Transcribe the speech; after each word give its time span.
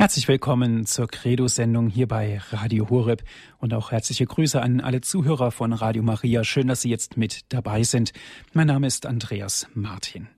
Herzlich 0.00 0.28
willkommen 0.28 0.86
zur 0.86 1.08
Credo-Sendung 1.08 1.90
hier 1.90 2.08
bei 2.08 2.38
Radio 2.52 2.88
Horeb 2.88 3.22
und 3.58 3.74
auch 3.74 3.92
herzliche 3.92 4.24
Grüße 4.24 4.62
an 4.62 4.80
alle 4.80 5.02
Zuhörer 5.02 5.50
von 5.50 5.74
Radio 5.74 6.02
Maria. 6.02 6.42
Schön, 6.42 6.68
dass 6.68 6.80
Sie 6.80 6.88
jetzt 6.88 7.18
mit 7.18 7.40
dabei 7.50 7.82
sind. 7.82 8.14
Mein 8.54 8.68
Name 8.68 8.86
ist 8.86 9.04
Andreas 9.04 9.66
Martin. 9.74 10.28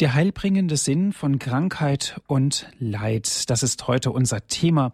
Der 0.00 0.12
heilbringende 0.12 0.76
Sinn 0.76 1.14
von 1.14 1.38
Krankheit 1.38 2.20
und 2.26 2.68
Leid, 2.78 3.48
das 3.48 3.62
ist 3.62 3.88
heute 3.88 4.10
unser 4.10 4.46
Thema. 4.46 4.92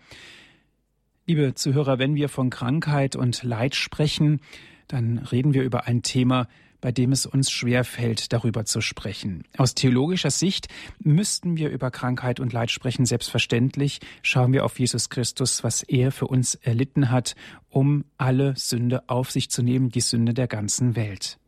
Liebe 1.27 1.53
Zuhörer, 1.57 1.99
wenn 1.99 2.15
wir 2.15 2.29
von 2.29 2.51
Krankheit 2.51 3.17
und 3.17 3.43
Leid 3.43 3.75
sprechen, 3.75 4.41
dann 4.87 5.19
reden 5.19 5.53
wir 5.53 5.65
über 5.65 5.89
ein 5.89 6.03
Thema, 6.05 6.47
bei 6.81 6.93
dem 6.93 7.13
es 7.13 7.27
uns 7.27 7.51
schwer 7.51 7.85
fällt, 7.85 8.33
darüber 8.33 8.65
zu 8.65 8.81
sprechen. 8.81 9.45
Aus 9.57 9.75
theologischer 9.75 10.31
Sicht 10.31 10.69
müssten 11.01 11.57
wir 11.57 11.71
über 11.71 11.91
Krankheit 11.91 12.41
und 12.41 12.53
Leid 12.53 12.71
sprechen. 12.71 13.07
Selbstverständlich 13.07 14.01
schauen 14.23 14.53
wir 14.53 14.65
auf 14.65 14.79
Jesus 14.79 15.11
Christus, 15.11 15.65
was 15.65 15.83
er 15.83 16.13
für 16.13 16.27
uns 16.27 16.55
erlitten 16.55 17.11
hat, 17.11 17.35
um 17.69 18.05
alle 18.17 18.55
Sünde 18.57 19.09
auf 19.09 19.31
sich 19.31 19.51
zu 19.51 19.63
nehmen, 19.63 19.91
die 19.91 20.01
Sünde 20.01 20.35
der 20.35 20.47
ganzen 20.47 20.97
Welt. 20.97 21.39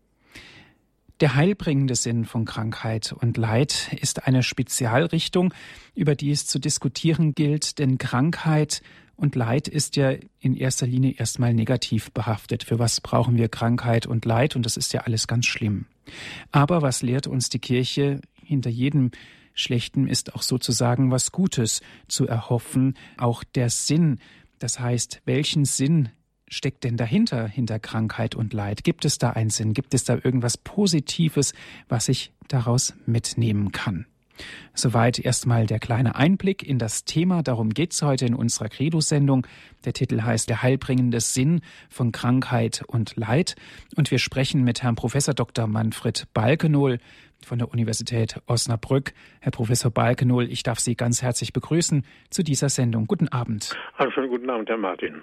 Der 1.20 1.34
heilbringende 1.34 1.96
Sinn 1.96 2.24
von 2.24 2.46
Krankheit 2.46 3.12
und 3.12 3.36
Leid 3.36 3.94
ist 4.00 4.26
eine 4.26 4.42
Spezialrichtung, 4.42 5.52
über 5.94 6.14
die 6.14 6.30
es 6.30 6.46
zu 6.46 6.58
diskutieren 6.58 7.34
gilt, 7.34 7.78
denn 7.78 7.98
Krankheit 7.98 8.80
und 9.20 9.36
Leid 9.36 9.68
ist 9.68 9.96
ja 9.96 10.14
in 10.40 10.56
erster 10.56 10.86
Linie 10.86 11.12
erstmal 11.18 11.52
negativ 11.52 12.10
behaftet. 12.10 12.64
Für 12.64 12.78
was 12.78 13.02
brauchen 13.02 13.36
wir 13.36 13.50
Krankheit 13.50 14.06
und 14.06 14.24
Leid? 14.24 14.56
Und 14.56 14.64
das 14.64 14.78
ist 14.78 14.94
ja 14.94 15.02
alles 15.02 15.26
ganz 15.28 15.44
schlimm. 15.44 15.84
Aber 16.52 16.80
was 16.80 17.02
lehrt 17.02 17.26
uns 17.26 17.50
die 17.50 17.58
Kirche? 17.58 18.22
Hinter 18.42 18.70
jedem 18.70 19.10
Schlechten 19.52 20.08
ist 20.08 20.34
auch 20.34 20.40
sozusagen 20.40 21.10
was 21.10 21.32
Gutes 21.32 21.82
zu 22.08 22.26
erhoffen. 22.26 22.96
Auch 23.18 23.44
der 23.44 23.68
Sinn. 23.68 24.20
Das 24.58 24.80
heißt, 24.80 25.20
welchen 25.26 25.66
Sinn 25.66 26.08
steckt 26.48 26.84
denn 26.84 26.96
dahinter, 26.96 27.46
hinter 27.46 27.78
Krankheit 27.78 28.34
und 28.34 28.54
Leid? 28.54 28.84
Gibt 28.84 29.04
es 29.04 29.18
da 29.18 29.30
einen 29.30 29.50
Sinn? 29.50 29.74
Gibt 29.74 29.92
es 29.92 30.04
da 30.04 30.14
irgendwas 30.14 30.56
Positives, 30.56 31.52
was 31.90 32.08
ich 32.08 32.32
daraus 32.48 32.94
mitnehmen 33.04 33.70
kann? 33.70 34.06
Soweit 34.74 35.18
erstmal 35.18 35.66
der 35.66 35.78
kleine 35.78 36.14
Einblick 36.16 36.62
in 36.62 36.78
das 36.78 37.04
Thema. 37.04 37.42
Darum 37.42 37.70
geht 37.70 37.92
es 37.92 38.02
heute 38.02 38.26
in 38.26 38.34
unserer 38.34 38.68
Credo-Sendung. 38.68 39.46
Der 39.84 39.92
Titel 39.92 40.22
heißt 40.22 40.48
Der 40.48 40.62
heilbringende 40.62 41.20
Sinn 41.20 41.60
von 41.88 42.12
Krankheit 42.12 42.82
und 42.86 43.16
Leid. 43.16 43.56
Und 43.96 44.10
wir 44.10 44.18
sprechen 44.18 44.62
mit 44.62 44.82
Herrn 44.82 44.94
Professor 44.94 45.34
Dr. 45.34 45.66
Manfred 45.66 46.28
Balkenohl 46.32 46.98
von 47.44 47.58
der 47.58 47.70
Universität 47.70 48.40
Osnabrück. 48.46 49.12
Herr 49.40 49.52
Professor 49.52 49.90
Balkenohl, 49.90 50.50
ich 50.50 50.62
darf 50.62 50.78
Sie 50.78 50.94
ganz 50.94 51.22
herzlich 51.22 51.52
begrüßen 51.52 52.04
zu 52.30 52.42
dieser 52.42 52.68
Sendung. 52.68 53.06
Guten 53.06 53.28
Abend. 53.28 53.76
Hallo, 53.98 54.10
schönen 54.10 54.28
guten 54.28 54.50
Abend, 54.50 54.68
Herr 54.68 54.76
Martin. 54.76 55.22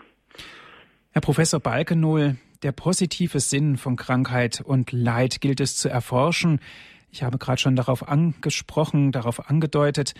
Herr 1.11 1.21
Professor 1.21 1.59
Balkenohl, 1.59 2.37
der 2.63 2.71
positive 2.71 3.39
Sinn 3.39 3.77
von 3.77 3.95
Krankheit 3.95 4.61
und 4.61 4.91
Leid 4.91 5.41
gilt 5.41 5.59
es 5.59 5.75
zu 5.75 5.89
erforschen. 5.89 6.59
Ich 7.17 7.23
habe 7.23 7.39
gerade 7.39 7.59
schon 7.59 7.75
darauf 7.75 8.07
angesprochen, 8.07 9.11
darauf 9.11 9.49
angedeutet. 9.49 10.13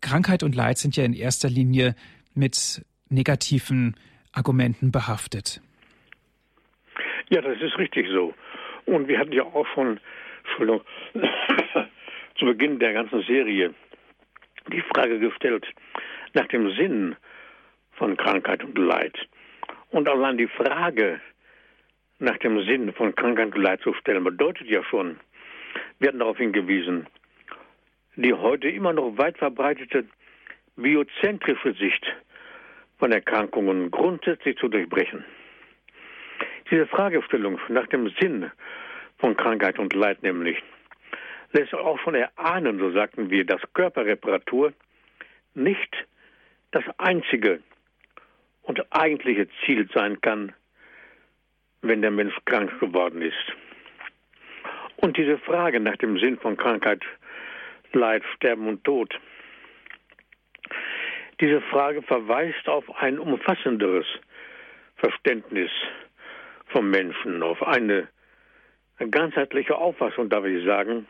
Krankheit 0.00 0.44
und 0.44 0.54
Leid 0.54 0.78
sind 0.78 0.96
ja 0.96 1.02
in 1.02 1.12
erster 1.12 1.48
Linie 1.48 1.96
mit 2.36 2.84
negativen 3.08 3.96
Argumenten 4.30 4.92
behaftet. 4.92 5.60
Ja, 7.30 7.40
das 7.40 7.60
ist 7.60 7.76
richtig 7.78 8.06
so. 8.12 8.32
Und 8.86 9.08
wir 9.08 9.18
hatten 9.18 9.32
ja 9.32 9.42
auch 9.42 9.66
schon, 9.74 9.98
Entschuldigung, 10.44 10.82
zu 12.38 12.44
Beginn 12.44 12.78
der 12.78 12.92
ganzen 12.92 13.24
Serie 13.24 13.74
die 14.72 14.82
Frage 14.82 15.18
gestellt 15.18 15.66
nach 16.34 16.46
dem 16.46 16.70
Sinn 16.76 17.16
von 17.90 18.16
Krankheit 18.16 18.62
und 18.62 18.78
Leid. 18.78 19.18
Und 19.90 20.06
allein 20.06 20.38
die 20.38 20.46
Frage 20.46 21.20
nach 22.20 22.38
dem 22.38 22.64
Sinn 22.66 22.92
von 22.92 23.16
Krankheit 23.16 23.56
und 23.56 23.60
Leid 23.60 23.80
zu 23.80 23.92
stellen, 23.94 24.22
bedeutet 24.22 24.68
ja 24.68 24.84
schon, 24.84 25.18
wir 26.00 26.08
hatten 26.08 26.18
darauf 26.18 26.38
hingewiesen, 26.38 27.06
die 28.16 28.32
heute 28.32 28.68
immer 28.68 28.92
noch 28.92 29.16
weit 29.18 29.38
verbreitete 29.38 30.06
biozentrische 30.76 31.74
Sicht 31.74 32.04
von 32.98 33.12
Erkrankungen 33.12 33.90
grundsätzlich 33.90 34.56
zu 34.58 34.68
durchbrechen. 34.68 35.24
Diese 36.70 36.86
Fragestellung 36.86 37.60
nach 37.68 37.86
dem 37.88 38.10
Sinn 38.20 38.50
von 39.18 39.36
Krankheit 39.36 39.78
und 39.78 39.92
Leid 39.92 40.22
nämlich 40.22 40.62
lässt 41.52 41.74
auch 41.74 41.98
schon 42.00 42.14
erahnen, 42.14 42.78
so 42.78 42.90
sagten 42.92 43.30
wir, 43.30 43.44
dass 43.44 43.60
Körperreparatur 43.74 44.72
nicht 45.54 46.06
das 46.70 46.84
einzige 46.98 47.60
und 48.62 48.80
eigentliche 48.90 49.48
Ziel 49.64 49.88
sein 49.92 50.20
kann, 50.20 50.52
wenn 51.82 52.02
der 52.02 52.10
Mensch 52.10 52.34
krank 52.44 52.78
geworden 52.78 53.20
ist. 53.20 53.52
Und 55.00 55.16
diese 55.16 55.38
Frage 55.38 55.80
nach 55.80 55.96
dem 55.96 56.18
Sinn 56.18 56.38
von 56.38 56.56
Krankheit, 56.56 57.02
Leid, 57.92 58.22
Sterben 58.36 58.68
und 58.68 58.84
Tod, 58.84 59.18
diese 61.40 61.62
Frage 61.62 62.02
verweist 62.02 62.68
auf 62.68 62.84
ein 62.98 63.18
umfassenderes 63.18 64.06
Verständnis 64.96 65.70
vom 66.66 66.90
Menschen, 66.90 67.42
auf 67.42 67.62
eine 67.62 68.08
ganzheitliche 69.10 69.76
Auffassung, 69.76 70.28
darf 70.28 70.44
ich 70.44 70.64
sagen, 70.66 71.06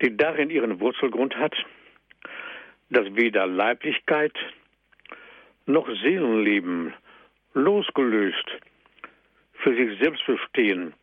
die 0.00 0.16
darin 0.16 0.48
ihren 0.48 0.80
Wurzelgrund 0.80 1.36
hat, 1.36 1.54
dass 2.88 3.14
weder 3.14 3.46
Leiblichkeit 3.46 4.32
noch 5.66 5.86
Seelenleben 6.02 6.94
losgelöst 7.52 8.46
für 9.58 9.74
sich 9.74 9.98
selbst 9.98 10.24
bestehen 10.24 10.94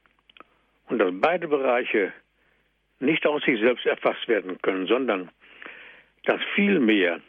und 0.87 0.99
dass 0.99 1.11
beide 1.13 1.47
Bereiche 1.47 2.13
nicht 2.99 3.25
aus 3.25 3.43
sich 3.43 3.59
selbst 3.59 3.85
erfasst 3.85 4.27
werden 4.27 4.61
können, 4.61 4.87
sondern 4.87 5.29
dass 6.23 6.41
vielmehr 6.55 7.19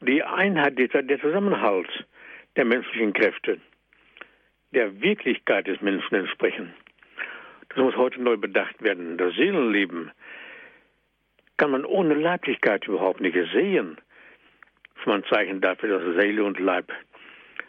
die 0.00 0.22
Einheit, 0.22 0.78
der 0.78 1.20
Zusammenhalt 1.20 2.06
der 2.56 2.64
menschlichen 2.64 3.12
Kräfte 3.12 3.60
der 4.72 5.00
Wirklichkeit 5.00 5.66
des 5.66 5.80
Menschen 5.80 6.14
entsprechen. 6.14 6.72
Das 7.68 7.78
muss 7.78 7.96
heute 7.96 8.20
neu 8.20 8.36
bedacht 8.36 8.82
werden. 8.82 9.18
Das 9.18 9.34
Seelenleben 9.34 10.10
kann 11.56 11.70
man 11.70 11.84
ohne 11.84 12.14
Leiblichkeit 12.14 12.86
überhaupt 12.86 13.20
nicht 13.20 13.36
sehen. 13.52 13.96
Das 14.94 15.06
ist 15.06 15.12
ein 15.12 15.24
Zeichen 15.24 15.60
dafür, 15.60 15.98
dass 15.98 16.22
Seele 16.22 16.44
und 16.44 16.58
Leib 16.58 16.92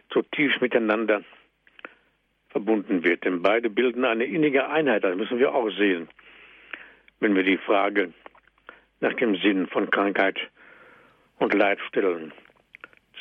zutiefst 0.10 0.62
miteinander 0.62 1.24
verbunden 2.53 3.03
wird. 3.03 3.25
Denn 3.25 3.41
beide 3.41 3.69
bilden 3.69 4.06
eine 4.06 4.24
innige 4.24 4.69
Einheit, 4.69 5.03
das 5.03 5.18
müssen 5.18 5.40
wir 5.40 5.53
auch 5.53 5.69
sehen, 5.72 6.08
wenn 7.19 7.36
wir 7.36 7.44
die 7.44 7.58
Frage 7.58 8.14
nach 9.02 9.14
dem 9.16 9.36
Sinn 9.36 9.68
von 9.68 9.90
Krankheit 9.90 10.40
und 11.40 11.53
Leid 11.53 11.80
stellen. 11.90 12.31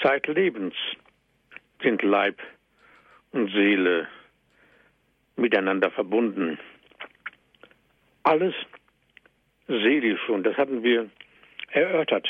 Zeitlebens 0.01 0.75
sind 1.83 2.03
Leib 2.03 2.41
und 3.33 3.51
Seele 3.51 4.07
miteinander 5.37 5.91
verbunden. 5.91 6.59
Alles 8.23 8.55
seelisch, 9.67 10.29
und 10.29 10.45
das 10.45 10.57
hatten 10.57 10.83
wir 10.83 11.11
erörtert. 11.73 12.29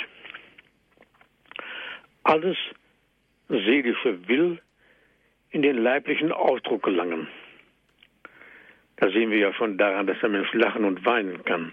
Alles 2.22 2.56
Seelische 3.48 4.26
will 4.28 4.60
in 5.52 5.62
den 5.62 5.76
leiblichen 5.76 6.32
Ausdruck 6.32 6.82
gelangen. 6.82 7.28
Da 8.96 9.10
sehen 9.10 9.30
wir 9.30 9.38
ja 9.38 9.52
schon 9.52 9.78
daran, 9.78 10.06
dass 10.06 10.18
der 10.20 10.30
Mensch 10.30 10.52
lachen 10.54 10.84
und 10.84 11.04
weinen 11.04 11.44
kann. 11.44 11.72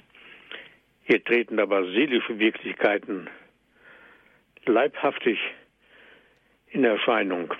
Hier 1.03 1.23
treten 1.23 1.59
aber 1.59 1.85
seelische 1.85 2.37
Wirklichkeiten 2.37 3.29
leibhaftig 4.65 5.39
in 6.67 6.83
Erscheinung. 6.83 7.53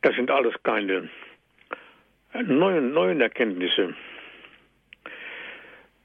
Das 0.00 0.14
sind 0.14 0.30
alles 0.30 0.54
keine 0.62 1.08
neuen, 2.34 2.92
neuen 2.92 3.20
Erkenntnisse. 3.20 3.94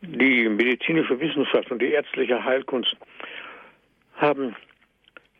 Die 0.01 0.49
medizinische 0.49 1.19
Wissenschaft 1.19 1.71
und 1.71 1.81
die 1.81 1.91
ärztliche 1.91 2.43
Heilkunst 2.43 2.95
haben 4.15 4.55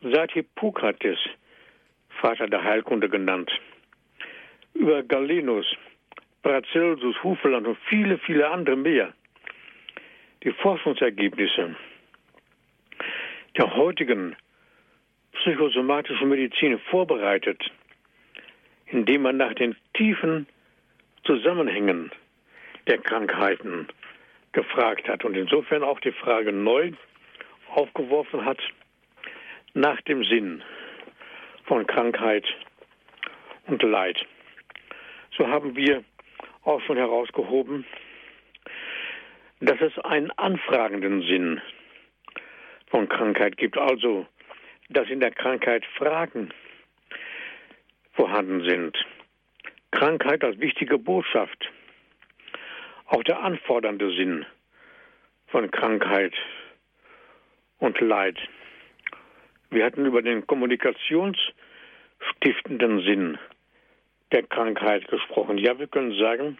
seit 0.02 0.32
Hippokrates 0.32 1.20
Vater 2.22 2.48
der 2.48 2.64
Heilkunde 2.64 3.10
genannt. 3.10 3.52
Über 4.74 5.04
Galenus, 5.04 5.66
Paracelsus, 6.42 7.22
Hufeland 7.24 7.68
und 7.68 7.78
viele, 7.90 8.18
viele 8.20 8.50
andere 8.50 8.76
mehr. 8.76 9.14
Die 10.44 10.52
Forschungsergebnisse 10.52 11.76
der 13.58 13.76
heutigen 13.76 14.36
psychosomatischen 15.34 16.30
Medizin 16.30 16.80
vorbereitet, 16.92 17.64
indem 18.86 19.24
man 19.24 19.38
nach 19.38 19.54
den 19.54 19.76
tiefen 19.94 20.48
Zusammenhängen 21.24 22.12
der 22.88 23.00
Krankheiten 23.00 23.88
gefragt 24.52 25.08
hat 25.08 25.26
und 25.26 25.36
insofern 25.36 25.84
auch 25.84 26.00
die 26.00 26.12
Frage 26.12 26.52
neu 26.52 26.92
aufgeworfen 27.70 28.46
hat, 28.46 28.60
nach 29.74 30.02
dem 30.02 30.24
Sinn 30.24 30.64
von 31.68 31.86
Krankheit 31.86 32.46
und 33.68 33.84
Leid. 33.84 34.26
So 35.38 35.48
haben 35.48 35.76
wir 35.76 36.04
auch 36.64 36.82
schon 36.82 36.98
herausgehoben, 36.98 37.86
dass 39.60 39.80
es 39.82 39.98
einen 40.00 40.32
anfragenden 40.32 41.22
Sinn 41.22 41.62
von 42.88 43.08
Krankheit 43.10 43.58
gibt, 43.58 43.78
also 43.78 44.26
dass 44.90 45.10
in 45.10 45.20
der 45.20 45.32
Krankheit 45.32 45.86
Fragen 45.98 46.54
vorhanden 48.14 48.68
sind. 48.68 48.98
Krankheit 49.92 50.44
als 50.44 50.60
wichtige 50.60 50.98
Botschaft. 50.98 51.70
Auch 53.08 53.24
der 53.24 53.42
anfordernde 53.42 54.14
Sinn 54.16 54.46
von 55.48 55.70
Krankheit 55.72 56.34
und 57.80 58.00
Leid. 58.00 58.38
Wir 59.70 59.86
hatten 59.86 60.06
über 60.06 60.22
den 60.22 60.46
kommunikationsstiftenden 60.48 63.02
Sinn 63.02 63.38
der 64.32 64.44
Krankheit 64.44 65.08
gesprochen. 65.08 65.58
Ja, 65.58 65.80
wir 65.80 65.88
können 65.88 66.18
sagen, 66.18 66.58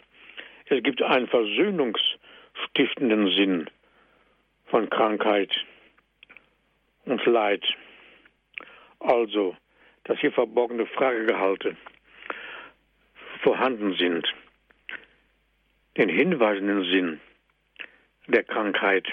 es 0.66 0.82
gibt 0.84 1.02
einen 1.02 1.28
versöhnungsstiftenden 1.28 3.32
Sinn 3.32 3.70
von 4.66 4.90
Krankheit 4.90 5.52
und 7.06 7.26
Leid. 7.26 7.64
Also, 9.00 9.56
dass 10.04 10.20
hier 10.20 10.32
verborgene 10.32 10.86
Fragegehalte 10.86 11.76
vorhanden 13.42 13.94
sind, 13.94 14.28
den 15.98 16.10
hinweisenden 16.10 16.84
Sinn 16.86 17.20
der 18.28 18.44
Krankheit. 18.44 19.08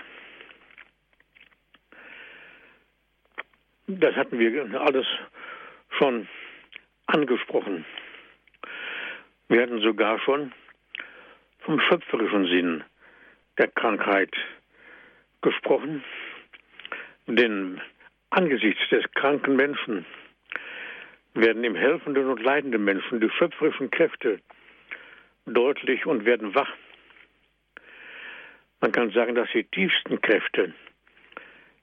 Das 3.86 4.14
hatten 4.16 4.38
wir 4.38 4.80
alles 4.80 5.06
schon 5.98 6.26
angesprochen. 7.06 7.84
Wir 9.48 9.62
hatten 9.62 9.80
sogar 9.80 10.18
schon 10.20 10.52
vom 11.60 11.78
schöpferischen 11.80 12.46
Sinn 12.46 12.84
der 13.58 13.68
Krankheit 13.68 14.34
gesprochen, 15.42 16.02
denn 17.26 17.80
angesichts 18.30 18.88
des 18.88 19.04
kranken 19.12 19.54
Menschen 19.54 20.06
werden 21.34 21.62
im 21.62 21.74
helfenden 21.74 22.28
und 22.30 22.42
leidenden 22.42 22.84
Menschen 22.84 23.20
die 23.20 23.30
schöpferischen 23.30 23.90
Kräfte 23.90 24.40
deutlich 25.44 26.06
und 26.06 26.24
werden 26.24 26.54
wach. 26.54 26.72
Man 28.80 28.92
kann 28.92 29.10
sagen, 29.10 29.34
dass 29.34 29.50
die 29.52 29.64
tiefsten 29.64 30.20
Kräfte 30.22 30.72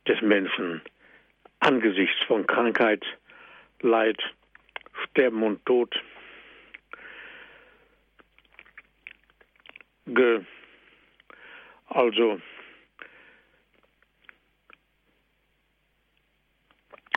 des 0.08 0.20
Menschen 0.22 0.82
angesichts 1.62 2.22
von 2.28 2.46
Krankheit, 2.46 3.04
Leid, 3.82 4.22
Sterben 5.06 5.42
und 5.44 5.66
Tod 5.66 5.96
ge, 10.08 10.42
also 11.88 12.42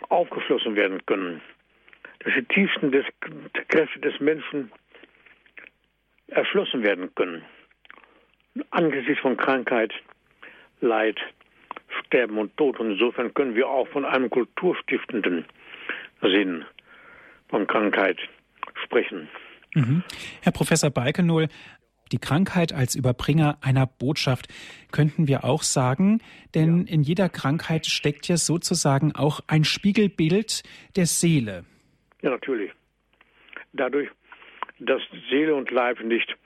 aufgeschlossen 0.08 0.76
werden 0.76 1.04
können. 1.06 1.40
Dass 2.20 2.34
die 2.34 2.44
tiefsten 2.44 2.92
des, 2.92 3.04
Kräfte 3.68 3.98
des 4.00 4.18
Menschen 4.20 4.70
erschlossen 6.28 6.82
werden 6.82 7.14
können. 7.14 7.44
Angesichts 8.70 9.20
von 9.20 9.36
Krankheit, 9.36 9.92
Leid, 10.80 11.18
Sterben 12.14 12.38
und 12.38 12.56
Tod. 12.56 12.78
Und 12.78 12.92
insofern 12.92 13.34
können 13.34 13.56
wir 13.56 13.68
auch 13.68 13.88
von 13.88 14.04
einem 14.04 14.30
kulturstiftenden 14.30 15.44
Sinn 16.22 16.64
von 17.48 17.66
Krankheit 17.66 18.18
sprechen. 18.84 19.28
Mhm. 19.74 20.04
Herr 20.40 20.52
Professor 20.52 20.90
Balkenohl, 20.90 21.48
die 22.12 22.18
Krankheit 22.18 22.72
als 22.72 22.94
Überbringer 22.94 23.58
einer 23.62 23.86
Botschaft 23.86 24.46
könnten 24.92 25.26
wir 25.26 25.44
auch 25.44 25.62
sagen, 25.62 26.20
denn 26.54 26.86
ja. 26.86 26.92
in 26.94 27.02
jeder 27.02 27.28
Krankheit 27.28 27.86
steckt 27.86 28.28
ja 28.28 28.36
sozusagen 28.36 29.12
auch 29.16 29.40
ein 29.48 29.64
Spiegelbild 29.64 30.62
der 30.94 31.06
Seele. 31.06 31.64
Ja, 32.22 32.30
natürlich. 32.30 32.70
Dadurch, 33.72 34.08
dass 34.78 35.02
Seele 35.30 35.56
und 35.56 35.68
Leib 35.72 36.00
nicht 36.04 36.36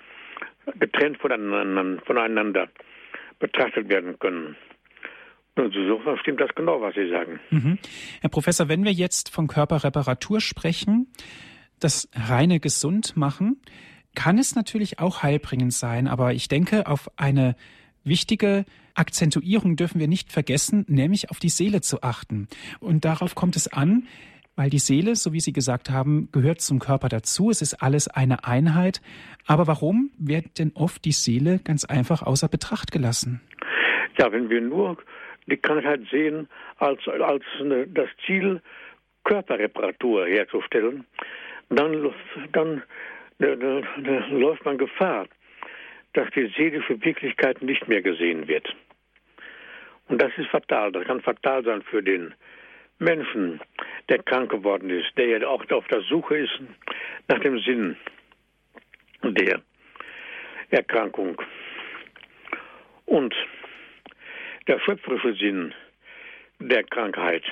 getrennt 0.79 1.19
voneinander, 1.19 2.03
voneinander 2.07 2.69
betrachtet 3.39 3.91
werden 3.91 4.19
können. 4.19 4.57
Und 5.59 5.75
so 5.75 6.17
stimmt 6.21 6.41
das 6.41 6.51
genau, 6.55 6.81
was 6.81 6.95
Sie 6.95 7.09
sagen. 7.11 7.41
Mhm. 7.51 7.79
Herr 8.21 8.31
Professor, 8.31 8.69
wenn 8.69 8.85
wir 8.85 8.93
jetzt 8.93 9.35
von 9.35 9.49
Körperreparatur 9.49 10.41
sprechen, 10.41 11.09
das 11.81 12.09
reine 12.15 12.61
Gesundmachen, 12.61 13.61
kann 14.15 14.39
es 14.39 14.55
natürlich 14.55 14.99
auch 15.01 15.23
heilbringend 15.23 15.73
sein, 15.73 16.07
aber 16.07 16.33
ich 16.33 16.49
denke, 16.49 16.87
auf 16.87 17.11
eine 17.17 17.57
wichtige 18.05 18.65
Akzentuierung 18.95 19.77
dürfen 19.77 20.01
wir 20.01 20.09
nicht 20.09 20.33
vergessen, 20.33 20.85
nämlich 20.89 21.31
auf 21.31 21.39
die 21.39 21.49
Seele 21.49 21.81
zu 21.81 22.03
achten. 22.03 22.49
Und 22.81 23.05
darauf 23.05 23.35
kommt 23.35 23.57
es 23.57 23.73
an, 23.73 24.07
weil 24.57 24.71
die 24.71 24.79
Seele, 24.79 25.15
so 25.15 25.33
wie 25.33 25.41
Sie 25.41 25.53
gesagt 25.53 25.91
haben, 25.91 26.29
gehört 26.33 26.61
zum 26.61 26.81
Körper 26.81 27.09
dazu. 27.09 27.51
Es 27.51 27.63
ist 27.63 27.75
alles 27.75 28.09
eine 28.09 28.45
Einheit. 28.45 29.01
Aber 29.47 29.69
warum 29.69 30.11
wird 30.19 30.59
denn 30.59 30.73
oft 30.75 31.05
die 31.05 31.13
Seele 31.13 31.61
ganz 31.63 31.85
einfach 31.85 32.23
außer 32.23 32.49
Betracht 32.49 32.91
gelassen? 32.91 33.41
Ja, 34.19 34.33
wenn 34.33 34.51
wir 34.51 34.61
nur 34.61 34.97
die 35.49 35.57
Krankheit 35.57 36.01
sehen 36.11 36.49
als, 36.79 37.07
als 37.09 37.45
eine, 37.61 37.87
das 37.87 38.09
Ziel, 38.25 38.61
Körperreparatur 39.25 40.27
herzustellen, 40.27 41.05
dann, 41.69 42.13
dann 42.53 42.83
da, 43.39 43.55
da, 43.57 43.83
da 43.99 44.27
läuft 44.29 44.65
man 44.65 44.79
Gefahr, 44.79 45.27
dass 46.15 46.31
die 46.31 46.53
seelische 46.57 47.03
Wirklichkeit 47.05 47.63
nicht 47.63 47.89
mehr 47.89 48.03
gesehen 48.03 48.49
wird. 48.49 48.75
Und 50.09 50.21
das 50.23 50.33
ist 50.39 50.49
fatal. 50.49 50.93
Das 50.93 51.05
kann 51.05 51.21
fatal 51.21 51.63
sein 51.65 51.83
für 51.83 52.03
den 52.03 52.35
Menschen, 52.99 53.61
der 54.09 54.23
krank 54.23 54.51
geworden 54.51 54.91
ist, 54.91 55.17
der 55.17 55.27
ja 55.27 55.47
auch 55.47 55.65
auf 55.71 55.87
der 55.89 56.01
Suche 56.03 56.39
ist 56.39 56.61
nach 57.29 57.39
dem 57.41 57.59
Sinn 57.61 57.97
der 59.23 59.61
Erkrankung. 60.71 61.41
Und 63.05 63.35
der 64.69 64.79
schöpferische 64.81 65.35
Sinn 65.35 65.75
der 66.61 66.85
Krankheit, 66.85 67.43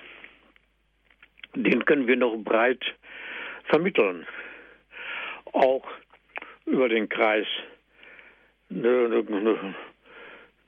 den 1.55 1.85
können 1.85 2.07
wir 2.07 2.17
noch 2.17 2.37
breit 2.37 2.85
vermitteln. 3.65 4.27
Auch 5.53 5.87
über 6.67 6.89
den 6.89 7.09
Kreis 7.09 7.47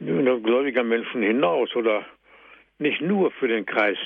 gläubiger 0.00 0.84
Menschen 0.84 1.22
hinaus 1.22 1.74
oder 1.76 2.06
nicht 2.78 3.00
nur 3.02 3.30
für 3.32 3.48
den 3.48 3.66
Kreis 3.66 3.98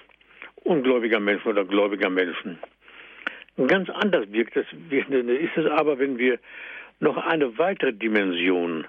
ungläubiger 0.64 1.20
Menschen 1.20 1.48
oder 1.48 1.64
gläubiger 1.64 2.10
Menschen. 2.10 2.58
Ganz 3.68 3.88
anders 3.90 4.26
wirkt 4.32 4.56
es, 4.56 4.66
ist 4.90 5.56
es 5.56 5.66
aber, 5.66 5.98
wenn 5.98 6.18
wir 6.18 6.38
noch 7.00 7.16
eine 7.18 7.58
weitere 7.58 7.92
Dimension 7.92 8.86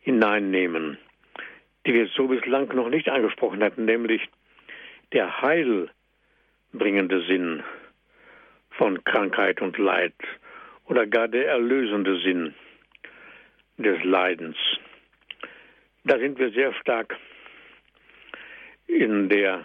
hineinnehmen, 0.00 0.98
die 1.86 1.94
wir 1.94 2.06
so 2.08 2.28
bislang 2.28 2.68
noch 2.74 2.88
nicht 2.88 3.08
angesprochen 3.08 3.62
hatten, 3.62 3.84
nämlich 3.84 4.28
der 5.12 5.42
heilbringende 5.42 7.22
Sinn 7.26 7.62
von 8.70 9.02
Krankheit 9.04 9.60
und 9.60 9.78
Leid 9.78 10.14
oder 10.86 11.06
gar 11.06 11.28
der 11.28 11.48
erlösende 11.48 12.18
Sinn 12.20 12.54
des 13.78 14.02
Leidens. 14.04 14.56
Da 16.04 16.18
sind 16.18 16.38
wir 16.38 16.50
sehr 16.50 16.72
stark 16.74 17.16
in 18.86 19.28
der 19.28 19.64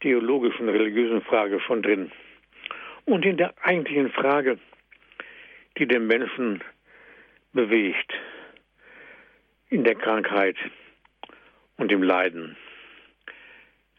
theologischen, 0.00 0.68
religiösen 0.68 1.22
Frage 1.22 1.60
schon 1.60 1.82
drin 1.82 2.10
und 3.04 3.24
in 3.24 3.36
der 3.36 3.54
eigentlichen 3.62 4.10
Frage, 4.10 4.58
die 5.78 5.86
den 5.86 6.06
Menschen 6.06 6.62
bewegt, 7.52 8.12
in 9.68 9.84
der 9.84 9.94
Krankheit 9.94 10.56
und 11.76 11.92
im 11.92 12.02
Leiden. 12.02 12.56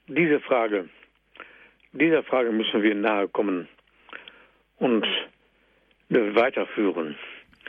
Diese 0.07 0.39
Frage, 0.39 0.89
dieser 1.91 2.23
Frage 2.23 2.51
müssen 2.51 2.81
wir 2.81 2.95
nahe 2.95 3.27
kommen 3.27 3.67
und 4.77 5.05
weiterführen, 6.09 7.15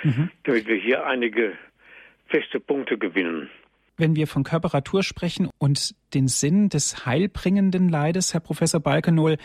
mhm. 0.02 0.30
damit 0.44 0.66
wir 0.66 0.76
hier 0.76 1.06
einige 1.06 1.56
feste 2.26 2.60
Punkte 2.60 2.98
gewinnen. 2.98 3.50
Wenn 3.96 4.14
wir 4.14 4.28
von 4.28 4.44
Körperatur 4.44 5.02
sprechen 5.02 5.50
und 5.58 5.94
den 6.14 6.28
Sinn 6.28 6.68
des 6.68 7.04
heilbringenden 7.04 7.88
Leides, 7.88 8.32
Herr 8.32 8.40
Professor 8.40 8.80
Balkenohl, 8.80 9.38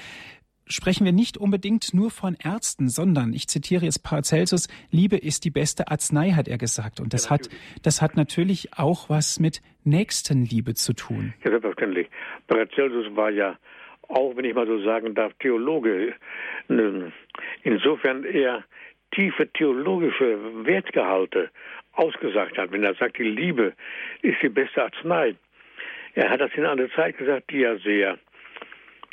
sprechen 0.68 1.06
wir 1.06 1.12
nicht 1.12 1.38
unbedingt 1.38 1.94
nur 1.94 2.12
von 2.12 2.36
Ärzten, 2.44 2.90
sondern, 2.90 3.34
ich 3.34 3.48
zitiere 3.48 3.86
jetzt 3.86 4.04
Paracelsus, 4.04 4.68
Liebe 4.92 5.18
ist 5.18 5.46
die 5.46 5.50
beste 5.50 5.90
Arznei, 5.90 6.32
hat 6.32 6.48
er 6.48 6.58
gesagt. 6.58 7.00
Und 7.00 7.14
das, 7.14 7.26
ja, 7.26 7.32
hat, 7.32 7.50
das 7.82 8.02
hat 8.02 8.16
natürlich 8.16 8.78
auch 8.78 9.10
was 9.10 9.40
mit 9.40 9.62
Nächstenliebe 9.84 10.74
zu 10.74 10.94
tun. 10.94 11.34
Ja, 11.44 11.52
selbstverständlich. 11.52 12.08
Paracelsus 12.48 13.16
war 13.16 13.30
ja 13.30 13.58
auch, 14.08 14.36
wenn 14.36 14.46
ich 14.46 14.54
mal 14.54 14.68
so 14.68 14.82
sagen 14.84 15.16
darf, 15.16 15.34
Theologe. 15.40 16.14
Ne, 16.68 17.12
insofern 17.64 18.24
er 18.24 18.64
tiefe 19.12 19.52
theologische 19.52 20.38
Wertgehalte 20.66 21.50
ausgesagt 21.94 22.58
hat, 22.58 22.72
wenn 22.72 22.84
er 22.84 22.96
sagt, 22.96 23.18
die 23.18 23.24
Liebe 23.24 23.74
ist 24.22 24.42
die 24.42 24.50
beste 24.50 24.84
Arznei. 24.84 25.36
Er 26.16 26.30
hat 26.30 26.42
das 26.42 26.52
in 26.56 26.66
einer 26.66 26.90
Zeit 26.92 27.18
gesagt, 27.18 27.52
die 27.52 27.60
ja 27.60 27.78
sehr, 27.78 28.18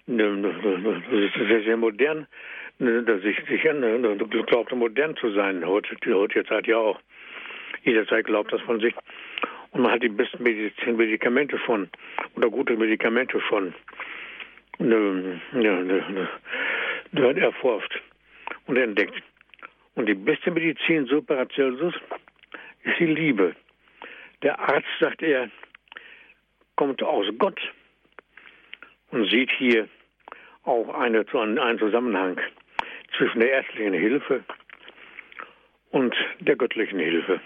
sehr, 0.06 1.62
sehr 1.64 1.76
modern, 1.76 2.26
sich, 2.78 3.38
sich 3.48 3.62
glaubte, 4.46 4.74
modern 4.74 5.16
zu 5.16 5.30
sein. 5.32 5.64
Heute, 5.64 5.96
die 6.04 6.12
heutige 6.12 6.44
Zeit 6.46 6.66
ja 6.66 6.78
auch. 6.78 7.00
Jeder 7.84 8.06
Zeit 8.06 8.26
glaubt 8.26 8.52
das 8.52 8.60
von 8.62 8.80
sich. 8.80 8.94
Und 9.72 9.82
man 9.82 9.92
hat 9.92 10.02
die 10.02 10.08
besten 10.08 10.42
Medikamente 10.42 11.58
von, 11.58 11.88
oder 12.36 12.50
gute 12.50 12.76
Medikamente 12.76 13.40
von, 13.40 13.72
ne, 14.78 15.40
ne, 15.52 15.84
ne, 15.84 16.28
ne, 17.12 17.40
erforscht 17.40 18.00
und 18.66 18.76
entdeckt. 18.76 19.14
Und 19.94 20.06
die 20.06 20.14
beste 20.14 20.50
Medizin, 20.50 21.06
so 21.06 21.22
Paracelsus, 21.22 21.94
ist 22.84 22.98
die 22.98 23.06
Liebe. 23.06 23.54
Der 24.42 24.58
Arzt, 24.58 24.88
sagt 24.98 25.22
er, 25.22 25.50
kommt 26.76 27.02
aus 27.02 27.26
Gott 27.38 27.60
und 29.10 29.30
sieht 29.30 29.50
hier 29.58 29.88
auch 30.64 30.88
eine, 30.94 31.24
einen 31.32 31.78
Zusammenhang 31.78 32.40
zwischen 33.16 33.40
der 33.40 33.50
ärztlichen 33.50 33.94
Hilfe 33.94 34.44
und 35.90 36.14
der 36.40 36.56
göttlichen 36.56 36.98
Hilfe. 36.98 37.40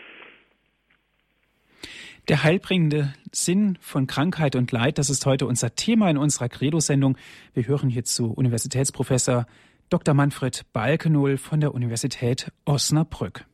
Der 2.28 2.42
heilbringende 2.42 3.12
Sinn 3.32 3.76
von 3.80 4.06
Krankheit 4.06 4.56
und 4.56 4.72
Leid, 4.72 4.98
das 4.98 5.10
ist 5.10 5.26
heute 5.26 5.46
unser 5.46 5.74
Thema 5.74 6.08
in 6.08 6.16
unserer 6.16 6.48
Credo-Sendung. 6.48 7.18
Wir 7.52 7.66
hören 7.66 7.90
hierzu 7.90 8.32
Universitätsprofessor 8.32 9.46
Dr. 9.90 10.14
Manfred 10.14 10.62
Balkenohl 10.72 11.36
von 11.36 11.60
der 11.60 11.74
Universität 11.74 12.50
Osnabrück. 12.64 13.44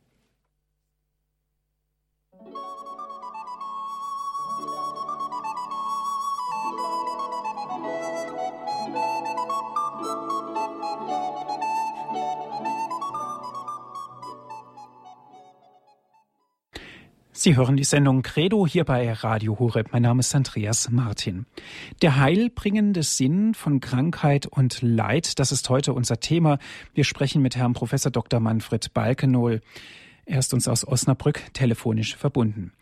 Sie 17.43 17.55
hören 17.55 17.75
die 17.75 17.83
Sendung 17.83 18.21
Credo 18.21 18.67
hier 18.67 18.83
bei 18.83 19.11
Radio 19.11 19.57
Horeb. 19.57 19.91
Mein 19.93 20.03
Name 20.03 20.19
ist 20.19 20.35
Andreas 20.35 20.91
Martin. 20.91 21.47
Der 22.03 22.17
heilbringende 22.17 23.01
Sinn 23.01 23.55
von 23.55 23.79
Krankheit 23.79 24.45
und 24.45 24.83
Leid, 24.83 25.39
das 25.39 25.51
ist 25.51 25.67
heute 25.67 25.93
unser 25.93 26.19
Thema. 26.19 26.59
Wir 26.93 27.03
sprechen 27.03 27.41
mit 27.41 27.55
Herrn 27.55 27.73
Professor 27.73 28.11
Dr. 28.11 28.39
Manfred 28.39 28.93
Balkenohl. 28.93 29.61
Er 30.25 30.37
ist 30.37 30.53
uns 30.53 30.67
aus 30.67 30.87
Osnabrück 30.87 31.51
telefonisch 31.53 32.15
verbunden. 32.15 32.73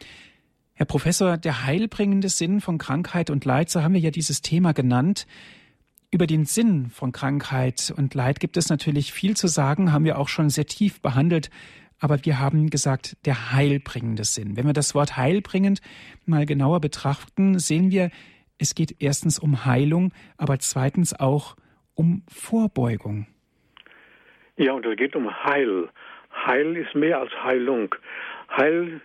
Herr 0.74 0.88
Professor, 0.88 1.38
der 1.38 1.64
heilbringende 1.64 2.28
Sinn 2.28 2.60
von 2.60 2.78
Krankheit 2.78 3.30
und 3.30 3.46
Leid, 3.46 3.70
so 3.70 3.82
haben 3.82 3.94
wir 3.94 4.02
ja 4.02 4.12
dieses 4.12 4.42
Thema 4.42 4.74
genannt. 4.74 5.26
Über 6.12 6.28
den 6.28 6.44
Sinn 6.44 6.90
von 6.90 7.14
Krankheit 7.14 7.94
und 7.96 8.14
Leid 8.14 8.42
gibt 8.42 8.58
es 8.58 8.68
natürlich 8.68 9.14
viel 9.14 9.38
zu 9.38 9.48
sagen, 9.48 9.94
haben 9.94 10.04
wir 10.04 10.18
auch 10.18 10.28
schon 10.28 10.50
sehr 10.50 10.66
tief 10.66 11.00
behandelt 11.00 11.50
aber 12.00 12.24
wir 12.24 12.40
haben 12.40 12.70
gesagt, 12.70 13.18
der 13.26 13.52
heilbringende 13.52 14.24
Sinn. 14.24 14.58
Wenn 14.58 14.66
wir 14.66 14.74
das 14.74 14.96
Wort 14.96 15.18
heilbringend 15.18 15.82
mal 16.26 16.46
genauer 16.46 16.82
betrachten, 16.82 17.60
sehen 17.60 17.92
wir, 17.92 18.10
es 18.58 18.76
geht 18.76 19.02
erstens 19.02 19.40
um 19.40 19.66
Heilung, 19.66 20.14
aber 20.38 20.60
zweitens 20.60 21.18
auch 21.18 21.56
um 21.96 22.24
Vorbeugung. 22.28 23.28
Ja, 24.58 24.74
und 24.74 24.86
es 24.86 24.98
geht 24.98 25.16
um 25.16 25.30
Heil. 25.44 25.90
Heil 26.46 26.76
ist 26.78 26.94
mehr 26.96 27.20
als 27.20 27.32
Heilung. 27.44 27.96
Heil 28.50 29.02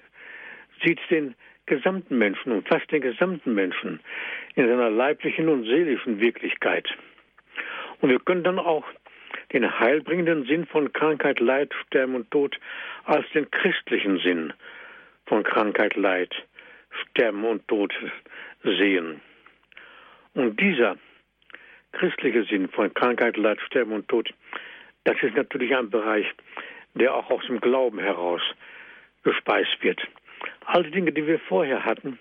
sieht 0.84 0.98
den 1.10 1.34
gesamten 1.66 2.18
Menschen 2.18 2.52
und 2.52 2.68
fast 2.68 2.90
den 2.90 3.00
gesamten 3.00 3.54
Menschen 3.54 4.00
in 4.54 4.68
seiner 4.68 4.90
leiblichen 4.90 5.48
und 5.48 5.64
seelischen 5.64 6.20
Wirklichkeit. 6.20 6.88
Und 8.00 8.10
wir 8.10 8.18
können 8.20 8.44
dann 8.44 8.58
auch 8.58 8.84
den 9.52 9.78
heilbringenden 9.78 10.44
Sinn 10.46 10.66
von 10.66 10.92
Krankheit, 10.92 11.40
Leid, 11.40 11.72
Sterben 11.86 12.14
und 12.14 12.30
Tod 12.30 12.58
als 13.04 13.26
den 13.34 13.50
christlichen 13.50 14.18
Sinn 14.18 14.52
von 15.26 15.42
Krankheit, 15.42 15.96
Leid, 15.96 16.34
Sterben 17.02 17.44
und 17.44 17.66
Tod 17.68 17.92
sehen. 18.62 19.20
Und 20.34 20.60
dieser 20.60 20.96
christliche 21.92 22.44
Sinn 22.44 22.68
von 22.68 22.92
Krankheit, 22.92 23.36
Leid, 23.36 23.60
Sterben 23.66 23.92
und 23.92 24.08
Tod, 24.08 24.32
das 25.04 25.16
ist 25.22 25.36
natürlich 25.36 25.74
ein 25.74 25.90
Bereich, 25.90 26.26
der 26.94 27.14
auch 27.14 27.30
aus 27.30 27.44
dem 27.46 27.60
Glauben 27.60 27.98
heraus 27.98 28.42
gespeist 29.22 29.76
wird. 29.80 30.00
All 30.66 30.82
die 30.82 30.90
Dinge, 30.90 31.12
die 31.12 31.26
wir 31.26 31.38
vorher 31.38 31.84
hatten, 31.84 32.18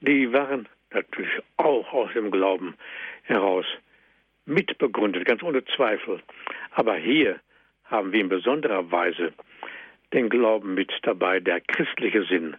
die 0.00 0.32
waren 0.32 0.68
natürlich 0.92 1.32
auch 1.56 1.92
aus 1.92 2.12
dem 2.12 2.30
Glauben 2.30 2.74
heraus 3.24 3.66
mitbegründet, 4.48 5.24
ganz 5.26 5.42
ohne 5.42 5.64
Zweifel. 5.64 6.20
Aber 6.72 6.96
hier 6.96 7.38
haben 7.84 8.12
wir 8.12 8.20
in 8.20 8.28
besonderer 8.28 8.90
Weise 8.90 9.32
den 10.12 10.28
Glauben 10.28 10.74
mit 10.74 10.92
dabei, 11.02 11.40
der 11.40 11.60
christliche 11.60 12.24
Sinn 12.24 12.56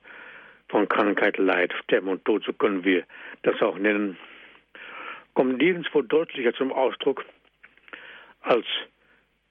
von 0.68 0.88
Krankheit, 0.88 1.38
Leid, 1.38 1.74
Sterben 1.84 2.10
und 2.10 2.24
Tod, 2.26 2.44
so 2.46 2.54
können 2.54 2.84
wir 2.84 3.04
das 3.42 3.60
auch 3.62 3.78
nennen, 3.78 4.18
kommt 5.34 5.58
nirgendwo 5.58 6.02
deutlicher 6.02 6.54
zum 6.54 6.72
Ausdruck 6.72 7.26
als 8.42 8.66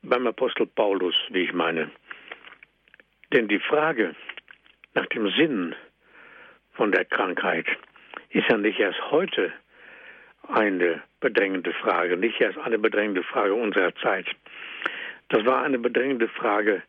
beim 0.03 0.27
Apostel 0.27 0.67
Paulus, 0.67 1.15
wie 1.31 1.43
ich 1.43 1.53
meine. 1.53 1.91
Denn 3.33 3.49
die 3.49 3.59
Frage 3.59 4.15
nach 4.95 5.07
dem 5.07 5.29
Sinn 5.31 5.75
von 6.73 6.93
der 6.93 7.05
Krankheit 7.05 7.67
ist 8.31 8.49
ja 8.49 8.57
nicht 8.57 8.79
erst 8.79 9.11
heute 9.11 9.53
eine 10.49 11.03
bedrängende 11.21 11.73
Frage, 11.73 12.17
nicht 12.17 12.41
erst 12.41 12.59
eine 12.59 12.79
bedrängende 12.79 13.23
Frage 13.23 13.55
unserer 13.55 13.95
Zeit. 13.97 14.27
Das 15.29 15.45
war 15.45 15.63
eine 15.63 15.79
bedrängende 15.79 16.29
Frage 16.29 16.83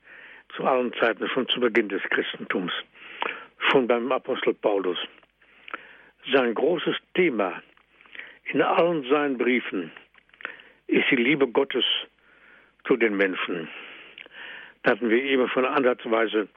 zu 0.55 0.65
allen 0.65 0.93
Zeiten, 0.93 1.27
schon 1.29 1.47
zu 1.49 1.59
Beginn 1.59 1.89
des 1.89 2.01
Christentums, 2.03 2.71
schon 3.69 3.87
beim 3.87 4.11
Apostel 4.11 4.53
Paulus. 4.53 4.97
Sein 6.31 6.53
großes 6.53 6.95
Thema 7.13 7.61
in 8.45 8.61
allen 8.61 9.03
seinen 9.09 9.37
Briefen 9.37 9.91
ist 10.87 11.05
die 11.11 11.17
Liebe 11.17 11.47
Gottes 11.47 11.85
zu 12.85 12.95
den 12.97 13.15
Menschen. 13.15 13.69
Da 14.83 14.91
hatten 14.91 15.09
wir 15.09 15.21
eben 15.21 15.47
schon 15.49 15.65
ansatzweise 15.65 16.47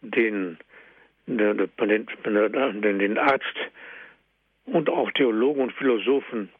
den, 0.00 0.58
den, 1.26 1.68
den, 1.82 2.98
den 2.98 3.18
Arzt 3.18 3.56
und 4.66 4.88
auch 4.88 5.10
Theologen 5.12 5.62
und 5.62 5.72
Philosophen 5.72 6.50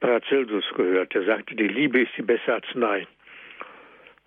Paracelsus 0.00 0.64
gehört, 0.76 1.14
der 1.14 1.24
sagte, 1.24 1.54
die 1.54 1.68
Liebe 1.68 2.02
ist 2.02 2.12
die 2.16 2.22
beste 2.22 2.54
Arznei. 2.54 3.06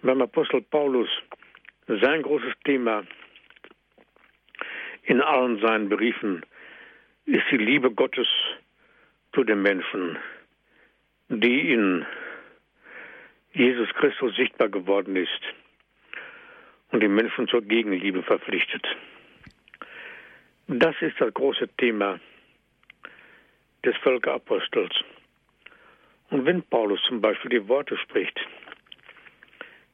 beim 0.01 0.21
Apostel 0.21 0.61
Paulus 0.61 1.09
sein 1.87 2.21
großes 2.21 2.53
Thema 2.63 3.03
in 5.03 5.21
allen 5.21 5.59
seinen 5.59 5.89
Briefen 5.89 6.45
ist 7.25 7.45
die 7.51 7.57
Liebe 7.57 7.91
Gottes 7.91 8.27
zu 9.33 9.43
den 9.43 9.61
Menschen, 9.61 10.17
die 11.29 11.73
in 11.73 12.05
Jesus 13.53 13.89
Christus 13.95 14.35
sichtbar 14.35 14.69
geworden 14.69 15.15
ist 15.15 15.41
und 16.91 17.01
die 17.01 17.07
Menschen 17.07 17.47
zur 17.47 17.61
Gegenliebe 17.61 18.23
verpflichtet. 18.23 18.85
Das 20.67 20.95
ist 21.01 21.19
das 21.19 21.33
große 21.33 21.67
Thema 21.77 22.19
des 23.87 23.95
Völkerapostels. 23.97 24.93
Und 26.29 26.45
wenn 26.45 26.61
Paulus 26.61 27.01
zum 27.07 27.21
Beispiel 27.21 27.51
die 27.51 27.67
Worte 27.69 27.97
spricht, 27.97 28.37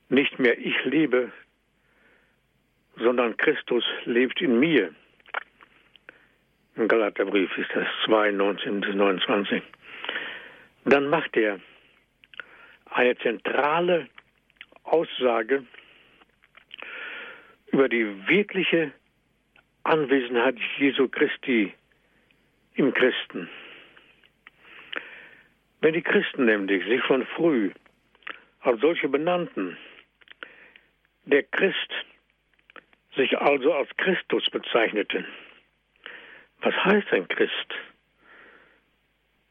nicht 0.09 0.39
mehr 0.39 0.57
ich 0.57 0.83
lebe, 0.83 1.31
sondern 2.97 3.37
Christus 3.37 3.83
lebt 4.05 4.41
in 4.41 4.59
mir. 4.59 4.93
Im 6.75 6.87
Galaterbrief 6.87 7.55
ist 7.55 7.69
das 7.75 7.87
2, 8.05 8.31
19 8.31 8.81
bis 8.81 8.95
29. 8.95 9.61
Dann 10.85 11.07
macht 11.07 11.37
er 11.37 11.59
eine 12.89 13.15
zentrale 13.17 14.07
Aussage 14.83 15.65
über 17.67 17.87
die 17.89 18.27
wirkliche 18.27 18.91
Anwesenheit 19.83 20.55
Jesu 20.79 21.07
Christi 21.07 21.73
im 22.75 22.91
Christen. 22.93 23.49
Wenn 25.83 25.95
die 25.95 26.01
Christen 26.01 26.45
nämlich 26.45 26.85
sich 26.85 27.01
von 27.03 27.25
früh 27.35 27.69
als 28.61 28.79
solche 28.79 29.09
benannten, 29.09 29.75
der 31.25 31.43
Christ 31.43 31.91
sich 33.17 33.37
also 33.37 33.73
als 33.73 33.89
Christus 33.97 34.49
bezeichneten, 34.49 35.25
was 36.61 36.73
heißt 36.73 37.11
ein 37.11 37.27
Christ? 37.27 37.75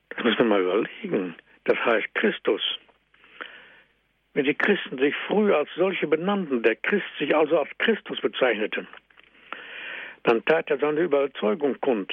Das 0.09 0.25
müssen 0.25 0.39
wir 0.39 0.45
mal 0.47 0.63
überlegen. 0.63 1.35
Das 1.65 1.77
heißt 1.85 2.15
Christus. 2.15 2.63
Wenn 4.33 4.47
die 4.47 4.55
Christen 4.55 4.97
sich 4.97 5.15
früher 5.27 5.59
als 5.59 5.69
solche 5.77 6.07
benannten, 6.07 6.63
der 6.63 6.77
Christ 6.77 7.13
sich 7.19 7.37
also 7.37 7.59
als 7.59 7.69
Christus 7.77 8.19
bezeichnete, 8.23 8.87
dann 10.23 10.43
tat 10.47 10.71
er 10.71 10.79
seine 10.79 11.01
Überzeugung 11.01 11.79
kund, 11.83 12.11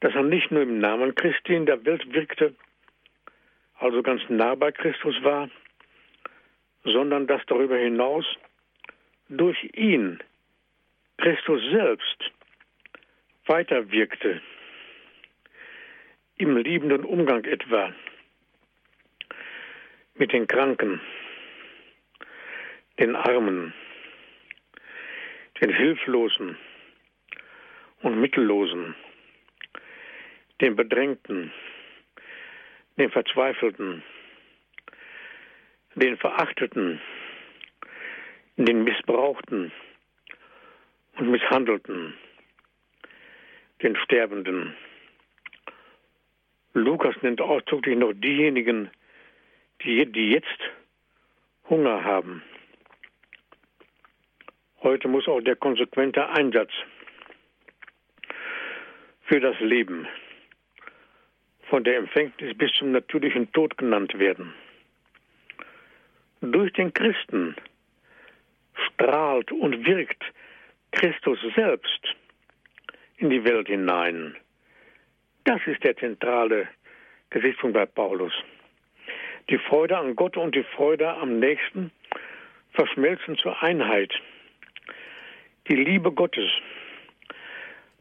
dass 0.00 0.14
er 0.14 0.22
nicht 0.22 0.50
nur 0.50 0.62
im 0.62 0.78
Namen 0.78 1.14
Christi 1.14 1.54
in 1.54 1.66
der 1.66 1.84
Welt 1.84 2.10
wirkte, 2.14 2.54
also 3.78 4.02
ganz 4.02 4.22
nah 4.28 4.54
bei 4.54 4.72
Christus 4.72 5.14
war, 5.22 5.50
sondern 6.84 7.26
dass 7.26 7.44
darüber 7.46 7.76
hinaus 7.76 8.24
durch 9.28 9.62
ihn 9.74 10.22
Christus 11.18 11.60
selbst 11.70 12.32
weiterwirkte, 13.46 14.40
im 16.38 16.56
liebenden 16.58 17.04
Umgang 17.04 17.44
etwa 17.44 17.92
mit 20.14 20.32
den 20.32 20.46
Kranken, 20.46 21.00
den 22.98 23.16
Armen, 23.16 23.72
den 25.60 25.72
Hilflosen 25.72 26.58
und 28.02 28.20
Mittellosen, 28.20 28.94
den 30.60 30.76
Bedrängten, 30.76 31.52
den 32.96 33.10
Verzweifelten, 33.10 34.02
den 35.94 36.16
Verachteten, 36.16 37.00
den 38.56 38.84
Missbrauchten 38.84 39.72
und 41.18 41.30
Misshandelten, 41.30 42.14
den 43.82 43.96
Sterbenden. 43.96 44.74
Lukas 46.72 47.14
nennt 47.22 47.40
ausdrücklich 47.40 47.96
noch 47.96 48.12
diejenigen, 48.14 48.90
die, 49.82 50.10
die 50.10 50.30
jetzt 50.30 50.60
Hunger 51.68 52.02
haben. 52.04 52.42
Heute 54.82 55.08
muss 55.08 55.26
auch 55.26 55.40
der 55.40 55.56
konsequente 55.56 56.28
Einsatz 56.28 56.70
für 59.24 59.40
das 59.40 59.58
Leben 59.60 60.06
von 61.68 61.84
der 61.84 61.98
Empfängnis 61.98 62.56
bis 62.56 62.72
zum 62.72 62.92
natürlichen 62.92 63.50
Tod 63.52 63.76
genannt 63.76 64.18
werden. 64.18 64.54
Durch 66.40 66.72
den 66.74 66.92
Christen 66.92 67.56
strahlt 68.74 69.50
und 69.52 69.86
wirkt 69.86 70.22
Christus 70.92 71.38
selbst 71.54 72.14
in 73.18 73.30
die 73.30 73.44
Welt 73.44 73.68
hinein. 73.68 74.36
Das 75.44 75.60
ist 75.66 75.82
der 75.82 75.96
zentrale 75.96 76.68
Gesichtspunkt 77.30 77.74
bei 77.74 77.86
Paulus. 77.86 78.32
Die 79.48 79.58
Freude 79.58 79.96
an 79.96 80.16
Gott 80.16 80.36
und 80.36 80.54
die 80.54 80.64
Freude 80.64 81.08
am 81.08 81.38
Nächsten 81.38 81.90
verschmelzen 82.72 83.36
zur 83.38 83.62
Einheit. 83.62 84.12
Die 85.68 85.76
Liebe 85.76 86.12
Gottes 86.12 86.50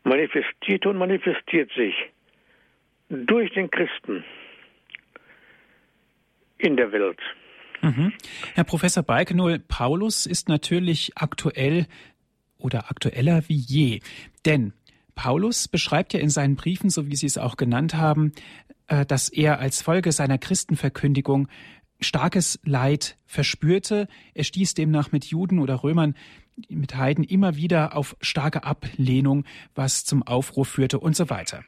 manifestiert 0.03 0.85
und 0.85 0.97
manifestiert 0.97 1.71
sich 1.73 1.95
durch 3.09 3.51
den 3.53 3.69
Christen 3.69 4.23
in 6.57 6.77
der 6.77 6.91
Welt. 6.91 7.19
Mhm. 7.81 8.13
Herr 8.53 8.63
Professor 8.63 9.03
Balkenohl, 9.03 9.59
Paulus 9.59 10.25
ist 10.25 10.49
natürlich 10.49 11.11
aktuell 11.15 11.87
oder 12.57 12.89
aktueller 12.89 13.43
wie 13.47 13.57
je. 13.57 13.99
Denn 14.45 14.73
Paulus 15.13 15.67
beschreibt 15.67 16.13
ja 16.13 16.19
in 16.19 16.29
seinen 16.29 16.55
Briefen, 16.55 16.89
so 16.89 17.07
wie 17.07 17.15
Sie 17.15 17.27
es 17.27 17.37
auch 17.37 17.57
genannt 17.57 17.95
haben, 17.95 18.33
äh, 18.87 19.05
dass 19.05 19.29
er 19.29 19.59
als 19.59 19.81
Folge 19.81 20.11
seiner 20.11 20.37
Christenverkündigung 20.37 21.47
starkes 21.99 22.59
Leid 22.63 23.17
verspürte. 23.25 24.07
Er 24.33 24.43
stieß 24.43 24.73
demnach 24.73 25.11
mit 25.11 25.25
Juden 25.25 25.59
oder 25.59 25.83
Römern, 25.83 26.15
mit 26.69 26.95
Heiden 26.95 27.23
immer 27.23 27.55
wieder 27.55 27.95
auf 27.95 28.15
starke 28.21 28.63
Ablehnung, 28.63 29.45
was 29.75 30.05
zum 30.05 30.23
Aufruf 30.23 30.69
führte 30.69 30.99
und 30.99 31.15
so 31.15 31.29
weiter. 31.29 31.63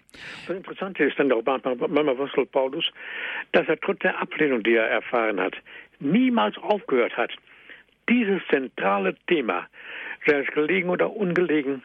Das 0.47 0.57
Interessante 0.57 1.03
ist 1.03 1.19
dann 1.19 1.31
auch 1.31 1.41
beim 1.41 2.09
Apostel 2.09 2.45
Paulus, 2.45 2.85
dass 3.51 3.67
er 3.67 3.79
trotz 3.79 3.99
der 3.99 4.19
Ablehnung, 4.19 4.63
die 4.63 4.75
er 4.75 4.87
erfahren 4.87 5.39
hat, 5.39 5.55
niemals 5.99 6.57
aufgehört 6.57 7.15
hat, 7.17 7.31
dieses 8.09 8.41
zentrale 8.49 9.15
Thema, 9.27 9.67
sei 10.25 10.39
es 10.39 10.47
gelegen 10.53 10.89
oder 10.89 11.13
ungelegen, 11.13 11.83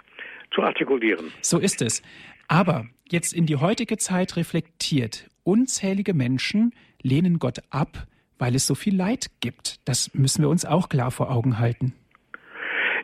zu 0.54 0.62
artikulieren. 0.62 1.32
So 1.40 1.58
ist 1.58 1.82
es. 1.82 2.02
Aber 2.46 2.86
jetzt 3.10 3.32
in 3.32 3.46
die 3.46 3.56
heutige 3.56 3.96
Zeit 3.96 4.36
reflektiert, 4.36 5.28
unzählige 5.44 6.14
Menschen 6.14 6.72
lehnen 7.02 7.38
Gott 7.38 7.60
ab, 7.70 8.06
weil 8.38 8.54
es 8.54 8.66
so 8.66 8.74
viel 8.74 8.94
Leid 8.94 9.30
gibt. 9.40 9.80
Das 9.88 10.14
müssen 10.14 10.42
wir 10.42 10.48
uns 10.48 10.64
auch 10.64 10.88
klar 10.88 11.10
vor 11.10 11.30
Augen 11.30 11.58
halten. 11.58 11.94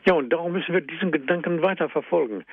Ja, 0.06 0.14
und 0.14 0.30
darum 0.30 0.52
müssen 0.52 0.72
wir 0.72 0.80
diesen 0.80 1.12
Gedanken 1.12 1.62
weiter 1.62 1.88
verfolgen. 1.88 2.44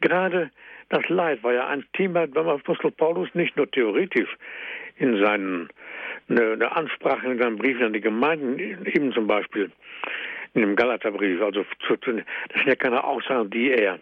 Gerade 0.00 0.50
das 0.88 1.08
Leid 1.08 1.42
war 1.42 1.52
ja 1.52 1.66
ein 1.68 1.84
Thema 1.94 2.26
beim 2.26 2.48
Apostel 2.48 2.90
Paulus 2.90 3.28
nicht 3.34 3.56
nur 3.56 3.70
theoretisch 3.70 4.36
in 4.96 5.22
seinen 5.22 5.68
eine, 6.28 6.72
Ansprache 6.72 7.26
in 7.26 7.38
seinen 7.38 7.56
Briefen 7.56 7.84
an 7.84 7.92
die 7.92 8.00
Gemeinden, 8.00 8.58
eben 8.86 9.12
zum 9.12 9.26
Beispiel 9.26 9.70
in 10.54 10.60
dem 10.60 10.76
Galaterbrief. 10.76 11.40
Also 11.42 11.64
das 11.88 11.98
sind 12.00 12.24
ja 12.66 12.76
keine 12.76 13.02
Aussagen, 13.04 13.50
die 13.50 13.70
er 13.70 13.98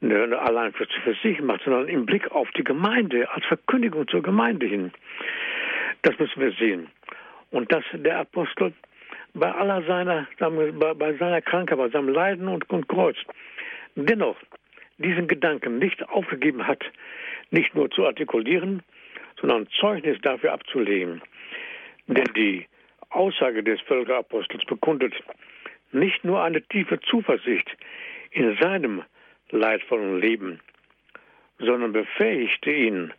ne, 0.00 0.38
allein 0.38 0.72
für, 0.72 0.86
für 1.04 1.14
sich 1.22 1.40
macht, 1.40 1.62
sondern 1.64 1.88
im 1.88 2.06
Blick 2.06 2.30
auf 2.30 2.50
die 2.52 2.64
Gemeinde, 2.64 3.28
als 3.30 3.44
Verkündigung 3.46 4.06
zur 4.08 4.22
Gemeinde 4.22 4.66
hin. 4.66 4.92
Das 6.02 6.18
müssen 6.18 6.40
wir 6.40 6.52
sehen. 6.52 6.88
Und 7.50 7.72
dass 7.72 7.84
der 7.92 8.20
Apostel 8.20 8.72
bei 9.36 9.52
aller 9.52 9.82
seiner, 9.82 10.26
bei, 10.38 11.14
seiner 11.14 11.42
Krankheit, 11.42 11.78
bei 11.78 11.88
seinem 11.90 12.08
Leiden 12.08 12.48
und, 12.48 12.68
und 12.70 12.88
Kreuz, 12.88 13.16
dennoch 13.94 14.36
diesen 14.98 15.28
Gedanken 15.28 15.78
nicht 15.78 16.02
aufgegeben 16.08 16.66
hat, 16.66 16.82
nicht 17.50 17.74
nur 17.74 17.90
zu 17.90 18.06
artikulieren, 18.06 18.82
sondern 19.38 19.68
Zeugnis 19.78 20.18
dafür 20.22 20.52
abzulegen. 20.52 21.20
Denn 22.06 22.28
die 22.34 22.66
Aussage 23.10 23.62
des 23.62 23.80
Völkerapostels 23.82 24.64
bekundet 24.64 25.14
nicht 25.92 26.24
nur 26.24 26.42
eine 26.42 26.62
tiefe 26.62 26.98
Zuversicht 27.00 27.70
in 28.30 28.56
seinem 28.58 29.02
leidvollen 29.50 30.20
Leben, 30.20 30.60
sondern 31.58 31.92
befähigte 31.92 32.70
ihn 32.72 33.12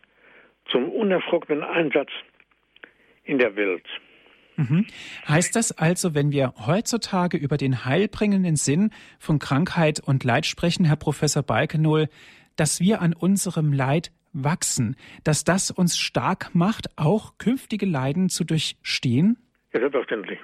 zum 0.66 0.88
unerschrockenen 0.90 1.62
Einsatz 1.62 2.10
in 3.24 3.38
der 3.38 3.54
Welt. 3.56 3.84
Mhm. 4.58 4.86
Heißt 5.28 5.54
das 5.54 5.78
also, 5.78 6.16
wenn 6.16 6.32
wir 6.32 6.52
heutzutage 6.66 7.36
über 7.36 7.56
den 7.56 7.84
heilbringenden 7.84 8.56
Sinn 8.56 8.90
von 9.20 9.38
Krankheit 9.38 10.00
und 10.04 10.24
Leid 10.24 10.46
sprechen, 10.46 10.84
Herr 10.84 10.96
Professor 10.96 11.44
Balkenohl, 11.44 12.08
dass 12.56 12.80
wir 12.80 13.00
an 13.00 13.14
unserem 13.14 13.72
Leid 13.72 14.10
wachsen, 14.32 14.96
dass 15.22 15.44
das 15.44 15.70
uns 15.70 15.96
stark 15.96 16.54
macht, 16.54 16.88
auch 16.96 17.38
künftige 17.38 17.86
Leiden 17.86 18.28
zu 18.30 18.44
durchstehen? 18.44 19.38
Ja, 19.72 19.78
selbstverständlich. 19.78 20.40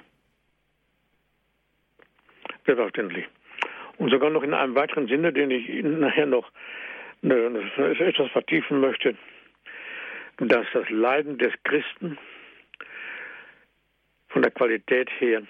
Selbstverständlich. 2.65 3.25
Und 3.97 4.11
sogar 4.11 4.29
noch 4.29 4.43
in 4.43 4.53
einem 4.53 4.75
weiteren 4.75 5.07
Sinne, 5.07 5.33
den 5.33 5.51
ich 5.51 5.67
Ihnen 5.67 5.99
nachher 5.99 6.25
noch 6.25 6.49
etwas 7.21 8.31
vertiefen 8.31 8.79
möchte, 8.79 9.15
dass 10.37 10.65
das 10.73 10.89
Leiden 10.89 11.37
des 11.37 11.51
Christen 11.63 12.17
von 14.35 14.41
der 14.41 14.51
Qualität 14.51 15.09
her 15.21 15.43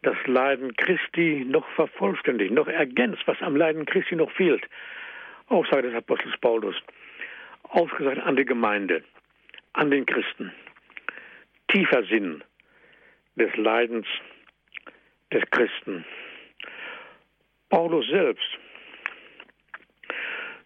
das 0.00 0.16
Leiden 0.24 0.74
Christi 0.76 1.44
noch 1.46 1.68
vervollständigt, 1.72 2.50
noch 2.50 2.66
ergänzt, 2.66 3.20
was 3.26 3.36
am 3.42 3.54
Leiden 3.54 3.84
Christi 3.84 4.16
noch 4.16 4.30
fehlt. 4.30 4.64
Aussage 5.48 5.88
des 5.88 5.94
Apostels 5.94 6.34
Paulus. 6.40 6.74
Ausgesagt 7.64 8.18
an 8.20 8.36
die 8.36 8.46
Gemeinde, 8.46 9.04
an 9.74 9.90
den 9.90 10.06
Christen. 10.06 10.50
Tiefer 11.68 12.02
Sinn 12.04 12.42
des 13.36 13.54
Leidens 13.56 14.06
des 15.30 15.42
Christen. 15.50 16.06
Paulus 17.68 18.08
selbst 18.08 18.58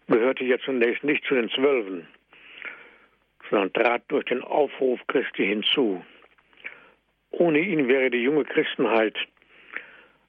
gehörte 0.07 0.45
ja 0.45 0.57
zunächst 0.59 1.03
nicht 1.03 1.25
zu 1.25 1.35
den 1.35 1.49
Zwölfen, 1.49 2.07
sondern 3.49 3.73
trat 3.73 4.03
durch 4.07 4.23
den 4.23 4.41
Aufruf 4.43 5.01
Christi 5.07 5.45
hinzu. 5.45 6.01
Ohne 7.39 7.59
ihn 7.59 7.87
wäre 7.87 8.09
die 8.09 8.23
junge 8.23 8.45
Christenheit 8.45 9.15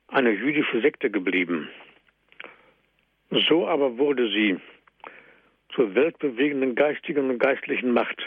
eine 0.09 0.31
jüdische 0.31 0.83
Sekte 0.83 1.11
geblieben. 1.11 1.71
So 3.49 3.67
aber 3.67 3.97
wurde 3.97 4.29
sie 4.29 4.59
zur 5.75 5.95
weltbewegenden 5.95 6.75
geistigen 6.75 7.31
und 7.31 7.39
geistlichen 7.39 7.93
Macht, 7.93 8.23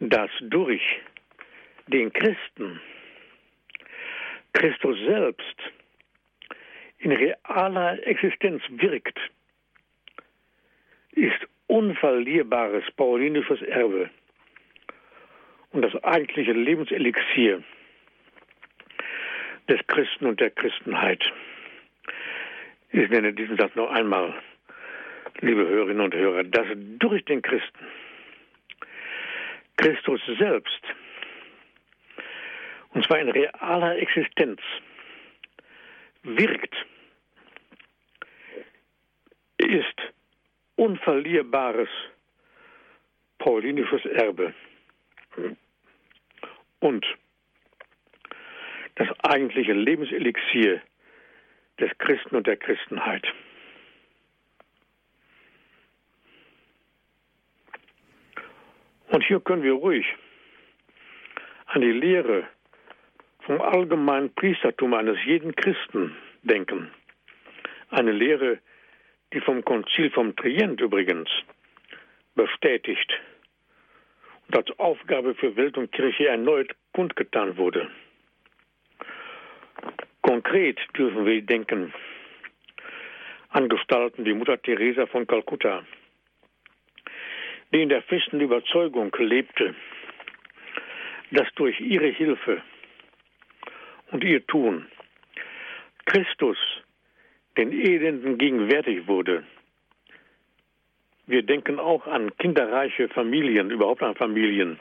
dass 0.00 0.30
durch 0.40 0.82
den 1.86 2.12
Christen 2.12 2.78
Christus 4.52 4.98
selbst 5.06 5.56
in 6.98 7.12
realer 7.12 8.06
Existenz 8.06 8.62
wirkt, 8.68 9.18
ist 11.12 11.46
unverlierbares 11.68 12.84
paulinisches 12.96 13.62
Erbe 13.62 14.10
und 15.72 15.82
das 15.82 15.94
eigentliche 16.04 16.52
Lebenselixier 16.52 17.62
des 19.68 19.80
Christen 19.86 20.26
und 20.26 20.40
der 20.40 20.50
Christenheit. 20.50 21.22
Ich 22.92 23.10
nenne 23.10 23.32
diesen 23.32 23.56
Satz 23.56 23.74
noch 23.74 23.90
einmal, 23.90 24.34
liebe 25.40 25.66
Hörerinnen 25.66 26.00
und 26.00 26.14
Hörer, 26.14 26.44
dass 26.44 26.66
durch 26.98 27.24
den 27.24 27.42
Christen 27.42 27.86
Christus 29.76 30.20
selbst, 30.38 30.80
und 32.90 33.04
zwar 33.04 33.18
in 33.18 33.28
realer 33.28 33.98
Existenz, 33.98 34.60
wirkt, 36.22 36.74
ist 39.58 40.12
unverlierbares 40.76 41.88
paulinisches 43.38 44.04
Erbe 44.06 44.54
und 46.80 47.06
das 48.96 49.08
eigentliche 49.22 49.72
Lebenselixier 49.72 50.80
des 51.78 51.90
Christen 51.98 52.36
und 52.36 52.46
der 52.46 52.56
Christenheit. 52.56 53.26
Und 59.08 59.24
hier 59.24 59.40
können 59.40 59.62
wir 59.62 59.74
ruhig 59.74 60.06
an 61.66 61.80
die 61.80 61.92
Lehre 61.92 62.48
vom 63.40 63.60
allgemeinen 63.60 64.34
Priestertum 64.34 64.94
eines 64.94 65.18
jeden 65.24 65.54
Christen 65.54 66.16
denken. 66.42 66.90
Eine 67.90 68.12
Lehre, 68.12 68.58
die 69.32 69.40
vom 69.40 69.64
Konzil 69.64 70.10
vom 70.10 70.34
Trient 70.36 70.80
übrigens 70.80 71.28
bestätigt 72.34 73.12
und 74.48 74.56
als 74.56 74.78
Aufgabe 74.78 75.34
für 75.34 75.56
Welt 75.56 75.76
und 75.76 75.92
Kirche 75.92 76.28
erneut 76.28 76.74
kundgetan 76.92 77.56
wurde. 77.56 77.90
Konkret 80.22 80.78
dürfen 80.96 81.24
wir 81.26 81.42
denken 81.42 81.92
an 83.50 83.68
Gestalten 83.68 84.24
wie 84.24 84.34
Mutter 84.34 84.60
Teresa 84.60 85.06
von 85.06 85.26
Kalkutta, 85.26 85.84
die 87.72 87.82
in 87.82 87.88
der 87.88 88.02
festen 88.02 88.40
Überzeugung 88.40 89.14
lebte, 89.18 89.74
dass 91.30 91.48
durch 91.54 91.80
ihre 91.80 92.08
Hilfe 92.08 92.62
und 94.10 94.24
ihr 94.24 94.46
Tun 94.46 94.86
Christus 96.06 96.58
den 97.56 97.72
Elenden 97.72 98.38
gegenwärtig 98.38 99.06
wurde. 99.06 99.44
Wir 101.26 101.42
denken 101.42 101.80
auch 101.80 102.06
an 102.06 102.36
kinderreiche 102.36 103.08
Familien, 103.08 103.70
überhaupt 103.70 104.02
an 104.02 104.14
Familien, 104.14 104.78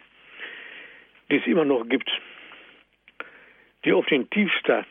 die 1.30 1.38
es 1.38 1.48
immer 1.48 1.66
noch 1.66 1.88
gibt, 1.90 2.10
die 3.84 3.94
auf 3.94 4.06
den 4.06 4.30
tiefster 4.30 4.86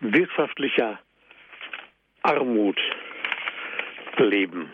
wirtschaftlicher 0.00 1.00
Armut 2.22 2.78
leben. 4.18 4.70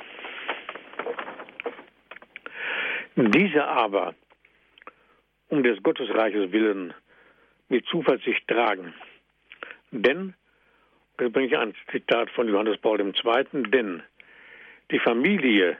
Diese 3.17 3.67
aber 3.67 4.15
um 5.49 5.63
des 5.63 5.83
Gottesreiches 5.83 6.53
willen 6.53 6.95
mit 7.69 7.87
Zuversicht 7.87 8.47
tragen. 8.47 8.95
Denn, 9.91 10.35
das 11.17 11.33
bringe 11.33 11.49
ich 11.49 11.57
ein 11.57 11.75
Zitat 11.91 12.31
von 12.31 12.49
Johannes 12.49 12.79
Paul 12.79 13.01
II., 13.01 13.63
denn 13.71 14.03
die 14.91 14.99
Familie 14.99 15.77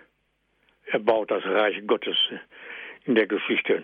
erbaut 0.87 1.31
das 1.31 1.45
Reich 1.45 1.85
Gottes 1.87 2.17
in 3.05 3.15
der 3.15 3.27
Geschichte. 3.27 3.83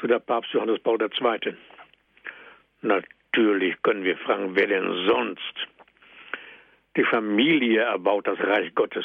So 0.00 0.06
der 0.06 0.20
Papst 0.20 0.52
Johannes 0.52 0.80
Paul 0.80 0.98
II. 1.00 1.54
Natürlich 2.82 3.80
können 3.82 4.04
wir 4.04 4.16
fragen, 4.18 4.54
wer 4.54 4.66
denn 4.66 5.06
sonst? 5.06 5.54
Die 6.96 7.04
Familie 7.04 7.82
erbaut 7.82 8.26
das 8.26 8.38
Reich 8.40 8.74
Gottes. 8.74 9.04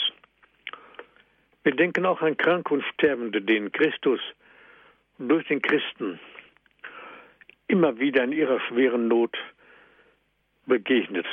Wir 1.63 1.75
denken 1.75 2.05
auch 2.05 2.21
an 2.21 2.37
Kranke 2.37 2.73
und 2.73 2.83
Sterbende, 2.93 3.41
denen 3.41 3.71
Christus 3.71 4.19
durch 5.17 5.47
den 5.47 5.61
Christen 5.61 6.19
immer 7.67 7.97
wieder 7.99 8.23
in 8.23 8.31
ihrer 8.31 8.59
schweren 8.61 9.07
Not 9.07 9.37
begegnet. 10.65 11.25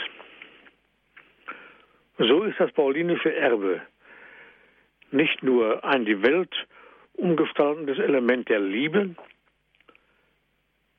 So 2.21 2.45
ist 2.45 2.61
das 2.61 2.71
paulinische 2.73 3.35
Erbe 3.35 3.81
nicht 5.11 5.43
nur 5.43 5.83
ein 5.85 6.05
die 6.05 6.23
Welt 6.23 6.55
umgestaltendes 7.15 7.99
Element 7.99 8.49
der 8.49 8.61
Liebe, 8.61 9.15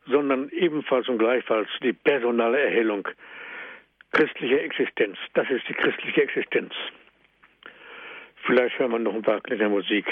sondern 0.08 0.50
ebenfalls 0.50 1.08
und 1.08 1.20
gleichfalls 1.20 1.70
die 1.84 1.94
personale 1.94 2.60
Erhellung 2.60 3.08
christlicher 4.12 4.62
Existenz. 4.62 5.18
Das 5.34 5.50
ist 5.50 5.68
die 5.70 5.74
christliche 5.74 6.24
Existenz. 6.24 6.74
Vielleicht 8.46 8.78
hören 8.80 8.92
wir 8.92 9.00
noch 9.00 9.14
ein 9.14 9.22
paar 9.22 9.42
kleine 9.42 9.70
Musik. 9.70 10.06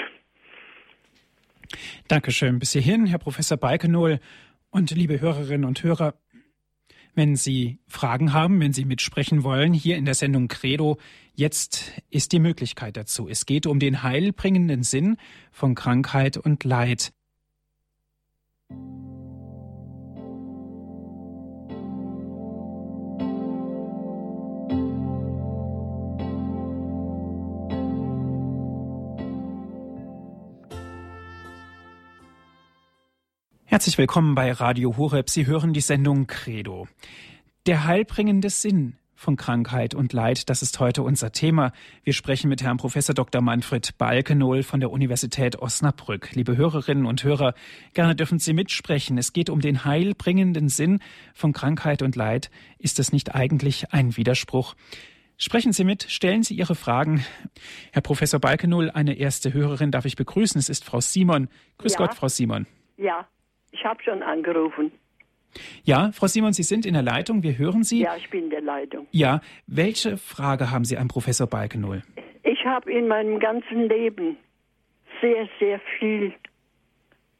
Dankeschön. 2.07 2.59
Bis 2.59 2.73
hierhin, 2.73 3.07
Herr 3.07 3.19
Professor 3.19 3.57
Balkenohl 3.57 4.19
und 4.69 4.91
liebe 4.91 5.19
Hörerinnen 5.19 5.65
und 5.65 5.83
Hörer. 5.83 6.13
Wenn 7.19 7.35
Sie 7.35 7.79
Fragen 7.85 8.31
haben, 8.31 8.61
wenn 8.61 8.71
Sie 8.71 8.85
mitsprechen 8.85 9.43
wollen, 9.43 9.73
hier 9.73 9.97
in 9.97 10.05
der 10.05 10.13
Sendung 10.13 10.47
Credo, 10.47 10.97
jetzt 11.33 11.91
ist 12.09 12.31
die 12.31 12.39
Möglichkeit 12.39 12.95
dazu. 12.95 13.27
Es 13.27 13.45
geht 13.45 13.67
um 13.67 13.77
den 13.77 14.03
heilbringenden 14.03 14.83
Sinn 14.83 15.17
von 15.51 15.75
Krankheit 15.75 16.37
und 16.37 16.63
Leid. 16.63 17.11
Herzlich 33.79 33.97
willkommen 33.97 34.35
bei 34.35 34.51
Radio 34.51 34.97
Horeb. 34.97 35.29
Sie 35.29 35.45
hören 35.47 35.71
die 35.71 35.79
Sendung 35.79 36.27
Credo. 36.27 36.89
Der 37.65 37.85
heilbringende 37.85 38.49
Sinn 38.49 38.97
von 39.15 39.37
Krankheit 39.37 39.95
und 39.95 40.11
Leid, 40.11 40.49
das 40.49 40.61
ist 40.61 40.81
heute 40.81 41.01
unser 41.01 41.31
Thema. 41.31 41.71
Wir 42.03 42.11
sprechen 42.11 42.49
mit 42.49 42.61
Herrn 42.61 42.75
Professor 42.75 43.15
Dr. 43.15 43.41
Manfred 43.41 43.97
Balkenohl 43.97 44.63
von 44.63 44.81
der 44.81 44.91
Universität 44.91 45.61
Osnabrück. 45.61 46.31
Liebe 46.33 46.57
Hörerinnen 46.57 47.05
und 47.05 47.23
Hörer, 47.23 47.53
gerne 47.93 48.17
dürfen 48.17 48.37
Sie 48.37 48.51
mitsprechen. 48.51 49.17
Es 49.17 49.31
geht 49.31 49.49
um 49.49 49.61
den 49.61 49.85
heilbringenden 49.85 50.67
Sinn 50.67 50.99
von 51.33 51.53
Krankheit 51.53 52.01
und 52.01 52.17
Leid. 52.17 52.51
Ist 52.79 52.99
es 52.99 53.13
nicht 53.13 53.33
eigentlich 53.33 53.93
ein 53.93 54.17
Widerspruch? 54.17 54.75
Sprechen 55.37 55.71
Sie 55.71 55.85
mit, 55.85 56.03
stellen 56.03 56.43
Sie 56.43 56.55
Ihre 56.55 56.75
Fragen. 56.75 57.23
Herr 57.93 58.01
Professor 58.01 58.41
Balkenohl, 58.41 58.91
eine 58.91 59.13
erste 59.13 59.53
Hörerin 59.53 59.89
darf 59.89 60.03
ich 60.03 60.17
begrüßen. 60.17 60.59
Es 60.59 60.67
ist 60.67 60.83
Frau 60.83 60.99
Simon. 60.99 61.47
Grüß 61.77 61.93
ja. 61.93 61.97
Gott, 61.99 62.13
Frau 62.13 62.27
Simon. 62.27 62.67
Ja, 62.97 63.25
ich 63.71 63.85
habe 63.85 64.01
schon 64.03 64.23
angerufen. 64.23 64.91
Ja, 65.83 66.11
Frau 66.13 66.27
Simon, 66.27 66.53
Sie 66.53 66.63
sind 66.63 66.85
in 66.85 66.93
der 66.93 67.03
Leitung. 67.03 67.43
Wir 67.43 67.57
hören 67.57 67.83
Sie. 67.83 68.01
Ja, 68.01 68.15
ich 68.15 68.29
bin 68.29 68.45
in 68.45 68.49
der 68.49 68.61
Leitung. 68.61 69.07
Ja, 69.11 69.41
welche 69.67 70.17
Frage 70.17 70.71
haben 70.71 70.85
Sie 70.85 70.97
an 70.97 71.07
Professor 71.07 71.47
Balkenohl? 71.47 72.03
Ich 72.43 72.65
habe 72.65 72.91
in 72.91 73.07
meinem 73.07 73.39
ganzen 73.39 73.87
Leben 73.87 74.37
sehr, 75.21 75.47
sehr 75.59 75.79
viel 75.97 76.33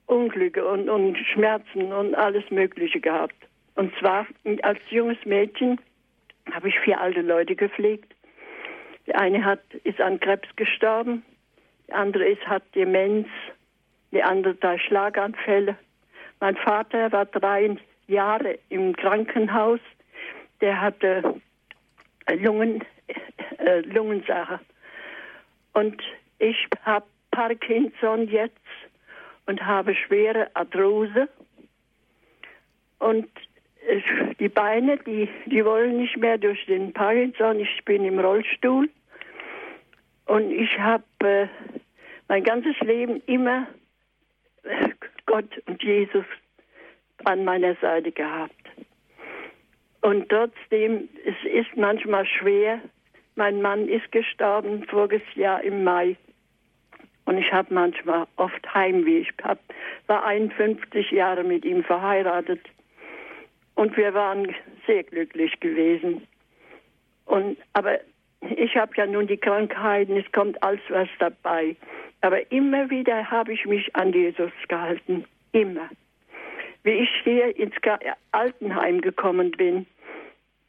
Unglücke 0.07 0.67
und, 0.67 0.89
und 0.89 1.17
Schmerzen 1.33 1.93
und 1.93 2.15
alles 2.15 2.43
Mögliche 2.49 2.99
gehabt. 2.99 3.35
Und 3.75 3.93
zwar 3.99 4.25
als 4.63 4.79
junges 4.89 5.23
Mädchen 5.25 5.79
habe 6.51 6.69
ich 6.69 6.79
vier 6.79 6.99
alte 6.99 7.21
Leute 7.21 7.55
gepflegt. 7.55 8.13
Die 9.05 9.15
eine 9.15 9.45
hat, 9.45 9.61
ist 9.83 10.01
an 10.01 10.19
Krebs 10.19 10.47
gestorben, 10.55 11.23
die 11.87 11.93
andere 11.93 12.25
ist, 12.25 12.45
hat 12.47 12.63
Demenz, 12.75 13.27
die 14.11 14.23
andere 14.23 14.55
drei 14.55 14.79
Schlaganfälle 14.79 15.77
mein 16.39 16.55
Vater 16.57 17.11
war 17.11 17.25
drei 17.25 17.75
Jahre 18.07 18.59
im 18.69 18.95
Krankenhaus. 18.95 19.79
Der 20.61 20.79
hatte 20.79 21.41
Lungen, 22.37 22.83
äh, 23.57 23.79
Lungensache. 23.81 24.59
Und 25.73 26.01
ich 26.39 26.67
habe 26.83 27.05
Parkinson 27.31 28.27
jetzt 28.27 28.57
und 29.45 29.65
habe 29.65 29.95
schwere 29.95 30.49
Arthrose. 30.53 31.27
Und 32.99 33.29
äh, 33.87 34.01
die 34.39 34.49
Beine, 34.49 34.97
die, 34.97 35.29
die 35.45 35.63
wollen 35.63 35.97
nicht 35.97 36.17
mehr 36.17 36.37
durch 36.37 36.65
den 36.65 36.93
Parkinson. 36.93 37.59
Ich 37.59 37.83
bin 37.85 38.05
im 38.05 38.19
Rollstuhl. 38.19 38.89
Und 40.25 40.51
ich 40.51 40.77
habe 40.77 41.03
äh, 41.19 41.47
mein 42.27 42.43
ganzes 42.43 42.79
Leben 42.81 43.21
immer 43.25 43.67
Gott 45.29 45.61
und 45.67 45.83
Jesus 45.83 46.25
an 47.23 47.45
meiner 47.45 47.75
Seite 47.75 48.11
gehabt. 48.11 48.55
Und 50.01 50.27
trotzdem, 50.29 51.07
es 51.23 51.35
ist 51.51 51.77
manchmal 51.77 52.25
schwer. 52.25 52.81
Mein 53.35 53.61
Mann 53.61 53.87
ist 53.87 54.11
gestorben 54.11 54.85
voriges 54.85 55.21
Jahr 55.35 55.61
im 55.61 55.83
Mai 55.83 56.17
Und 57.25 57.37
ich 57.37 57.53
habe 57.53 57.71
manchmal 57.71 58.25
oft 58.37 58.73
Heimweh. 58.73 59.19
Ich 59.19 59.33
hab, 59.43 59.59
war 60.07 60.25
51 60.25 61.11
Jahre 61.11 61.43
mit 61.43 61.63
ihm 61.63 61.83
verheiratet. 61.83 62.61
Und 63.75 63.95
wir 63.97 64.15
waren 64.15 64.55
sehr 64.87 65.03
glücklich 65.03 65.59
gewesen. 65.59 66.27
Und, 67.25 67.57
aber 67.73 67.99
ich 68.41 68.75
habe 68.75 68.93
ja 68.95 69.05
nun 69.05 69.27
die 69.27 69.37
Krankheiten, 69.37 70.17
es 70.17 70.31
kommt 70.31 70.61
alles 70.63 70.81
was 70.89 71.07
dabei. 71.19 71.75
Aber 72.21 72.51
immer 72.51 72.89
wieder 72.89 73.29
habe 73.31 73.53
ich 73.53 73.65
mich 73.65 73.95
an 73.95 74.13
Jesus 74.13 74.51
gehalten. 74.67 75.25
Immer. 75.51 75.89
Wie 76.83 76.91
ich 76.91 77.09
hier 77.23 77.55
ins 77.57 77.75
Altenheim 78.31 79.01
gekommen 79.01 79.51
bin, 79.51 79.85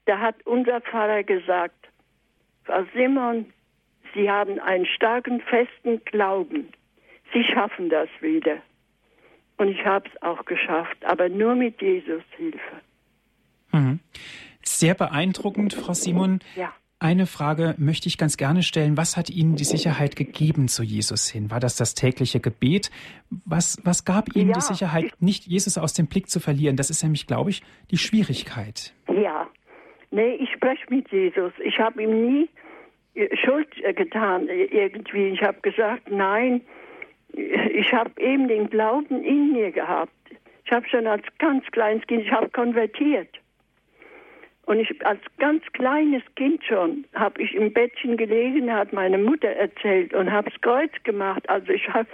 da 0.07 0.19
hat 0.19 0.37
unser 0.45 0.81
Pfarrer 0.81 1.23
gesagt, 1.23 1.89
Frau 2.65 2.85
Simon, 2.95 3.47
Sie 4.15 4.31
haben 4.31 4.59
einen 4.59 4.87
starken, 4.87 5.41
festen 5.41 6.05
Glauben. 6.05 6.73
Sie 7.33 7.45
schaffen 7.45 7.89
das 7.91 8.09
wieder. 8.21 8.57
Und 9.57 9.69
ich 9.69 9.85
habe 9.85 10.09
es 10.09 10.23
auch 10.23 10.45
geschafft, 10.47 11.05
aber 11.05 11.29
nur 11.29 11.55
mit 11.55 11.81
Jesus 11.81 12.23
Hilfe. 12.37 12.81
Mhm. 13.73 14.01
Sehr 14.63 14.95
beeindruckend, 14.95 15.75
Frau 15.75 15.95
Simon. 15.95 16.41
Ja. 16.57 16.73
Eine 17.03 17.25
Frage 17.25 17.75
möchte 17.79 18.09
ich 18.09 18.19
ganz 18.19 18.37
gerne 18.37 18.63
stellen. 18.63 18.99
Was 18.99 19.17
hat 19.17 19.31
Ihnen 19.31 19.57
die 19.57 19.65
Sicherheit 19.65 20.17
gegeben 20.17 20.69
zu 20.69 20.83
Jesus 20.83 21.31
hin? 21.31 21.51
War 21.51 21.59
das 21.59 21.77
das 21.77 21.95
tägliche 21.95 22.41
Gebet? 22.41 22.91
Was, 23.47 23.81
was 23.85 24.05
gab 24.05 24.37
Ihnen 24.37 24.51
ja, 24.51 24.57
die 24.57 24.61
Sicherheit, 24.61 25.15
nicht 25.19 25.47
Jesus 25.47 25.79
aus 25.79 25.95
dem 25.95 26.09
Blick 26.09 26.29
zu 26.29 26.41
verlieren? 26.41 26.77
Das 26.77 26.91
ist 26.91 27.03
nämlich, 27.03 27.27
glaube 27.27 27.49
ich, 27.49 27.63
die 27.91 27.97
Schwierigkeit. 27.97 28.93
Ja. 29.09 29.49
Nee, 30.11 30.35
ich 30.35 30.51
spreche 30.53 30.85
mit 30.91 31.11
Jesus. 31.11 31.53
Ich 31.65 31.79
habe 31.79 32.03
ihm 32.03 32.27
nie 32.27 32.51
äh, 33.15 33.35
Schuld 33.35 33.69
äh, 33.83 33.95
getan 33.95 34.49
irgendwie. 34.49 35.29
Ich 35.29 35.43
habe 35.43 35.59
gesagt, 35.63 36.11
nein, 36.11 36.61
ich 37.33 37.91
habe 37.95 38.11
eben 38.21 38.47
den 38.47 38.69
Glauben 38.69 39.25
in 39.25 39.53
mir 39.53 39.73
gehabt. 39.73 40.13
Ich 40.67 40.71
habe 40.71 40.87
schon 40.87 41.07
als 41.07 41.25
ganz 41.39 41.65
kleines 41.73 42.07
Kind, 42.07 42.25
ich 42.25 42.31
habe 42.31 42.51
konvertiert. 42.51 43.41
Und 44.71 44.79
ich 44.79 45.05
als 45.05 45.19
ganz 45.39 45.65
kleines 45.73 46.23
Kind 46.37 46.65
schon 46.65 47.05
habe 47.15 47.43
ich 47.43 47.57
im 47.57 47.73
Bettchen 47.73 48.17
gelegen, 48.17 48.73
hat 48.73 48.93
meine 48.93 49.19
Mutter 49.19 49.49
erzählt 49.49 50.15
und 50.15 50.31
habe 50.31 50.49
das 50.49 50.61
Kreuz 50.61 50.93
gemacht. 51.03 51.43
Also 51.49 51.73
ich 51.73 51.89
habe 51.89 52.07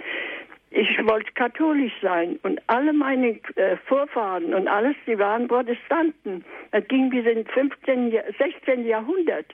ich 0.71 0.89
wollte 1.05 1.31
katholisch 1.33 1.93
sein 2.01 2.39
und 2.41 2.59
alle 2.65 2.93
meine 2.93 3.39
äh, 3.57 3.77
Vorfahren 3.85 4.55
und 4.55 4.67
alles, 4.67 4.95
die 5.05 5.19
waren 5.19 5.47
Protestanten. 5.47 6.43
Das 6.71 6.87
ging 6.87 7.11
bis 7.11 7.27
ins 7.27 7.47
15, 7.51 8.17
16. 8.39 8.87
Jahrhundert. 8.87 9.53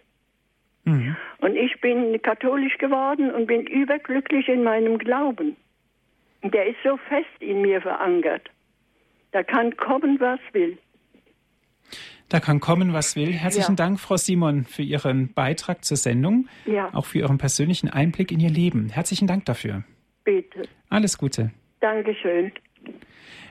Mhm. 0.85 1.17
Und 1.39 1.57
ich 1.57 1.81
bin 1.81 2.21
katholisch 2.21 2.77
geworden 2.77 3.31
und 3.31 3.47
bin 3.47 3.67
überglücklich 3.67 4.47
in 4.47 4.63
meinem 4.63 4.97
Glauben. 4.97 5.57
Der 6.41 6.67
ist 6.67 6.77
so 6.85 6.95
fest 6.95 7.41
in 7.41 7.63
mir 7.63 7.81
verankert. 7.81 8.49
Da 9.33 9.43
kann 9.43 9.75
kommen, 9.75 10.21
was 10.21 10.39
will. 10.53 10.77
Da 12.29 12.39
kann 12.39 12.59
kommen, 12.59 12.93
was 12.93 13.15
will. 13.15 13.31
Herzlichen 13.31 13.73
ja. 13.73 13.85
Dank, 13.85 13.99
Frau 13.99 14.17
Simon, 14.17 14.63
für 14.63 14.81
Ihren 14.81 15.33
Beitrag 15.33 15.85
zur 15.85 15.97
Sendung. 15.97 16.47
Ja. 16.65 16.89
Auch 16.93 17.05
für 17.05 17.19
Ihren 17.19 17.37
persönlichen 17.37 17.89
Einblick 17.89 18.31
in 18.31 18.39
Ihr 18.39 18.49
Leben. 18.49 18.89
Herzlichen 18.89 19.27
Dank 19.27 19.45
dafür. 19.45 19.83
Bitte. 20.23 20.63
Alles 20.89 21.17
Gute. 21.17 21.51
Dankeschön. 21.79 22.51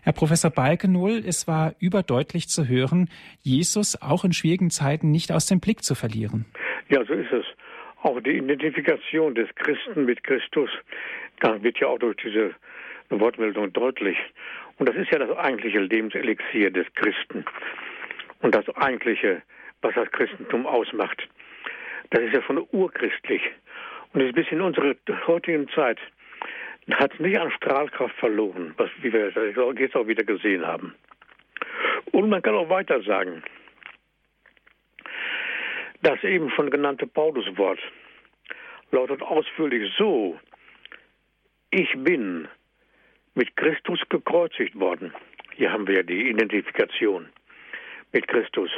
Herr 0.02 0.12
Professor 0.12 0.50
Balkenohl, 0.50 1.22
es 1.24 1.46
war 1.46 1.74
überdeutlich 1.78 2.48
zu 2.48 2.66
hören, 2.66 3.08
Jesus 3.40 4.00
auch 4.02 4.24
in 4.24 4.32
schwierigen 4.32 4.70
Zeiten 4.70 5.10
nicht 5.12 5.30
aus 5.30 5.46
dem 5.46 5.60
Blick 5.60 5.84
zu 5.84 5.94
verlieren. 5.94 6.44
Ja, 6.88 7.04
so 7.04 7.12
ist 7.12 7.32
es. 7.32 7.44
Auch 8.02 8.20
die 8.20 8.38
Identifikation 8.38 9.36
des 9.36 9.48
Christen 9.54 10.06
mit 10.06 10.24
Christus 10.24 10.70
da 11.42 11.60
wird 11.62 11.78
ja 11.80 11.88
auch 11.88 11.98
durch 11.98 12.16
diese 12.16 12.54
Wortmeldung 13.10 13.72
deutlich. 13.72 14.16
Und 14.78 14.88
das 14.88 14.96
ist 14.96 15.10
ja 15.10 15.18
das 15.18 15.36
eigentliche 15.36 15.80
Lebenselixier 15.80 16.70
des 16.70 16.86
Christen 16.94 17.44
und 18.42 18.54
das 18.54 18.68
eigentliche, 18.76 19.42
was 19.80 19.94
das 19.94 20.10
Christentum 20.12 20.66
ausmacht. 20.66 21.26
Das 22.10 22.22
ist 22.22 22.34
ja 22.34 22.42
schon 22.42 22.66
urchristlich. 22.72 23.42
Und 24.12 24.20
ist 24.20 24.34
bis 24.34 24.46
in 24.50 24.60
unsere 24.60 24.96
heutigen 25.26 25.68
Zeit 25.70 25.98
hat 26.90 27.14
es 27.14 27.20
nicht 27.20 27.38
an 27.38 27.50
Strahlkraft 27.52 28.14
verloren, 28.16 28.74
was, 28.76 28.90
wie 29.00 29.12
wir 29.12 29.30
jetzt 29.76 29.96
auch 29.96 30.06
wieder 30.06 30.24
gesehen 30.24 30.66
haben. 30.66 30.94
Und 32.10 32.28
man 32.28 32.42
kann 32.42 32.54
auch 32.54 32.68
weiter 32.68 33.00
sagen, 33.02 33.42
das 36.02 36.22
eben 36.24 36.50
schon 36.50 36.70
genannte 36.70 37.06
Pauluswort 37.06 37.78
lautet 38.90 39.22
ausführlich 39.22 39.90
so, 39.96 40.38
ich 41.70 41.90
bin 41.96 42.48
mit 43.34 43.56
Christus 43.56 44.00
gekreuzigt 44.10 44.78
worden. 44.78 45.14
Hier 45.54 45.72
haben 45.72 45.86
wir 45.86 45.96
ja 45.96 46.02
die 46.02 46.28
Identifikation 46.28 47.28
mit 48.12 48.28
Christus. 48.28 48.70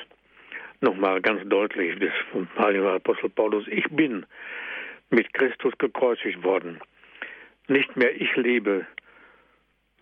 Nochmal 0.80 1.20
ganz 1.20 1.46
deutlich, 1.48 1.98
das 1.98 2.12
vom 2.30 2.48
Apostel 2.58 3.30
Paulus, 3.30 3.66
ich 3.68 3.88
bin 3.90 4.26
mit 5.10 5.32
Christus 5.34 5.76
gekreuzigt 5.78 6.42
worden. 6.42 6.80
Nicht 7.68 7.96
mehr 7.96 8.14
ich 8.20 8.34
lebe, 8.36 8.86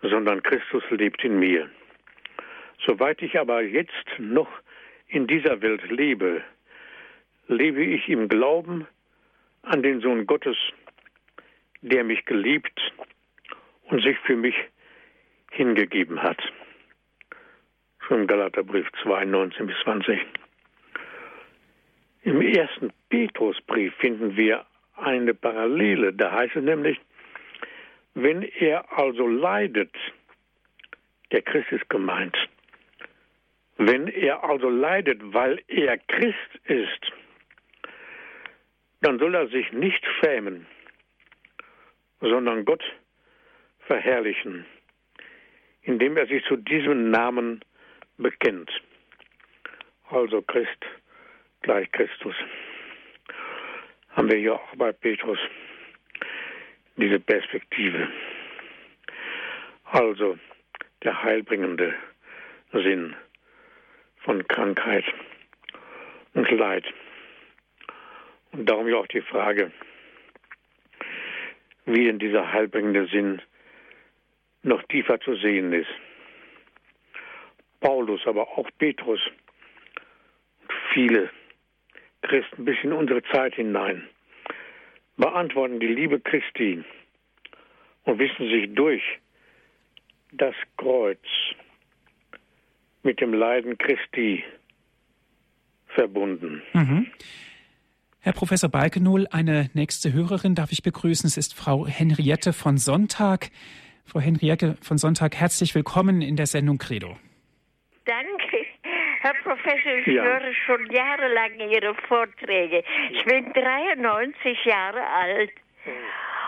sondern 0.03 0.43
Christus 0.43 0.83
lebt 0.91 1.23
in 1.25 1.39
mir. 1.39 1.71
Soweit 2.87 3.23
ich 3.23 3.39
aber 3.39 3.63
jetzt 3.63 4.19
noch 4.19 4.49
in 5.09 5.27
dieser 5.27 5.61
Welt 5.63 5.89
lebe, 5.91 6.43
lebe 7.47 7.85
ich 7.85 8.09
im 8.09 8.29
Glauben 8.29 8.87
an 9.63 9.83
den 9.83 10.01
Sohn 10.01 10.27
Gottes, 10.27 10.57
der 11.83 12.03
mich 12.03 12.25
geliebt 12.25 12.93
und 13.85 14.03
sich 14.03 14.19
für 14.21 14.37
mich 14.37 14.57
hingegeben 15.53 16.23
hat 16.23 16.43
schon 18.13 18.27
Galaterbrief 18.27 18.87
2, 19.03 19.25
19 19.25 19.67
bis 19.69 19.77
20. 19.85 20.21
Im 22.25 22.43
ersten 22.43 22.93
Petrusbrief 23.09 23.95
finden 23.95 24.37
wir 24.37 24.67
eine 24.97 25.33
Parallele. 25.33 26.13
Da 26.13 26.31
heißt 26.31 26.57
es 26.57 26.63
nämlich, 26.63 27.01
wenn 28.13 28.43
er 28.43 28.99
also 28.99 29.27
leidet, 29.27 29.97
der 31.31 31.41
Christ 31.41 31.73
ist 31.73 31.89
gemeint, 31.89 32.37
wenn 33.79 34.09
er 34.09 34.45
also 34.45 34.69
leidet, 34.69 35.19
weil 35.33 35.63
er 35.69 35.97
Christ 35.97 36.61
ist, 36.65 37.13
dann 39.01 39.19
soll 39.21 39.35
er 39.35 39.49
sich 39.49 39.73
nicht 39.73 40.05
schämen, 40.21 40.67
sondern 42.21 42.67
Gott 42.67 42.85
verherrlichen, 43.87 44.67
indem 45.81 46.19
er 46.19 46.27
sich 46.27 46.45
zu 46.45 46.57
diesem 46.57 47.11
Namen 47.11 47.63
bekennt. 48.23 48.71
Also 50.11 50.43
Christ 50.43 50.85
gleich 51.63 51.91
Christus. 51.93 52.35
Haben 54.11 54.31
wir 54.31 54.39
ja 54.39 54.53
auch 54.53 54.77
bei 54.77 54.93
Petrus 54.93 55.39
diese 56.97 57.19
Perspektive. 57.19 58.09
Also 59.85 60.39
der 61.03 61.23
heilbringende 61.23 61.95
Sinn 62.73 63.15
von 64.19 64.47
Krankheit 64.49 65.05
und 66.35 66.51
Leid. 66.51 66.85
Und 68.53 68.69
darum 68.69 68.89
ja 68.89 68.97
auch 68.97 69.07
die 69.07 69.23
Frage, 69.23 69.73
wie 71.87 72.05
denn 72.05 72.19
dieser 72.19 72.53
heilbringende 72.53 73.07
Sinn 73.09 73.43
noch 74.63 74.83
tiefer 74.85 75.21
zu 75.21 75.35
sehen 75.37 75.73
ist. 75.73 75.91
Paulus, 77.83 78.21
aber 78.27 78.43
auch 78.57 78.69
Petrus 78.79 79.21
und 80.63 80.73
viele 80.95 81.31
Christen 82.23 82.65
bis 82.65 82.77
in 82.83 82.93
unsere 82.93 83.23
Zeit 83.25 83.55
hinein 83.55 84.09
beantworten 85.17 85.81
die 85.81 85.89
Liebe 85.89 86.21
Christi 86.21 86.83
und 88.05 88.19
wissen 88.19 88.49
sich 88.49 88.75
durch 88.75 89.03
das 90.33 90.55
Kreuz 90.77 91.19
mit 93.03 93.21
dem 93.21 93.35
Leiden 93.35 93.77
Christi 93.77 94.45
verbunden. 95.89 96.63
Mhm. 96.73 97.07
Herr 98.21 98.33
Professor 98.33 98.71
Balkenohl, 98.71 99.27
eine 99.31 99.69
nächste 99.75 100.13
Hörerin 100.13 100.55
darf 100.55 100.71
ich 100.73 100.83
begrüßen. 100.83 101.27
Es 101.27 101.37
ist 101.37 101.55
Frau 101.55 101.87
Henriette 101.87 102.53
von 102.53 102.79
Sonntag. 102.79 103.51
Frau 104.05 104.21
Henriette 104.21 104.77
von 104.81 104.97
Sonntag, 104.97 105.35
herzlich 105.35 105.75
willkommen 105.75 106.23
in 106.23 106.37
der 106.37 106.47
Sendung 106.47 106.79
Credo. 106.79 107.17
Herr 109.23 109.35
Professor, 109.43 109.93
ich 109.99 110.07
ja. 110.07 110.23
höre 110.23 110.55
schon 110.67 110.87
jahrelang 110.91 111.59
Ihre 111.61 111.95
Vorträge. 112.09 112.83
Ich 113.11 113.25
bin 113.25 113.53
93 113.53 114.65
Jahre 114.65 115.07
alt 115.07 115.53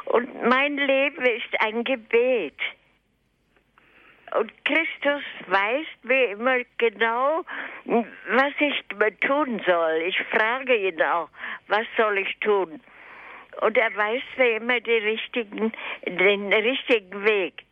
und 0.06 0.42
mein 0.48 0.76
Leben 0.76 1.24
ist 1.24 1.60
ein 1.60 1.84
Gebet. 1.84 2.58
Und 4.38 4.52
Christus 4.64 5.22
weiß 5.46 5.86
mir 6.02 6.30
immer 6.30 6.58
genau, 6.78 7.44
was 7.84 8.52
ich 8.58 8.84
tun 9.20 9.62
soll. 9.64 10.02
Ich 10.06 10.18
frage 10.32 10.74
ihn 10.74 11.00
auch, 11.02 11.28
was 11.68 11.86
soll 11.96 12.18
ich 12.18 12.36
tun? 12.40 12.80
und 13.60 13.76
er 13.76 13.94
weiß 13.94 14.22
mir 14.36 14.56
immer 14.56 14.80
den 14.80 15.02
richtigen, 15.04 15.72
den 16.06 16.52
richtigen 16.52 17.24
Weg. 17.24 17.62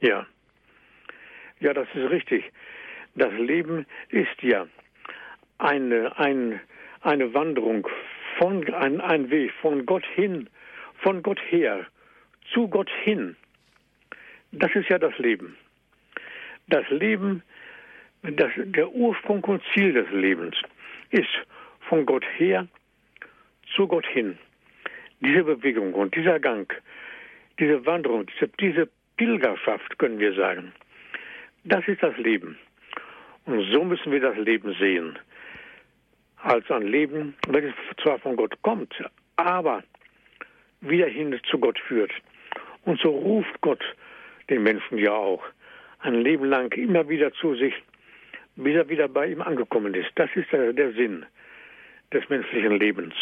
Ja. 0.00 0.26
Ja, 1.60 1.74
das 1.74 1.88
ist 1.94 2.10
richtig. 2.10 2.44
Das 3.20 3.34
Leben 3.34 3.84
ist 4.08 4.40
ja 4.40 4.66
eine, 5.58 6.18
ein, 6.18 6.58
eine 7.02 7.34
Wanderung 7.34 7.86
von 8.38 8.66
ein, 8.72 8.98
ein 9.02 9.28
Weg 9.28 9.52
von 9.60 9.84
Gott 9.84 10.06
hin, 10.14 10.48
von 11.02 11.22
Gott 11.22 11.38
her, 11.50 11.86
zu 12.50 12.66
Gott 12.66 12.88
hin. 13.04 13.36
Das 14.52 14.74
ist 14.74 14.88
ja 14.88 14.98
das 14.98 15.18
Leben. 15.18 15.54
Das 16.68 16.88
Leben, 16.88 17.42
das, 18.22 18.52
der 18.56 18.90
Ursprung 18.90 19.44
und 19.44 19.62
Ziel 19.74 19.92
des 19.92 20.10
Lebens 20.12 20.56
ist 21.10 21.28
von 21.90 22.06
Gott 22.06 22.24
her 22.38 22.68
zu 23.76 23.86
Gott 23.86 24.06
hin. 24.06 24.38
Diese 25.20 25.44
Bewegung 25.44 25.92
und 25.92 26.14
dieser 26.14 26.40
Gang, 26.40 26.74
diese 27.58 27.84
Wanderung, 27.84 28.24
diese, 28.28 28.48
diese 28.58 28.88
Pilgerschaft, 29.18 29.98
können 29.98 30.18
wir 30.18 30.32
sagen, 30.32 30.72
das 31.64 31.86
ist 31.86 32.02
das 32.02 32.16
Leben. 32.16 32.56
Und 33.50 33.68
so 33.72 33.82
müssen 33.84 34.12
wir 34.12 34.20
das 34.20 34.36
Leben 34.36 34.72
sehen. 34.78 35.18
Als 36.36 36.70
ein 36.70 36.86
Leben, 36.86 37.34
welches 37.48 37.74
zwar 38.00 38.20
von 38.20 38.36
Gott 38.36 38.54
kommt, 38.62 38.94
aber 39.34 39.82
wieder 40.80 41.08
hin 41.08 41.36
zu 41.50 41.58
Gott 41.58 41.76
führt. 41.80 42.12
Und 42.84 43.00
so 43.00 43.10
ruft 43.10 43.60
Gott 43.60 43.82
den 44.48 44.62
Menschen 44.62 44.98
ja 44.98 45.12
auch 45.12 45.42
ein 45.98 46.22
Leben 46.22 46.44
lang 46.44 46.72
immer 46.74 47.08
wieder 47.08 47.32
zu 47.32 47.56
sich, 47.56 47.74
bis 48.54 48.76
er 48.76 48.88
wieder 48.88 49.08
bei 49.08 49.26
ihm 49.26 49.42
angekommen 49.42 49.94
ist. 49.94 50.10
Das 50.14 50.30
ist 50.36 50.52
der, 50.52 50.72
der 50.72 50.92
Sinn 50.92 51.26
des 52.12 52.28
menschlichen 52.28 52.78
Lebens. 52.78 53.14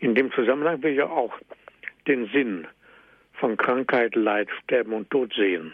In 0.00 0.16
dem 0.16 0.32
Zusammenhang 0.32 0.82
will 0.82 0.90
ich 0.90 0.98
ja 0.98 1.06
auch 1.06 1.32
den 2.08 2.26
Sinn 2.30 2.66
von 3.34 3.56
Krankheit, 3.56 4.16
Leid, 4.16 4.48
Sterben 4.64 4.94
und 4.94 5.08
Tod 5.10 5.32
sehen. 5.32 5.72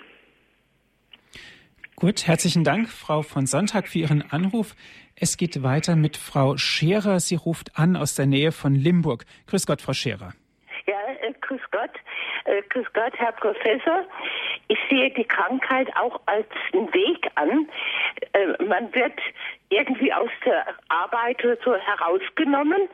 Gut, 2.00 2.26
herzlichen 2.26 2.64
Dank, 2.64 2.88
Frau 2.88 3.20
von 3.20 3.44
Sonntag, 3.44 3.86
für 3.86 3.98
Ihren 3.98 4.24
Anruf. 4.32 4.74
Es 5.16 5.36
geht 5.36 5.62
weiter 5.62 5.96
mit 5.96 6.16
Frau 6.16 6.56
Scherer. 6.56 7.20
Sie 7.20 7.34
ruft 7.34 7.78
an 7.78 7.94
aus 7.94 8.14
der 8.14 8.24
Nähe 8.24 8.52
von 8.52 8.74
Limburg. 8.74 9.26
Grüß 9.48 9.66
Gott, 9.66 9.82
Frau 9.82 9.92
Scherer. 9.92 10.32
Ja, 10.86 10.96
äh, 11.20 11.34
grüß 11.42 11.60
Gott. 11.70 11.90
Äh, 12.46 12.62
grüß 12.70 12.86
Gott, 12.94 13.12
Herr 13.18 13.32
Professor. 13.32 14.06
Ich 14.68 14.78
sehe 14.88 15.10
die 15.10 15.24
Krankheit 15.24 15.94
auch 15.94 16.18
als 16.24 16.46
einen 16.72 16.90
Weg 16.94 17.30
an. 17.34 17.68
Äh, 18.32 18.64
man 18.64 18.94
wird 18.94 19.20
irgendwie 19.68 20.10
aus 20.10 20.30
der 20.46 20.68
Arbeit 20.88 21.44
oder 21.44 21.58
so 21.62 21.74
herausgenommen 21.74 22.88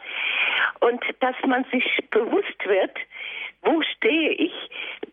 und 0.80 1.00
dass 1.20 1.36
man 1.46 1.64
sich 1.70 1.84
bewusst 2.10 2.58
wird, 2.66 2.98
wo 3.62 3.80
stehe 3.82 4.30
ich? 4.32 4.52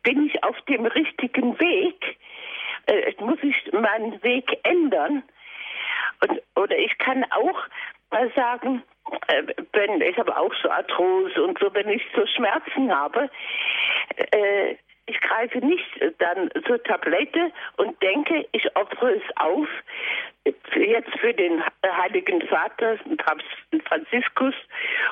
Bin 0.02 0.26
ich 0.26 0.44
auf 0.44 0.60
dem 0.62 0.88
richtigen 0.88 1.60
Weg? 1.60 2.18
Äh, 2.88 3.14
muss 3.20 3.40
ich 3.42 3.72
meinen 3.72 4.22
Weg 4.24 4.60
ändern? 4.64 5.24
Und, 6.22 6.42
oder 6.56 6.78
ich 6.78 6.98
kann 6.98 7.24
auch 7.32 7.60
mal 8.12 8.32
sagen, 8.36 8.84
äh, 9.28 9.44
wenn 9.74 10.02
ich 10.02 10.18
habe 10.18 10.36
auch 10.38 10.54
so 10.62 10.70
Arthrose 10.70 11.44
und 11.44 11.60
so, 11.60 11.74
wenn 11.74 11.90
ich 11.90 12.04
so 12.16 12.26
Schmerzen 12.26 12.94
habe, 12.94 13.30
äh, 14.32 14.76
ich 15.06 15.20
greife 15.20 15.58
nicht 15.60 15.86
dann 16.20 16.50
zur 16.66 16.82
Tablette 16.84 17.52
und 17.76 18.02
denke, 18.02 18.48
ich 18.54 18.74
opfere 18.76 19.16
es 19.16 19.38
auf, 19.38 19.68
jetzt 20.76 21.20
für 21.20 21.34
den 21.34 21.62
Heiligen 21.86 22.42
Vater, 22.48 22.98
Papst 23.18 23.48
Franziskus 23.86 24.56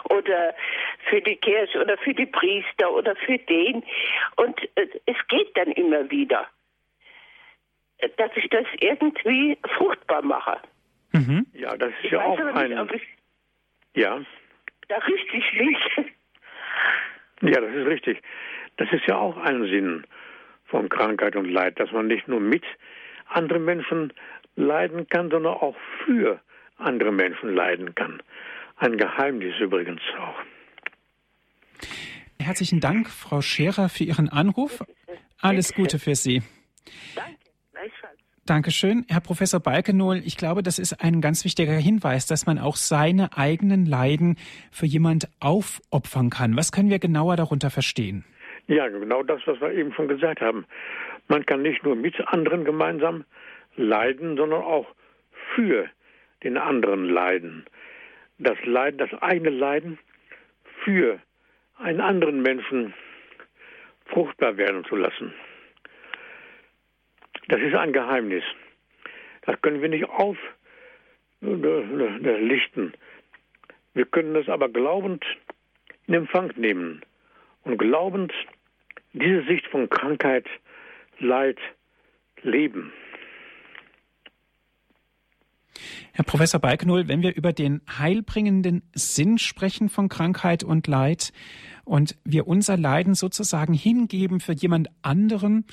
oder 0.09 0.53
für 1.09 1.21
die 1.21 1.35
Kirche 1.35 1.81
oder 1.81 1.97
für 1.97 2.13
die 2.13 2.25
Priester 2.25 2.91
oder 2.91 3.15
für 3.15 3.37
den. 3.37 3.83
Und 4.37 4.61
äh, 4.75 4.87
es 5.05 5.17
geht 5.27 5.55
dann 5.57 5.71
immer 5.71 6.09
wieder, 6.09 6.47
dass 8.17 8.31
ich 8.35 8.49
das 8.49 8.65
irgendwie 8.79 9.57
fruchtbar 9.77 10.21
mache. 10.21 10.57
Mhm. 11.13 11.45
Ja, 11.53 11.75
das 11.77 11.89
ist 11.89 12.05
ich 12.05 12.11
ja 12.11 12.23
auch 12.23 12.39
ein... 12.39 12.69
Nicht, 12.87 13.05
ja. 13.95 14.21
Da 14.87 14.97
richtig 14.97 15.43
liegt. 15.53 16.11
Ja, 17.41 17.59
das 17.59 17.73
ist 17.73 17.87
richtig. 17.87 18.21
Das 18.77 18.91
ist 18.91 19.05
ja 19.07 19.17
auch 19.17 19.37
ein 19.37 19.63
Sinn 19.63 20.05
von 20.65 20.89
Krankheit 20.89 21.35
und 21.35 21.45
Leid, 21.45 21.79
dass 21.79 21.91
man 21.91 22.07
nicht 22.07 22.27
nur 22.27 22.39
mit 22.39 22.63
anderen 23.27 23.65
Menschen 23.65 24.13
leiden 24.55 25.07
kann, 25.09 25.29
sondern 25.29 25.53
auch 25.53 25.75
für 26.05 26.39
andere 26.77 27.11
Menschen 27.11 27.53
leiden 27.55 27.95
kann. 27.95 28.21
Ein 28.77 28.97
Geheimnis 28.97 29.59
übrigens 29.59 30.01
auch. 30.19 30.39
Herzlichen 32.39 32.79
Dank, 32.79 33.09
Frau 33.09 33.41
Scherer, 33.41 33.89
für 33.89 34.03
Ihren 34.03 34.29
Anruf. 34.29 34.83
Alles 35.39 35.73
Gute 35.73 35.99
für 35.99 36.15
Sie. 36.15 36.41
Danke. 37.15 37.40
Dankeschön. 38.47 39.05
Herr 39.07 39.21
Professor 39.21 39.59
Balkenohl, 39.59 40.17
ich 40.17 40.35
glaube, 40.35 40.63
das 40.63 40.79
ist 40.79 41.03
ein 41.03 41.21
ganz 41.21 41.45
wichtiger 41.45 41.73
Hinweis, 41.73 42.25
dass 42.25 42.47
man 42.47 42.57
auch 42.57 42.75
seine 42.75 43.37
eigenen 43.37 43.85
Leiden 43.85 44.37
für 44.71 44.87
jemand 44.87 45.29
aufopfern 45.39 46.31
kann. 46.31 46.57
Was 46.57 46.71
können 46.71 46.89
wir 46.89 46.97
genauer 46.97 47.35
darunter 47.35 47.69
verstehen? 47.69 48.25
Ja, 48.67 48.87
genau 48.87 49.21
das, 49.21 49.41
was 49.45 49.61
wir 49.61 49.71
eben 49.73 49.93
schon 49.93 50.07
gesagt 50.07 50.41
haben. 50.41 50.65
Man 51.27 51.45
kann 51.45 51.61
nicht 51.61 51.83
nur 51.83 51.95
mit 51.95 52.15
anderen 52.29 52.65
gemeinsam 52.65 53.25
leiden, 53.75 54.37
sondern 54.37 54.63
auch 54.63 54.87
für 55.55 55.87
den 56.43 56.57
anderen 56.57 57.05
leiden. 57.05 57.65
Das 58.39 58.57
Leiden, 58.65 58.97
das 58.97 59.13
eigene 59.21 59.51
Leiden 59.51 59.99
für 60.83 61.19
einen 61.77 62.01
anderen 62.01 62.41
Menschen 62.41 62.93
fruchtbar 64.05 64.57
werden 64.57 64.83
zu 64.85 64.95
lassen. 64.95 65.31
Das 67.51 67.59
ist 67.59 67.75
ein 67.75 67.91
Geheimnis. 67.91 68.43
Das 69.41 69.61
können 69.61 69.81
wir 69.81 69.89
nicht 69.89 70.05
auflichten. 70.05 70.53
Wir 73.93 74.05
können 74.05 74.33
das 74.33 74.47
aber 74.47 74.69
glaubend 74.69 75.25
in 76.07 76.13
Empfang 76.13 76.53
nehmen 76.55 77.01
und 77.65 77.77
glaubend 77.77 78.31
diese 79.11 79.43
Sicht 79.43 79.67
von 79.67 79.89
Krankheit, 79.89 80.45
Leid 81.19 81.57
leben. 82.41 82.93
Herr 86.13 86.23
Professor 86.23 86.61
Balkenohl, 86.61 87.09
wenn 87.09 87.21
wir 87.21 87.35
über 87.35 87.51
den 87.51 87.81
heilbringenden 87.97 88.81
Sinn 88.93 89.37
sprechen 89.37 89.89
von 89.89 90.07
Krankheit 90.07 90.63
und 90.63 90.87
Leid 90.87 91.33
und 91.83 92.17
wir 92.23 92.47
unser 92.47 92.77
Leiden 92.77 93.13
sozusagen 93.13 93.73
hingeben 93.73 94.39
für 94.39 94.53
jemand 94.53 94.87
anderen, 95.01 95.65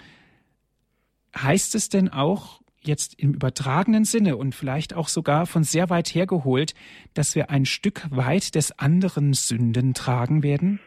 heißt 1.36 1.74
es 1.74 1.88
denn 1.88 2.08
auch 2.08 2.60
jetzt 2.80 3.20
im 3.20 3.34
übertragenen 3.34 4.04
Sinne 4.04 4.36
und 4.36 4.54
vielleicht 4.54 4.94
auch 4.94 5.08
sogar 5.08 5.46
von 5.46 5.62
sehr 5.62 5.90
weit 5.90 6.08
hergeholt, 6.08 6.74
dass 7.14 7.34
wir 7.34 7.50
ein 7.50 7.64
Stück 7.64 8.02
weit 8.10 8.54
des 8.54 8.78
anderen 8.78 9.32
Sünden 9.34 9.94
tragen 9.94 10.42
werden? 10.42 10.80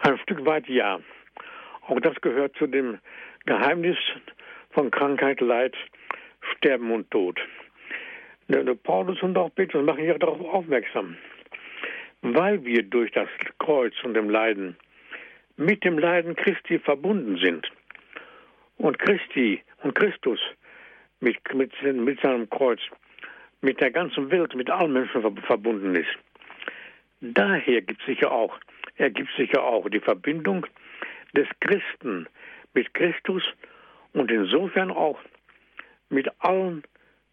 Ein 0.00 0.18
Stück 0.18 0.44
weit 0.44 0.68
ja. 0.68 1.00
Auch 1.88 2.00
das 2.00 2.14
gehört 2.20 2.56
zu 2.56 2.66
dem 2.66 2.98
Geheimnis 3.44 3.96
von 4.70 4.90
Krankheit, 4.90 5.40
Leid, 5.40 5.74
Sterben 6.56 6.90
und 6.90 7.10
Tod. 7.10 7.38
Der, 8.48 8.62
der 8.62 8.74
Paulus 8.74 9.20
und 9.22 9.36
auch 9.36 9.52
Petrus 9.54 9.84
machen 9.84 10.04
ja 10.04 10.18
darauf 10.18 10.40
aufmerksam. 10.40 11.16
Weil 12.22 12.64
wir 12.64 12.82
durch 12.82 13.10
das 13.12 13.28
Kreuz 13.58 13.94
und 14.04 14.14
dem 14.14 14.30
Leiden 14.30 14.76
mit 15.56 15.84
dem 15.84 15.98
Leiden 15.98 16.36
Christi 16.36 16.78
verbunden 16.78 17.38
sind 17.38 17.66
und 18.78 18.98
Christi 18.98 19.62
und 19.82 19.94
Christus 19.94 20.40
mit, 21.20 21.36
mit, 21.54 21.72
mit 21.82 22.20
seinem 22.20 22.48
Kreuz 22.50 22.80
mit 23.60 23.80
der 23.80 23.90
ganzen 23.90 24.30
Welt, 24.30 24.54
mit 24.54 24.70
allen 24.70 24.92
Menschen 24.92 25.22
verbunden 25.42 25.94
ist. 25.94 26.16
Daher 27.20 27.82
gibt 27.82 28.02
sich 28.02 28.20
ja 28.20 28.30
auch, 28.30 28.58
ergibt 28.96 29.30
sich 29.36 29.50
ja 29.52 29.60
auch 29.62 29.88
die 29.88 30.00
Verbindung 30.00 30.66
des 31.34 31.48
Christen 31.60 32.28
mit 32.74 32.92
Christus 32.94 33.42
und 34.12 34.30
insofern 34.30 34.90
auch 34.90 35.18
mit 36.10 36.28
allen 36.38 36.82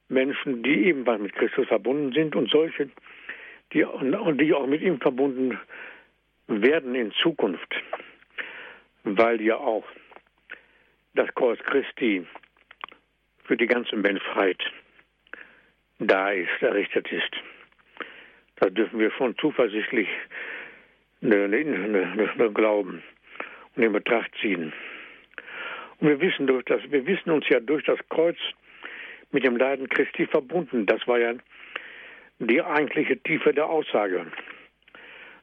Menschen, 0.09 0.63
die 0.63 0.85
ebenfalls 0.85 1.21
mit 1.21 1.33
Christus 1.33 1.67
verbunden 1.67 2.13
sind 2.13 2.35
und 2.35 2.49
solche, 2.49 2.89
die, 3.73 3.85
die 4.39 4.53
auch 4.53 4.67
mit 4.67 4.81
ihm 4.81 4.99
verbunden 4.99 5.59
werden 6.47 6.95
in 6.95 7.11
Zukunft, 7.11 7.75
weil 9.03 9.41
ja 9.41 9.57
auch 9.57 9.85
das 11.13 11.33
Kreuz 11.35 11.59
Christi 11.59 12.25
für 13.45 13.57
die 13.57 13.67
ganze 13.67 13.95
Menschheit 13.95 14.61
da 15.99 16.31
ist, 16.31 16.61
errichtet 16.61 17.11
ist. 17.11 17.31
Das 18.57 18.73
dürfen 18.73 18.99
wir 18.99 19.11
schon 19.11 19.37
zuversichtlich 19.37 20.07
glauben 21.21 23.03
und 23.75 23.83
in 23.83 23.91
Betracht 23.91 24.31
ziehen. 24.41 24.73
Und 25.99 26.09
wir 26.09 26.21
wissen 26.21 26.47
durch 26.47 26.65
das, 26.65 26.81
wir 26.89 27.05
wissen 27.05 27.31
uns 27.31 27.47
ja 27.49 27.59
durch 27.59 27.83
das 27.85 27.99
Kreuz 28.09 28.37
mit 29.31 29.43
dem 29.43 29.57
Leiden 29.57 29.89
Christi 29.89 30.25
verbunden. 30.25 30.85
Das 30.85 31.07
war 31.07 31.19
ja 31.19 31.33
die 32.39 32.61
eigentliche 32.61 33.17
Tiefe 33.17 33.53
der 33.53 33.67
Aussage, 33.67 34.25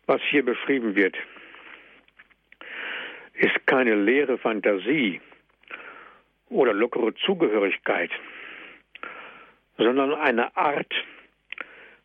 was 0.06 0.20
hier 0.30 0.44
beschrieben 0.44 0.94
wird. 0.96 1.16
ist 3.34 3.66
keine 3.66 3.94
leere 3.94 4.36
Fantasie 4.36 5.20
oder 6.51 6.74
lockere 6.74 7.14
Zugehörigkeit, 7.14 8.11
sondern 9.78 10.14
eine 10.14 10.55
Art 10.57 10.92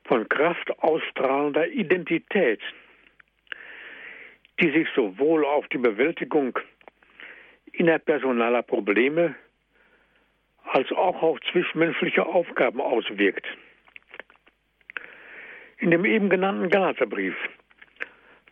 von 0.06 0.30
Kraft 0.30 0.72
ausstrahlender 0.80 1.68
Identität, 1.68 2.62
die 4.62 4.72
sich 4.72 4.88
sowohl 4.96 5.44
auf 5.44 5.68
die 5.70 5.80
Bewältigung 5.80 6.58
innerpersonaler 7.74 8.62
Probleme 8.62 9.36
als 10.64 10.92
auch 10.92 11.22
auf 11.22 11.40
zwischenmenschliche 11.52 12.26
Aufgaben 12.26 12.82
auswirkt. 12.82 13.46
In 15.80 15.92
dem 15.92 16.06
eben 16.06 16.30
genannten 16.30 16.70
Galaterbrief 16.70 17.36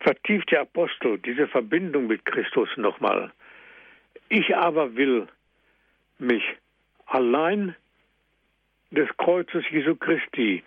vertieft 0.00 0.50
der 0.50 0.62
Apostel 0.62 1.18
diese 1.18 1.48
Verbindung 1.48 2.06
mit 2.06 2.24
Christus 2.26 2.68
nochmal. 2.76 3.32
Ich 4.28 4.54
aber 4.54 4.94
will 4.94 5.26
mich 6.18 6.42
allein 7.06 7.74
des 8.90 9.08
Kreuzes 9.16 9.64
Jesu 9.70 9.96
Christi, 9.96 10.62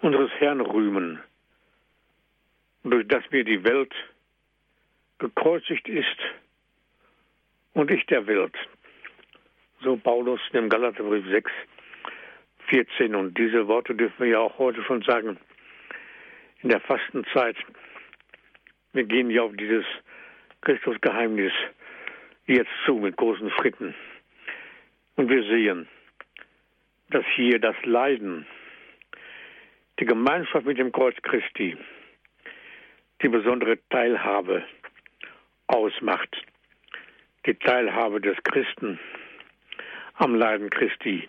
unseres 0.00 0.30
Herrn, 0.38 0.60
rühmen, 0.60 1.20
durch 2.84 3.06
das 3.08 3.22
mir 3.30 3.44
die 3.44 3.64
Welt 3.64 3.92
gekreuzigt 5.18 5.88
ist 5.88 6.18
und 7.74 7.90
ich 7.90 8.04
der 8.06 8.26
Welt. 8.26 8.54
So 9.82 9.96
Paulus 9.96 10.40
dem 10.52 10.68
Galaterbrief 10.68 11.24
6, 11.28 11.50
14. 12.68 13.14
Und 13.14 13.38
diese 13.38 13.66
Worte 13.68 13.94
dürfen 13.94 14.18
wir 14.18 14.26
ja 14.26 14.38
auch 14.40 14.58
heute 14.58 14.82
schon 14.84 15.02
sagen. 15.02 15.38
In 16.62 16.70
der 16.70 16.80
Fastenzeit. 16.80 17.56
Wir 18.92 19.04
gehen 19.04 19.30
ja 19.30 19.42
auf 19.42 19.56
dieses 19.56 19.84
Christusgeheimnis 20.62 21.52
jetzt 22.46 22.70
zu 22.84 22.94
mit 22.94 23.16
großen 23.16 23.50
Schritten. 23.52 23.94
Und 25.18 25.28
wir 25.30 25.42
sehen, 25.42 25.88
dass 27.10 27.24
hier 27.34 27.58
das 27.58 27.74
Leiden, 27.82 28.46
die 29.98 30.04
Gemeinschaft 30.04 30.64
mit 30.64 30.78
dem 30.78 30.92
Kreuz 30.92 31.16
Christi, 31.22 31.76
die 33.20 33.28
besondere 33.28 33.80
Teilhabe 33.90 34.64
ausmacht. 35.66 36.36
Die 37.46 37.54
Teilhabe 37.54 38.20
des 38.20 38.36
Christen 38.44 39.00
am 40.14 40.36
Leiden 40.36 40.70
Christi, 40.70 41.28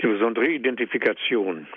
die 0.00 0.06
besondere 0.08 0.48
Identifikation. 0.48 1.68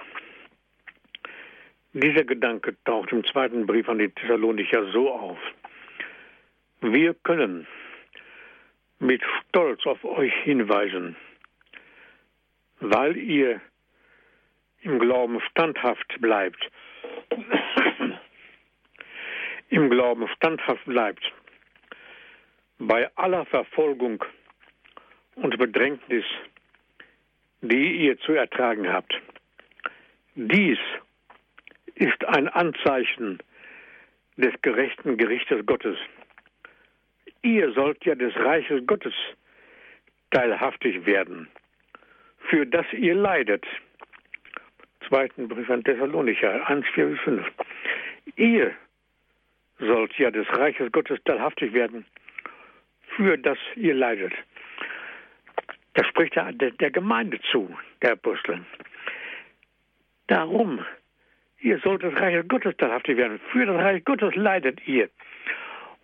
Dieser 1.94 2.24
Gedanke 2.24 2.76
taucht 2.84 3.12
im 3.12 3.24
zweiten 3.26 3.68
Brief 3.68 3.88
an 3.90 4.00
die 4.00 4.10
Thessalonicher 4.10 4.92
so 4.92 5.12
auf. 5.12 5.38
Wir 6.82 7.14
können 7.14 7.68
mit 9.00 9.22
Stolz 9.50 9.86
auf 9.86 10.04
euch 10.04 10.34
hinweisen, 10.44 11.16
weil 12.80 13.18
ihr 13.18 13.62
im 14.82 15.00
Glauben 15.00 15.42
standhaft 15.50 16.22
bleibt. 16.22 16.70
Im 19.70 19.90
Glauben 19.90 20.28
standhaft 20.36 20.86
bleibt. 20.86 21.24
Bei 22.78 23.10
aller 23.16 23.46
Verfolgung 23.46 24.24
und 25.36 25.58
Bedrängnis, 25.58 26.26
die 27.62 28.06
ihr 28.06 28.20
zu 28.20 28.34
ertragen 28.34 28.88
habt. 28.92 29.20
Dies 30.36 30.78
ist 31.96 32.24
ein 32.26 32.48
Anzeichen 32.48 33.40
des 34.38 34.54
gerechten 34.62 35.18
Gerichtes 35.18 35.66
Gottes. 35.66 35.98
Ihr 37.46 37.72
sollt 37.74 38.04
ja 38.06 38.16
des 38.16 38.36
Reiches 38.38 38.88
Gottes 38.88 39.14
teilhaftig 40.32 41.06
werden, 41.06 41.48
für 42.50 42.66
das 42.66 42.88
ihr 42.92 43.14
leidet. 43.14 43.64
Zweiten 45.08 45.48
Brief 45.48 45.70
an 45.70 45.84
Thessalonicher 45.84 46.68
1, 46.68 46.88
4 46.96 47.06
bis 47.06 47.20
5. 47.20 47.46
Ihr 48.38 48.72
sollt 49.78 50.18
ja 50.18 50.32
des 50.32 50.48
Reiches 50.58 50.92
Gottes 50.92 51.20
teilhaftig 51.26 51.72
werden, 51.74 52.08
für 53.16 53.38
das 53.38 53.60
ihr 53.76 53.94
leidet. 53.94 54.34
Das 55.94 56.08
spricht 56.08 56.36
er 56.38 56.52
der, 56.52 56.90
Gemeinde 56.90 57.40
zu, 57.52 57.70
der 58.02 58.14
Apostel. 58.14 58.66
Darum, 60.26 60.84
ihr 61.60 61.78
sollt 61.78 62.02
das 62.02 62.16
Reich 62.16 62.44
Gottes 62.48 62.76
teilhaftig 62.78 63.18
werden. 63.18 63.40
Für 63.52 63.68
das 63.68 63.76
Reich 63.76 64.04
Gottes 64.04 64.34
leidet 64.34 64.88
ihr. 64.88 65.12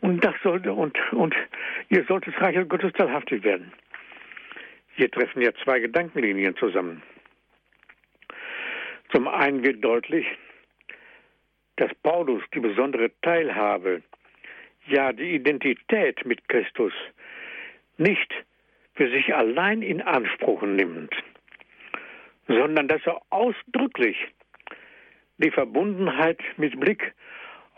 Und 0.01 0.23
das 0.23 0.35
sollte, 0.43 0.73
und, 0.73 0.97
und 1.13 1.35
ihr 1.89 2.03
sollt 2.05 2.27
das 2.27 2.39
Reich 2.41 2.57
Gottes 2.67 2.91
teilhaftig 2.93 3.43
werden. 3.43 3.71
Hier 4.95 5.09
treffen 5.09 5.41
ja 5.41 5.53
zwei 5.63 5.79
Gedankenlinien 5.79 6.55
zusammen. 6.57 7.01
Zum 9.11 9.27
einen 9.27 9.63
wird 9.63 9.83
deutlich, 9.83 10.25
dass 11.77 11.93
Paulus 12.03 12.43
die 12.53 12.59
besondere 12.59 13.11
Teilhabe, 13.21 14.01
ja 14.87 15.13
die 15.13 15.35
Identität 15.35 16.25
mit 16.25 16.47
Christus 16.49 16.93
nicht 17.97 18.33
für 18.95 19.09
sich 19.09 19.33
allein 19.33 19.81
in 19.81 20.01
Anspruch 20.01 20.61
nimmt, 20.63 21.13
sondern 22.47 22.87
dass 22.87 23.01
er 23.05 23.21
ausdrücklich 23.29 24.17
die 25.37 25.51
Verbundenheit 25.51 26.39
mit 26.57 26.79
Blick 26.79 27.13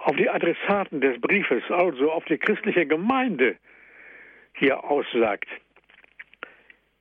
auf 0.05 0.15
die 0.15 0.29
Adressaten 0.29 1.01
des 1.01 1.19
Briefes, 1.19 1.63
also 1.69 2.11
auf 2.11 2.25
die 2.25 2.37
christliche 2.37 2.85
Gemeinde, 2.85 3.57
hier 4.55 4.83
aussagt. 4.83 5.47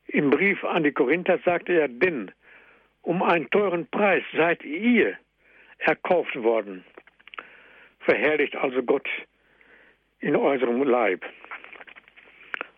Im 0.07 0.31
Brief 0.31 0.63
an 0.65 0.85
die 0.85 0.93
Korinther 0.93 1.39
sagte 1.45 1.73
er, 1.73 1.89
denn 1.89 2.31
um 3.03 3.23
einen 3.23 3.51
teuren 3.51 3.87
Preis 3.89 4.23
seid 4.37 4.63
ihr 4.65 5.19
erkauft 5.79 6.35
worden. 6.43 6.85
Verherrlicht 8.01 8.57
also 8.57 8.83
Gott 8.83 9.09
in 10.21 10.37
eurem 10.37 10.83
Leib 10.83 11.25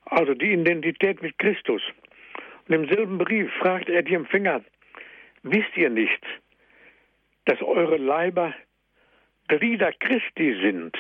also 0.07 0.35
die 0.35 0.53
Identität 0.53 1.23
mit 1.23 1.39
Christus. 1.39 1.83
Und 2.69 2.75
im 2.75 2.89
selben 2.89 3.19
Brief 3.19 3.53
fragt 3.55 3.89
er 3.89 4.03
die 4.03 4.15
Empfänger, 4.15 4.63
wisst 5.43 5.77
ihr 5.77 5.91
nicht, 5.91 6.23
dass 7.45 7.61
eure 7.63 7.97
Leiber 7.97 8.55
Glieder 9.49 9.93
Christi 9.93 10.59
sind? 10.63 10.97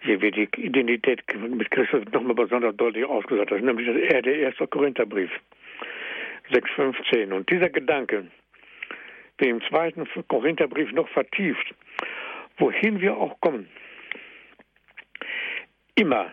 Hier 0.00 0.20
wird 0.20 0.36
die 0.36 0.48
Identität 0.56 1.22
mit 1.34 1.70
Christus 1.70 2.04
nochmal 2.12 2.34
besonders 2.34 2.76
deutlich 2.76 3.04
ausgesagt. 3.04 3.50
Das 3.50 3.58
ist 3.58 3.64
nämlich 3.64 3.86
der 3.86 4.24
erste 4.24 4.66
Korintherbrief 4.66 5.30
6,15. 6.50 7.32
Und 7.32 7.48
dieser 7.50 7.68
Gedanke 7.68 8.26
wird 9.38 9.50
im 9.50 9.62
zweiten 9.68 10.08
Korintherbrief 10.28 10.90
noch 10.92 11.08
vertieft, 11.10 11.74
wohin 12.58 13.00
wir 13.00 13.16
auch 13.16 13.38
kommen. 13.40 13.68
Immer 15.94 16.32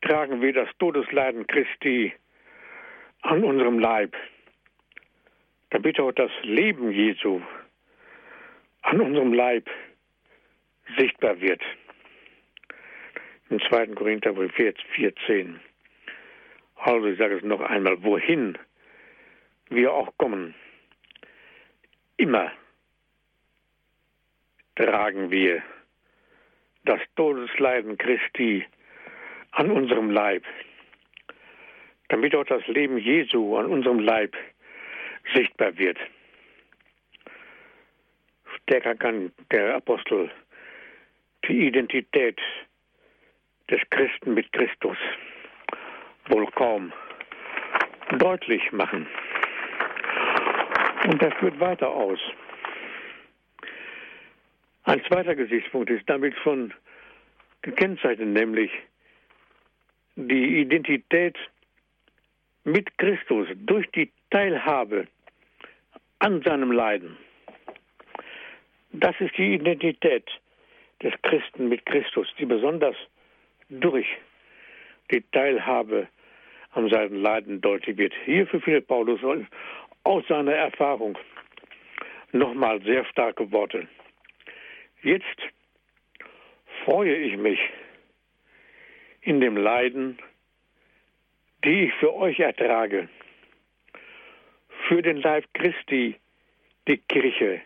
tragen 0.00 0.40
wir 0.40 0.52
das 0.52 0.68
Todesleiden 0.78 1.46
Christi 1.46 2.14
an 3.22 3.42
unserem 3.42 3.80
Leib, 3.80 4.14
damit 5.70 5.98
auch 5.98 6.12
das 6.12 6.30
Leben 6.42 6.92
Jesu 6.92 7.42
an 8.88 9.02
unserem 9.02 9.34
Leib 9.34 9.68
sichtbar 10.96 11.38
wird. 11.42 11.60
Im 13.50 13.60
2. 13.60 13.88
Korintherbrief 13.88 14.52
14. 14.54 15.60
Also 16.76 17.06
ich 17.06 17.18
sage 17.18 17.36
es 17.36 17.42
noch 17.42 17.60
einmal, 17.60 18.02
wohin 18.02 18.56
wir 19.68 19.92
auch 19.92 20.16
kommen, 20.16 20.54
immer 22.16 22.50
tragen 24.76 25.30
wir 25.30 25.62
das 26.84 27.00
Todesleiden 27.14 27.98
Christi 27.98 28.64
an 29.50 29.70
unserem 29.70 30.10
Leib, 30.10 30.44
damit 32.08 32.34
auch 32.34 32.46
das 32.46 32.66
Leben 32.68 32.96
Jesu 32.96 33.56
an 33.56 33.66
unserem 33.66 33.98
Leib 33.98 34.34
sichtbar 35.34 35.76
wird. 35.76 35.98
Stärker 38.68 38.96
kann 38.96 39.32
der 39.50 39.76
Apostel 39.76 40.30
die 41.48 41.68
Identität 41.68 42.38
des 43.70 43.80
Christen 43.88 44.34
mit 44.34 44.52
Christus 44.52 44.98
wohl 46.28 46.46
kaum 46.50 46.92
deutlich 48.18 48.70
machen. 48.72 49.06
Und 51.04 51.22
das 51.22 51.32
führt 51.38 51.58
weiter 51.58 51.88
aus. 51.88 52.18
Ein 54.84 55.02
zweiter 55.04 55.34
Gesichtspunkt 55.34 55.88
ist 55.88 56.06
damit 56.06 56.34
schon 56.42 56.74
gekennzeichnet, 57.62 58.28
nämlich 58.28 58.70
die 60.16 60.60
Identität 60.60 61.38
mit 62.64 62.98
Christus 62.98 63.48
durch 63.54 63.90
die 63.92 64.12
Teilhabe 64.30 65.06
an 66.18 66.42
seinem 66.42 66.70
Leiden. 66.70 67.16
Das 68.92 69.14
ist 69.20 69.36
die 69.36 69.54
Identität 69.54 70.24
des 71.02 71.12
Christen 71.22 71.68
mit 71.68 71.84
Christus, 71.86 72.28
die 72.38 72.46
besonders 72.46 72.96
durch 73.68 74.06
die 75.10 75.22
Teilhabe 75.32 76.08
am 76.72 76.88
seinen 76.88 77.22
Leiden 77.22 77.60
deutlich 77.60 77.96
wird. 77.96 78.14
Hierfür 78.24 78.60
findet 78.60 78.86
Paulus 78.86 79.20
aus 80.04 80.26
seiner 80.28 80.54
Erfahrung 80.54 81.18
nochmal 82.32 82.80
sehr 82.82 83.04
starke 83.06 83.50
Worte. 83.52 83.88
Jetzt 85.02 85.38
freue 86.84 87.14
ich 87.14 87.36
mich 87.36 87.60
in 89.20 89.40
dem 89.40 89.56
Leiden, 89.56 90.18
die 91.64 91.84
ich 91.84 91.94
für 91.94 92.14
euch 92.14 92.38
ertrage, 92.40 93.08
für 94.86 95.02
den 95.02 95.18
Leib 95.18 95.44
Christi, 95.54 96.16
die 96.86 96.98
Kirche, 96.98 97.60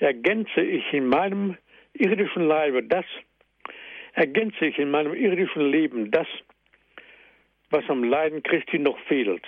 ergänze 0.00 0.60
ich 0.60 0.92
in 0.92 1.06
meinem 1.06 1.56
irdischen 1.92 2.46
Leibe 2.46 2.82
das, 2.82 3.04
ergänze 4.14 4.66
ich 4.66 4.78
in 4.78 4.90
meinem 4.90 5.14
irdischen 5.14 5.70
Leben 5.70 6.10
das, 6.10 6.26
was 7.70 7.88
am 7.88 8.04
Leiden 8.04 8.42
Christi 8.42 8.78
noch 8.78 8.98
fehlt. 9.06 9.44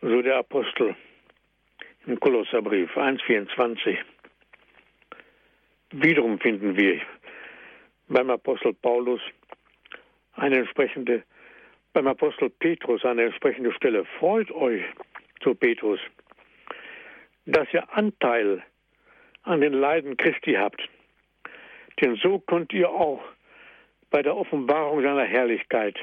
So 0.00 0.22
der 0.22 0.36
Apostel 0.36 0.94
im 2.06 2.18
Kolosserbrief 2.18 2.96
1,24. 2.96 3.96
Wiederum 5.92 6.38
finden 6.38 6.76
wir 6.76 7.00
beim 8.08 8.30
Apostel 8.30 8.74
Paulus 8.74 9.20
eine 10.34 10.58
entsprechende, 10.58 11.22
beim 11.92 12.06
Apostel 12.06 12.50
Petrus 12.50 13.04
eine 13.04 13.24
entsprechende 13.24 13.72
Stelle. 13.74 14.04
Freut 14.18 14.50
euch, 14.50 14.82
zu 15.42 15.54
Petrus, 15.54 16.00
dass 17.46 17.66
ihr 17.72 17.84
Anteil 17.92 18.62
an 19.44 19.60
den 19.60 19.72
Leiden 19.72 20.16
Christi 20.16 20.54
habt. 20.54 20.88
Denn 22.00 22.16
so 22.16 22.38
könnt 22.38 22.72
ihr 22.72 22.88
auch 22.88 23.22
bei 24.10 24.22
der 24.22 24.36
Offenbarung 24.36 25.02
seiner 25.02 25.24
Herrlichkeit 25.24 25.98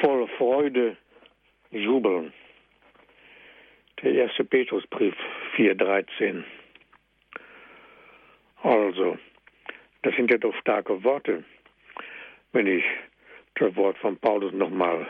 voll 0.00 0.28
Freude 0.38 0.96
jubeln. 1.70 2.32
Der 4.02 4.12
erste 4.12 4.44
Petrusbrief 4.44 5.14
4,13. 5.56 6.44
Also, 8.62 9.18
das 10.02 10.14
sind 10.16 10.30
ja 10.30 10.38
doch 10.38 10.54
starke 10.56 11.02
Worte, 11.04 11.44
wenn 12.52 12.66
ich 12.66 12.84
das 13.54 13.74
Wort 13.76 13.98
von 13.98 14.16
Paulus 14.18 14.52
nochmal 14.52 15.06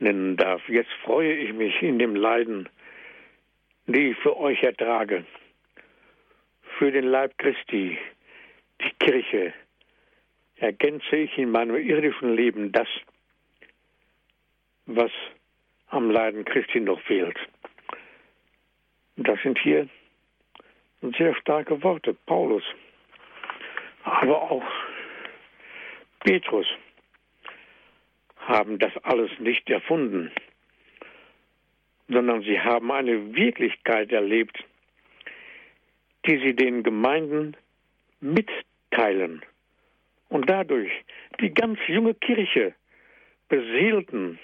nennen 0.00 0.36
darf. 0.36 0.66
Jetzt 0.68 0.92
freue 1.04 1.32
ich 1.32 1.52
mich 1.52 1.80
in 1.82 1.98
dem 1.98 2.16
Leiden, 2.16 2.68
die 3.86 4.10
ich 4.10 4.16
für 4.18 4.36
euch 4.36 4.62
ertrage, 4.62 5.24
für 6.80 6.90
den 6.90 7.04
Leib 7.04 7.36
Christi, 7.36 7.98
die 8.80 8.90
Kirche, 9.00 9.52
ergänze 10.56 11.14
ich 11.14 11.36
in 11.36 11.50
meinem 11.50 11.76
irdischen 11.76 12.34
Leben 12.34 12.72
das, 12.72 12.88
was 14.86 15.10
am 15.88 16.10
Leiden 16.10 16.42
Christi 16.46 16.80
noch 16.80 16.98
fehlt. 17.02 17.36
Das 19.16 19.38
sind 19.42 19.58
hier 19.58 19.90
sehr 21.18 21.34
starke 21.34 21.82
Worte. 21.82 22.14
Paulus, 22.24 22.64
aber 24.04 24.50
auch 24.50 24.64
Petrus 26.20 26.66
haben 28.38 28.78
das 28.78 28.96
alles 29.04 29.30
nicht 29.38 29.68
erfunden, 29.68 30.32
sondern 32.08 32.40
sie 32.40 32.58
haben 32.58 32.90
eine 32.90 33.36
Wirklichkeit 33.36 34.12
erlebt, 34.12 34.64
die 36.26 36.38
sie 36.38 36.54
den 36.54 36.82
Gemeinden 36.82 37.56
mitteilen 38.20 39.42
und 40.28 40.48
dadurch 40.48 40.90
die 41.40 41.52
ganz 41.52 41.78
junge 41.86 42.14
Kirche 42.14 42.74
beseelten. 43.48 44.38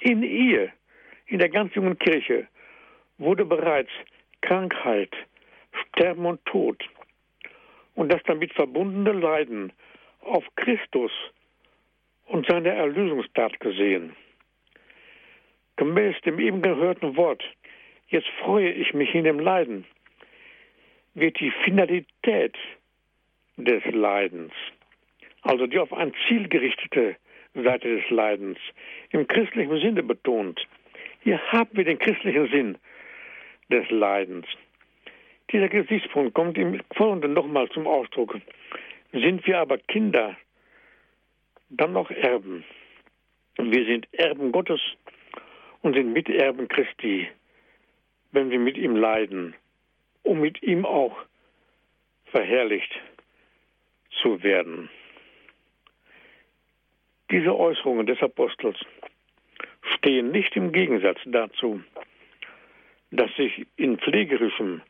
In 0.00 0.22
ihr, 0.22 0.72
in 1.26 1.38
der 1.38 1.48
ganz 1.48 1.74
jungen 1.74 1.98
Kirche, 1.98 2.48
wurde 3.18 3.44
bereits 3.44 3.90
Krankheit, 4.40 5.14
Sterben 5.72 6.26
und 6.26 6.44
Tod 6.46 6.82
und 7.94 8.10
das 8.10 8.22
damit 8.24 8.52
verbundene 8.54 9.12
Leiden 9.12 9.72
auf 10.20 10.44
Christus 10.56 11.12
und 12.26 12.46
seine 12.46 12.70
Erlösungstat 12.70 13.60
gesehen. 13.60 14.16
Gemäß 15.76 16.20
dem 16.22 16.38
eben 16.38 16.62
gehörten 16.62 17.16
Wort, 17.16 17.42
jetzt 18.08 18.28
freue 18.42 18.70
ich 18.70 18.92
mich 18.94 19.14
in 19.14 19.24
dem 19.24 19.38
Leiden, 19.38 19.84
wird 21.14 21.38
die 21.40 21.50
Finalität 21.64 22.56
des 23.56 23.84
Leidens, 23.86 24.52
also 25.42 25.66
die 25.66 25.78
auf 25.78 25.92
ein 25.92 26.12
Ziel 26.26 26.48
gerichtete 26.48 27.16
Seite 27.54 27.96
des 27.96 28.10
Leidens, 28.10 28.58
im 29.10 29.26
christlichen 29.26 29.78
Sinne 29.80 30.02
betont. 30.02 30.66
Hier 31.20 31.40
haben 31.52 31.70
wir 31.72 31.84
den 31.84 31.98
christlichen 31.98 32.48
Sinn 32.48 32.78
des 33.70 33.88
Leidens. 33.90 34.46
Dieser 35.52 35.68
Gesichtspunkt 35.68 36.34
kommt 36.34 36.56
im 36.56 36.80
Folgenden 36.96 37.34
nochmal 37.34 37.68
zum 37.68 37.86
Ausdruck. 37.86 38.38
Sind 39.12 39.46
wir 39.46 39.58
aber 39.58 39.76
Kinder 39.76 40.36
dann 41.68 41.92
noch 41.92 42.10
Erben. 42.10 42.64
Wir 43.58 43.84
sind 43.84 44.08
Erben 44.12 44.50
Gottes 44.52 44.80
und 45.82 45.94
sind 45.94 46.12
Miterben 46.12 46.68
Christi, 46.68 47.28
wenn 48.32 48.50
wir 48.50 48.58
mit 48.58 48.78
ihm 48.78 48.96
leiden, 48.96 49.54
um 50.22 50.40
mit 50.40 50.62
ihm 50.62 50.84
auch 50.84 51.16
verherrlicht 52.26 52.92
zu 54.22 54.42
werden. 54.42 54.88
Diese 57.30 57.56
Äußerungen 57.56 58.06
des 58.06 58.20
Apostels 58.22 58.78
stehen 59.94 60.30
nicht 60.30 60.54
im 60.56 60.72
Gegensatz 60.72 61.18
dazu, 61.24 61.82
dass 63.10 63.34
sich 63.36 63.66
in 63.76 63.98
pflegerischem 63.98 64.82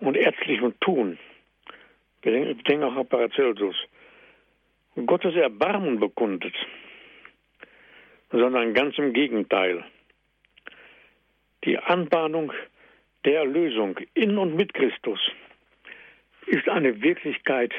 und 0.00 0.16
ärztlichem 0.16 0.78
Tun, 0.80 1.18
wir 2.22 2.54
denken 2.54 2.84
auch 2.84 2.96
an 2.96 3.06
Paracelsus, 3.06 3.76
Gottes 5.06 5.34
Erbarmen 5.34 5.98
bekundet, 5.98 6.54
sondern 8.30 8.74
ganz 8.74 8.96
im 8.98 9.12
Gegenteil. 9.12 9.84
Die 11.64 11.78
Anbahnung 11.78 12.52
der 13.24 13.40
Erlösung 13.40 13.98
in 14.14 14.38
und 14.38 14.54
mit 14.54 14.74
Christus 14.74 15.20
ist 16.46 16.68
eine 16.68 17.00
Wirklichkeit, 17.02 17.72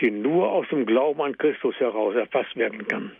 die 0.00 0.10
nur 0.10 0.50
aus 0.50 0.68
dem 0.68 0.86
Glauben 0.86 1.20
an 1.20 1.36
Christus 1.36 1.74
heraus 1.76 2.14
erfasst 2.14 2.56
werden 2.56 2.86
kann. 2.86 3.12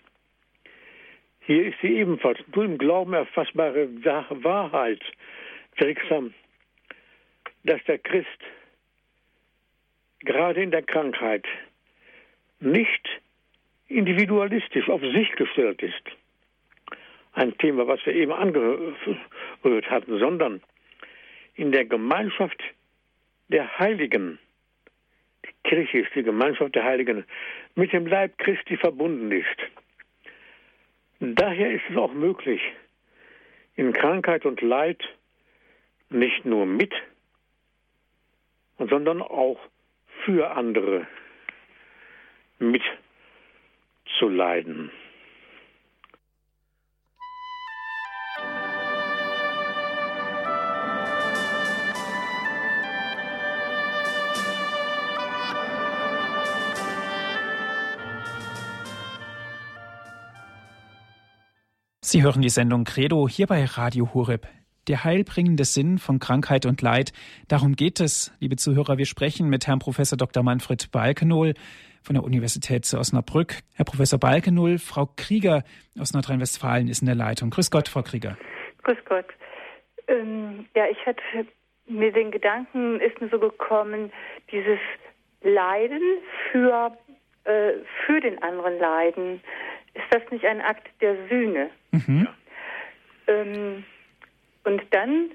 Hier 1.41 1.67
ist 1.67 1.79
sie 1.83 1.97
ebenfalls 1.97 2.39
nur 2.55 2.65
im 2.65 2.79
Glauben 2.79 3.13
erfassbare 3.13 3.89
Wahrheit 4.05 5.03
wirksam, 5.77 6.33
dass 7.65 7.83
der 7.85 7.99
Christ 7.99 8.29
gerade 10.21 10.63
in 10.63 10.71
der 10.71 10.83
Krankheit 10.83 11.47
nicht 12.61 13.09
individualistisch 13.89 14.89
auf 14.89 15.01
sich 15.01 15.33
gestellt 15.33 15.83
ist. 15.83 16.03
Ein 17.33 17.57
Thema, 17.59 17.87
was 17.87 18.05
wir 18.07 18.15
eben 18.15 18.33
angerührt 18.33 19.91
hatten, 19.91 20.19
sondern 20.19 20.63
in 21.55 21.73
der 21.73 21.85
Gemeinschaft 21.85 22.63
der 23.49 23.79
Heiligen, 23.79 24.39
die 25.45 25.69
Kirche 25.69 25.99
ist 25.99 26.15
die 26.15 26.23
Gemeinschaft 26.23 26.75
der 26.75 26.85
Heiligen, 26.85 27.25
mit 27.75 27.93
dem 27.93 28.07
Leib 28.07 28.39
Christi 28.39 28.77
verbunden 28.77 29.33
ist. 29.33 29.47
Daher 31.21 31.73
ist 31.73 31.83
es 31.91 31.97
auch 31.97 32.13
möglich, 32.13 32.61
in 33.77 33.93
Krankheit 33.93 34.45
und 34.47 34.61
Leid 34.63 35.03
nicht 36.09 36.45
nur 36.45 36.67
mit, 36.67 36.93
sondern 38.79 39.23
auch 39.23 39.61
für 40.25 40.51
andere 40.51 41.07
mitzuleiden. 42.59 44.91
Sie 62.13 62.25
hören 62.25 62.43
die 62.43 62.49
Sendung 62.49 62.83
Credo 62.83 63.29
hier 63.29 63.47
bei 63.47 63.65
Radio 63.65 64.13
Horeb. 64.13 64.49
Der 64.89 65.05
heilbringende 65.05 65.63
Sinn 65.63 65.99
von 65.99 66.19
Krankheit 66.19 66.67
und 66.67 66.83
Leid. 66.83 67.13
Darum 67.47 67.77
geht 67.77 68.01
es, 68.01 68.37
liebe 68.41 68.57
Zuhörer. 68.57 68.99
Wir 68.99 69.07
sprechen 69.07 69.49
mit 69.49 69.69
Herrn 69.69 69.79
Professor 69.79 70.19
Dr. 70.19 70.43
Manfred 70.43 70.91
Balkenohl 70.91 71.55
von 72.03 72.15
der 72.15 72.25
Universität 72.25 72.85
zu 72.85 72.99
Osnabrück. 72.99 73.61
Herr 73.77 73.85
Professor 73.85 74.19
Balkenohl, 74.19 74.79
Frau 74.79 75.09
Krieger 75.17 75.63
aus 76.01 76.13
Nordrhein-Westfalen 76.13 76.89
ist 76.89 77.01
in 77.01 77.07
der 77.07 77.15
Leitung. 77.15 77.51
Grüß 77.51 77.71
Gott, 77.71 77.87
Frau 77.87 78.03
Krieger. 78.03 78.37
Grüß 78.83 78.99
Gott. 79.05 79.27
Ähm, 80.09 80.67
ja, 80.75 80.87
ich 80.91 80.99
hatte 81.07 81.23
mir 81.87 82.11
den 82.11 82.33
Gedanken, 82.33 82.99
ist 82.99 83.21
mir 83.21 83.29
so 83.29 83.39
gekommen, 83.39 84.11
dieses 84.51 84.81
Leiden 85.43 86.03
für 86.51 86.91
äh, 87.45 87.73
für 88.05 88.21
den 88.21 88.43
anderen 88.43 88.79
leiden, 88.79 89.41
ist 89.95 90.05
das 90.11 90.23
nicht 90.31 90.45
ein 90.45 90.61
Akt 90.61 90.89
der 91.01 91.17
Sühne? 91.29 91.71
Mhm. 91.93 92.29
Ähm, 93.27 93.85
und 94.65 94.83
dann 94.91 95.31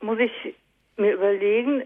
muss 0.00 0.18
ich 0.18 0.54
mir 0.96 1.12
überlegen, 1.12 1.82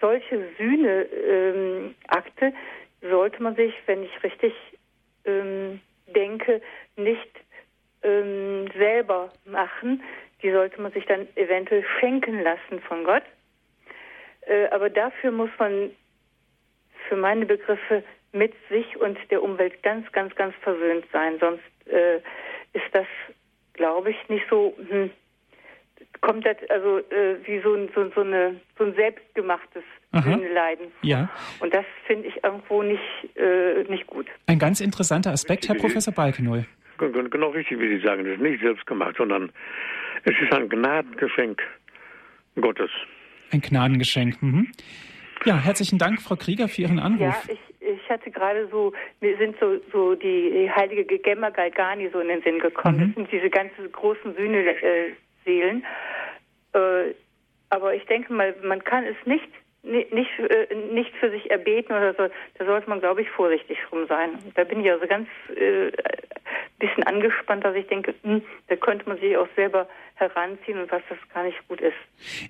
solche 0.00 0.48
Sühneakte 0.56 2.46
ähm, 2.46 2.54
sollte 3.00 3.42
man 3.42 3.54
sich, 3.56 3.74
wenn 3.86 4.02
ich 4.02 4.22
richtig 4.22 4.52
ähm, 5.24 5.80
denke, 6.14 6.62
nicht 6.96 7.30
ähm, 8.02 8.68
selber 8.76 9.32
machen. 9.44 10.02
Die 10.42 10.50
sollte 10.50 10.80
man 10.80 10.92
sich 10.92 11.04
dann 11.06 11.26
eventuell 11.36 11.84
schenken 12.00 12.42
lassen 12.42 12.80
von 12.86 13.04
Gott. 13.04 13.24
Äh, 14.42 14.66
aber 14.68 14.90
dafür 14.90 15.30
muss 15.30 15.50
man 15.58 15.90
für 17.08 17.16
meine 17.16 17.46
Begriffe 17.46 18.02
mit 18.34 18.52
sich 18.68 18.96
und 18.96 19.18
der 19.30 19.42
Umwelt 19.42 19.82
ganz, 19.82 20.10
ganz, 20.12 20.34
ganz 20.34 20.54
versöhnt 20.62 21.04
sein. 21.12 21.38
Sonst 21.40 21.62
äh, 21.86 22.16
ist 22.72 22.92
das, 22.92 23.06
glaube 23.74 24.10
ich, 24.10 24.28
nicht 24.28 24.44
so, 24.50 24.74
hm, 24.88 25.10
kommt 26.20 26.44
das 26.44 26.56
also 26.68 26.98
äh, 26.98 27.36
wie 27.44 27.60
so 27.60 27.74
ein, 27.74 27.88
so, 27.94 28.10
so, 28.14 28.20
eine, 28.20 28.60
so 28.78 28.84
ein 28.84 28.94
selbstgemachtes 28.94 29.84
Leiden. 30.12 30.86
Ja. 31.02 31.28
Und 31.60 31.74
das 31.74 31.84
finde 32.06 32.28
ich 32.28 32.42
irgendwo 32.44 32.82
nicht, 32.82 33.00
äh, 33.36 33.82
nicht 33.88 34.06
gut. 34.06 34.26
Ein 34.46 34.58
ganz 34.58 34.80
interessanter 34.80 35.32
Aspekt, 35.32 35.68
Herr 35.68 35.74
Professor 35.74 36.14
Balkenoll. 36.14 36.66
Genau 36.98 37.48
richtig, 37.48 37.80
wie 37.80 37.88
Sie 37.88 38.04
sagen. 38.04 38.24
Es 38.24 38.34
ist 38.34 38.40
nicht 38.40 38.62
selbstgemacht, 38.62 39.16
sondern 39.16 39.50
es 40.22 40.34
ist 40.40 40.52
ein 40.52 40.68
Gnadengeschenk 40.68 41.60
Gottes. 42.60 42.90
Ein 43.50 43.60
Gnadengeschenk. 43.60 44.40
Mhm. 44.40 44.68
Ja, 45.44 45.58
herzlichen 45.58 45.98
Dank, 45.98 46.22
Frau 46.22 46.36
Krieger, 46.36 46.68
für 46.68 46.82
Ihren 46.82 46.98
Anruf. 46.98 47.20
Ja, 47.20 47.54
ich, 47.54 47.58
ich 47.84 48.08
hatte 48.10 48.30
gerade 48.30 48.68
so, 48.68 48.92
mir 49.20 49.36
sind 49.36 49.56
so, 49.60 49.78
so 49.92 50.14
die 50.14 50.70
heilige 50.74 51.18
Gemma 51.18 51.50
Galgani 51.50 52.08
so 52.12 52.20
in 52.20 52.28
den 52.28 52.42
Sinn 52.42 52.58
gekommen. 52.58 52.96
Mhm. 52.96 53.06
Das 53.06 53.14
sind 53.14 53.32
diese 53.32 53.50
ganzen 53.50 53.92
großen 53.92 54.34
Sühne-Seelen. 54.34 55.84
Äh, 56.72 57.14
aber 57.70 57.94
ich 57.94 58.04
denke 58.06 58.32
mal, 58.32 58.54
man 58.62 58.82
kann 58.84 59.04
es 59.04 59.16
nicht 59.26 59.48
nicht, 59.84 60.38
äh, 60.38 60.74
nicht 60.92 61.14
für 61.16 61.30
sich 61.30 61.50
erbeten 61.50 61.92
oder 61.92 62.14
so, 62.14 62.34
da 62.58 62.64
sollte 62.64 62.88
man, 62.88 63.00
glaube 63.00 63.22
ich, 63.22 63.30
vorsichtig 63.30 63.78
drum 63.88 64.06
sein. 64.06 64.38
Da 64.54 64.64
bin 64.64 64.80
ich 64.80 64.90
also 64.90 65.06
ganz 65.06 65.28
äh, 65.56 65.92
bisschen 66.78 67.04
angespannt, 67.04 67.64
dass 67.64 67.74
ich 67.76 67.86
denke, 67.86 68.14
mh, 68.22 68.34
hm, 68.34 68.42
da 68.68 68.76
könnte 68.76 69.08
man 69.08 69.18
sich 69.18 69.36
auch 69.36 69.48
selber 69.56 69.86
heranziehen 70.14 70.78
und 70.78 70.90
was 70.90 71.02
das 71.08 71.18
gar 71.32 71.44
nicht 71.44 71.56
gut 71.68 71.80
ist. 71.80 71.96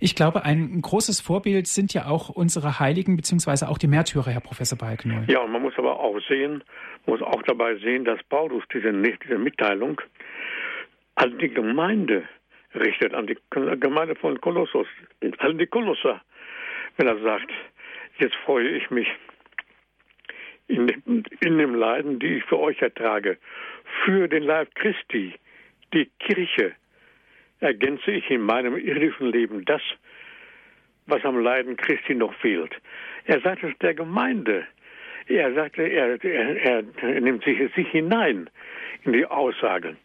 Ich 0.01 0.15
glaube, 0.15 0.45
ein 0.45 0.81
großes 0.81 1.21
Vorbild 1.21 1.67
sind 1.67 1.95
ja 1.95 2.07
auch 2.07 2.29
unsere 2.29 2.79
Heiligen 2.79 3.17
beziehungsweise 3.17 3.69
auch 3.69 3.79
die 3.79 3.87
Märtyrer, 3.87 4.31
Herr 4.31 4.41
Professor 4.41 4.79
Balkenoll. 4.79 5.25
Ja, 5.29 5.41
und 5.41 5.53
man 5.53 5.63
muss 5.63 5.75
aber 5.77 5.99
auch 5.99 6.19
sehen, 6.29 6.63
muss 7.07 7.23
auch 7.23 7.43
dabei 7.43 7.77
sehen, 7.77 8.05
dass 8.05 8.23
Paulus 8.25 8.63
diese, 8.73 8.93
diese 8.93 9.39
Mitteilung 9.39 10.01
an 11.17 11.39
die 11.39 11.49
Gemeinde 11.49 12.25
richtet, 12.75 13.15
an 13.15 13.27
die 13.27 13.39
Gemeinde 13.51 14.15
von 14.17 14.41
Kolossus, 14.41 14.87
an 15.39 15.59
die 15.59 15.67
Kolosser 15.67 16.21
wenn 16.97 17.07
er 17.07 17.19
sagt, 17.19 17.51
jetzt 18.19 18.37
freue 18.45 18.69
ich 18.69 18.91
mich 18.91 19.09
in 20.69 20.87
dem, 20.87 21.25
in 21.41 21.59
dem 21.59 21.75
Leiden, 21.75 22.19
die 22.19 22.39
ich 22.39 22.45
für 22.45 22.59
euch 22.59 22.81
ertrage, 22.81 23.39
für 24.05 24.29
den 24.29 24.43
Leib 24.43 24.75
Christi, 24.75 25.35
die 25.93 26.11
Kirche, 26.21 26.73
ergänze 27.61 28.11
ich 28.11 28.31
in 28.31 28.43
meinem 28.43 28.77
irdischen 28.77 29.29
Leben 29.29 29.65
das, 29.65 29.83
was 31.07 31.25
am 31.25 31.39
Leiden 31.39 31.77
Christi 31.77 32.15
noch 32.15 32.35
fehlt. 32.35 32.75
Er 33.27 33.41
sagt 33.41 33.63
es 33.63 33.77
der 33.79 33.95
Gemeinde. 33.95 34.67
Er 35.27 35.55
sagte, 35.55 35.83
er, 35.83 36.23
er, 36.23 36.85
er 37.03 37.21
nimmt 37.21 37.45
sich, 37.45 37.59
sich 37.75 37.89
hinein 37.89 38.51
in 39.05 39.13
die 39.13 39.27
Aussage. 39.27 39.97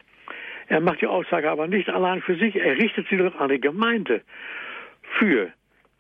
Er 0.68 0.80
macht 0.80 1.02
die 1.02 1.08
Aussage 1.08 1.50
aber 1.50 1.68
nicht 1.68 1.90
allein 1.90 2.22
für 2.22 2.36
sich, 2.36 2.56
er 2.56 2.78
richtet 2.78 3.08
sie 3.10 3.18
doch 3.18 3.36
an 3.36 3.50
die 3.50 3.60
Gemeinde 3.60 4.22
für 5.18 5.52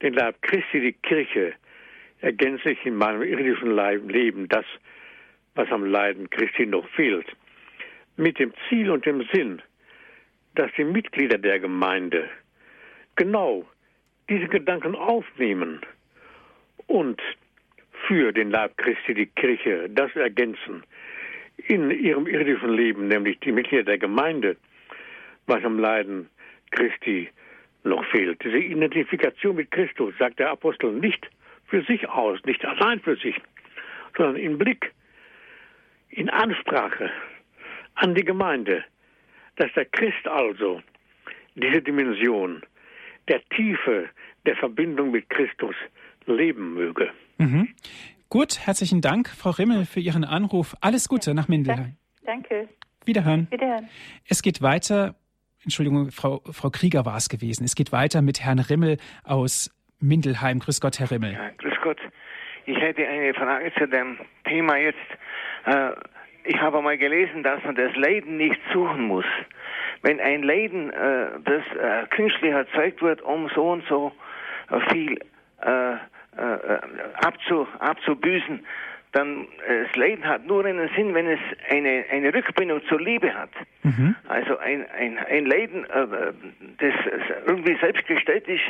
den 0.02 0.14
Leib 0.14 0.41
Christi, 0.41 0.80
die 0.80 0.93
Kirche, 0.93 1.54
ergänze 2.22 2.72
ich 2.72 2.86
in 2.86 2.95
meinem 2.95 3.24
irdischen 3.24 3.76
Leben 4.10 4.47
das, 4.47 4.66
was 5.56 5.70
am 5.72 5.86
Leiden 5.86 6.30
Christi 6.30 6.66
noch 6.66 6.88
fehlt. 6.89 7.28
Mit 8.18 8.39
dem 8.39 8.54
Ziel 8.68 8.89
und 8.91 9.06
dem 9.06 9.26
Sinn, 9.32 9.62
dass 10.56 10.72
die 10.78 10.84
Mitglieder 10.84 11.38
der 11.38 11.60
Gemeinde 11.60 12.30
genau 13.16 13.66
diese 14.30 14.47
Gedanken 14.47 14.95
aufnehmen 14.95 15.82
und 16.88 17.22
für 18.08 18.32
den 18.32 18.52
Leib 18.52 18.78
Christi, 18.78 19.14
die 19.14 19.26
Kirche, 19.28 19.89
das 19.89 20.16
ergänzen 20.16 20.84
in 21.68 21.91
ihrem 21.91 22.28
irdischen 22.28 22.70
Leben, 22.70 23.08
nämlich 23.08 23.39
die 23.39 23.52
Mitglieder 23.52 23.84
der 23.84 23.97
Gemeinde, 23.97 24.56
was 25.45 25.64
am 25.64 25.80
Leiden 25.80 26.30
Christi 26.72 27.30
noch 27.84 28.05
fehlt. 28.05 28.43
Diese 28.43 28.57
Identifikation 28.57 29.55
mit 29.55 29.71
Christus 29.71 30.13
sagt 30.19 30.39
der 30.39 30.51
Apostel 30.51 30.91
nicht 30.91 31.30
für 31.67 31.84
sich 31.84 32.07
aus, 32.09 32.39
nicht 32.45 32.63
allein 32.65 32.99
für 32.99 33.15
sich, 33.15 33.36
sondern 34.17 34.38
im 34.38 34.57
Blick, 34.57 34.91
in 36.09 36.30
Ansprache 36.30 37.11
an 37.95 38.15
die 38.15 38.23
Gemeinde, 38.23 38.84
dass 39.57 39.71
der 39.73 39.86
Christ 39.86 40.27
also 40.27 40.82
diese 41.55 41.82
Dimension 41.82 42.63
der 43.27 43.41
Tiefe 43.55 44.09
der 44.45 44.55
Verbindung 44.55 45.11
mit 45.11 45.30
Christus 45.30 45.75
leben 46.25 46.73
möge. 46.73 47.11
Mhm. 47.38 47.69
Gut, 48.30 48.59
herzlichen 48.65 49.01
Dank, 49.01 49.30
Frau 49.30 49.51
Rimmel, 49.51 49.86
für 49.86 49.99
Ihren 49.99 50.23
Anruf. 50.23 50.75
Alles 50.82 51.09
Gute 51.09 51.34
nach 51.34 51.47
Mindelheim. 51.47 51.95
Danke. 52.23 52.69
Wiederhören. 53.05 53.47
Wiederhören. 53.49 53.89
Es 54.27 54.41
geht 54.41 54.61
weiter 54.61 55.15
Entschuldigung, 55.64 56.12
Frau, 56.12 56.41
Frau 56.51 56.70
Krieger 56.70 57.05
war 57.05 57.18
es 57.18 57.30
gewesen. 57.30 57.66
Es 57.66 57.76
geht 57.76 57.91
weiter 57.91 58.22
mit 58.22 58.41
Herrn 58.41 58.60
Rimmel 58.60 58.97
aus 59.24 59.70
Mindelheim. 59.99 60.60
Grüß 60.60 60.80
Gott, 60.80 60.99
Herr 60.99 61.12
Rimmel. 61.12 61.34
Ja, 61.34 61.49
grüß 61.57 61.74
Gott. 61.84 61.99
Ich 62.66 62.78
hätte 62.80 63.07
eine 63.07 63.34
Frage 63.34 63.74
zu 63.74 63.88
dem 63.88 64.18
Thema 64.45 64.78
jetzt. 64.78 64.97
Äh, 65.66 65.91
ich 66.43 66.57
habe 66.62 66.82
mal 66.82 66.97
gelesen, 66.97 67.43
dass 67.43 67.64
man 67.64 67.76
das 67.76 67.95
Leiden 67.95 68.38
nicht 68.38 68.60
suchen 68.72 69.01
muss. 69.03 69.26
Wenn 70.01 70.20
ein 70.20 70.43
Leiden, 70.43 70.91
äh, 70.91 71.28
das 71.43 71.64
äh, 71.76 72.07
künstlich 72.10 72.51
erzeugt 72.51 73.01
wird, 73.01 73.22
um 73.22 73.49
so 73.53 73.72
und 73.72 73.84
so 73.88 74.12
viel 74.91 75.20
abzu, 77.16 77.68
abzubüßen, 77.80 78.66
dann 79.12 79.47
äh, 79.68 79.86
das 79.86 79.95
Leiden 79.95 80.26
hat 80.26 80.45
nur 80.45 80.64
einen 80.66 80.89
Sinn, 80.95 81.14
wenn 81.14 81.28
es 81.28 81.39
eine, 81.70 82.05
eine 82.12 82.34
Rückbindung 82.34 82.84
zur 82.88 83.01
Liebe 83.01 83.34
hat. 83.34 83.49
Mhm. 83.84 84.16
Also 84.28 84.57
ein, 84.57 84.86
ein, 84.91 85.18
ein 85.18 85.45
Leiden, 85.45 85.86
äh, 85.86 86.34
das 86.78 86.93
irgendwie 87.47 87.76
selbstgestellt 87.80 88.47
ist, 88.47 88.62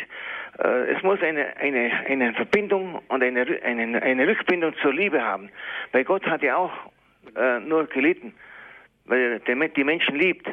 äh, 0.64 0.94
es 0.94 1.04
muss 1.04 1.22
eine, 1.22 1.58
eine, 1.58 1.92
eine 2.08 2.34
Verbindung 2.34 3.02
und 3.10 3.24
eine, 3.24 3.46
eine, 3.64 4.02
eine 4.02 4.28
Rückbindung 4.28 4.74
zur 4.82 4.94
Liebe 4.94 5.22
haben. 5.22 5.50
Weil 5.92 6.06
Gott 6.06 6.26
hat 6.26 6.42
ja 6.42 6.56
auch 6.56 6.72
äh, 7.36 7.60
nur 7.60 7.88
gelitten, 7.88 8.34
weil 9.06 9.42
er 9.46 9.68
die 9.70 9.84
Menschen 9.84 10.16
liebt. 10.16 10.48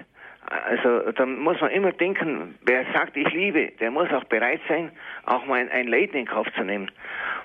Also 0.49 1.11
da 1.11 1.27
muss 1.27 1.61
man 1.61 1.71
immer 1.73 1.93
denken, 1.93 2.55
wer 2.65 2.85
sagt, 2.93 3.17
ich 3.17 3.29
liebe, 3.33 3.73
der 3.81 3.91
muss 3.91 4.13
auch 4.13 4.25
bereit 4.25 4.61
sein, 4.69 4.93
auch 5.25 5.45
mal 5.47 5.69
ein 5.69 5.89
Leiden 5.89 6.21
in 6.21 6.27
Kauf 6.27 6.47
zu 6.55 6.63
nehmen. 6.63 6.91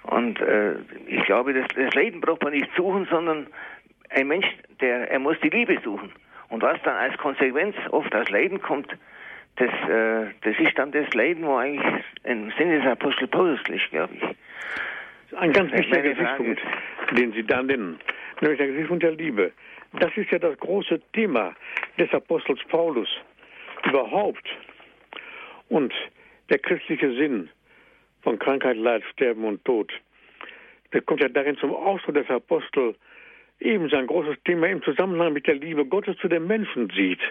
Und 0.04 0.40
äh, 0.40 0.76
ich 1.08 1.24
glaube, 1.26 1.54
das, 1.54 1.68
das 1.76 1.94
Leiden 1.96 2.22
braucht 2.22 2.44
man 2.44 2.54
nicht 2.54 2.70
suchen, 2.76 3.08
sondern 3.10 3.48
ein 4.10 4.28
Mensch, 4.28 4.46
der 4.82 5.10
er 5.10 5.20
muss 5.20 5.40
die 5.42 5.50
Liebe 5.50 5.80
suchen. 5.84 6.12
Und 6.50 6.62
was 6.62 6.82
dann 6.84 6.96
als 6.96 7.18
Konsequenz 7.18 7.76
oft 7.90 8.14
als 8.14 8.30
Leiden 8.30 8.62
kommt, 8.62 8.96
das, 9.56 9.70
äh, 9.90 10.28
das 10.42 10.60
ist 10.60 10.78
dann 10.78 10.92
das 10.92 11.12
Leiden, 11.14 11.46
wo 11.46 11.56
eigentlich 11.56 12.04
im 12.24 12.52
Sinne 12.58 12.80
des 12.80 12.88
Apostel 12.88 13.28
Paulus 13.28 13.60
liegt, 13.68 13.90
glaube 13.90 14.14
ich. 14.16 15.38
Ein 15.38 15.54
ganz 15.54 15.72
wichtiger 15.72 16.02
Gesichtspunkt, 16.02 16.62
den 17.12 17.32
Sie 17.32 17.44
da 17.44 17.64
nennen, 17.64 18.00
nämlich 18.42 18.58
der 18.58 18.68
Gesichtspunkt 18.68 19.04
der 19.04 19.14
Liebe. 19.14 19.52
Das 19.94 20.16
ist 20.16 20.32
ja 20.32 20.40
das 20.40 20.58
große 20.58 21.02
Thema 21.14 21.54
des 21.98 22.12
Apostels 22.14 22.62
Paulus 22.70 23.10
überhaupt. 23.86 24.48
Und 25.70 25.94
der 26.50 26.60
christliche 26.60 27.14
Sinn 27.16 27.50
von 28.22 28.40
Krankheit, 28.40 28.78
Leid, 28.78 29.04
Sterben 29.12 29.44
und 29.44 29.64
Tod, 29.66 29.92
der 30.94 31.02
kommt 31.02 31.22
ja 31.22 31.30
darin 31.30 31.58
zum 31.58 31.74
Ausdruck, 31.74 32.16
dass 32.16 32.28
der 32.28 32.38
Apostel 32.38 32.96
eben 33.60 33.90
sein 33.90 34.08
großes 34.08 34.38
Thema 34.44 34.68
im 34.68 34.84
Zusammenhang 34.84 35.34
mit 35.34 35.48
der 35.48 35.56
Liebe 35.56 35.86
Gottes 35.86 36.18
zu 36.18 36.28
den 36.28 36.48
Menschen 36.48 36.90
sieht, 36.96 37.22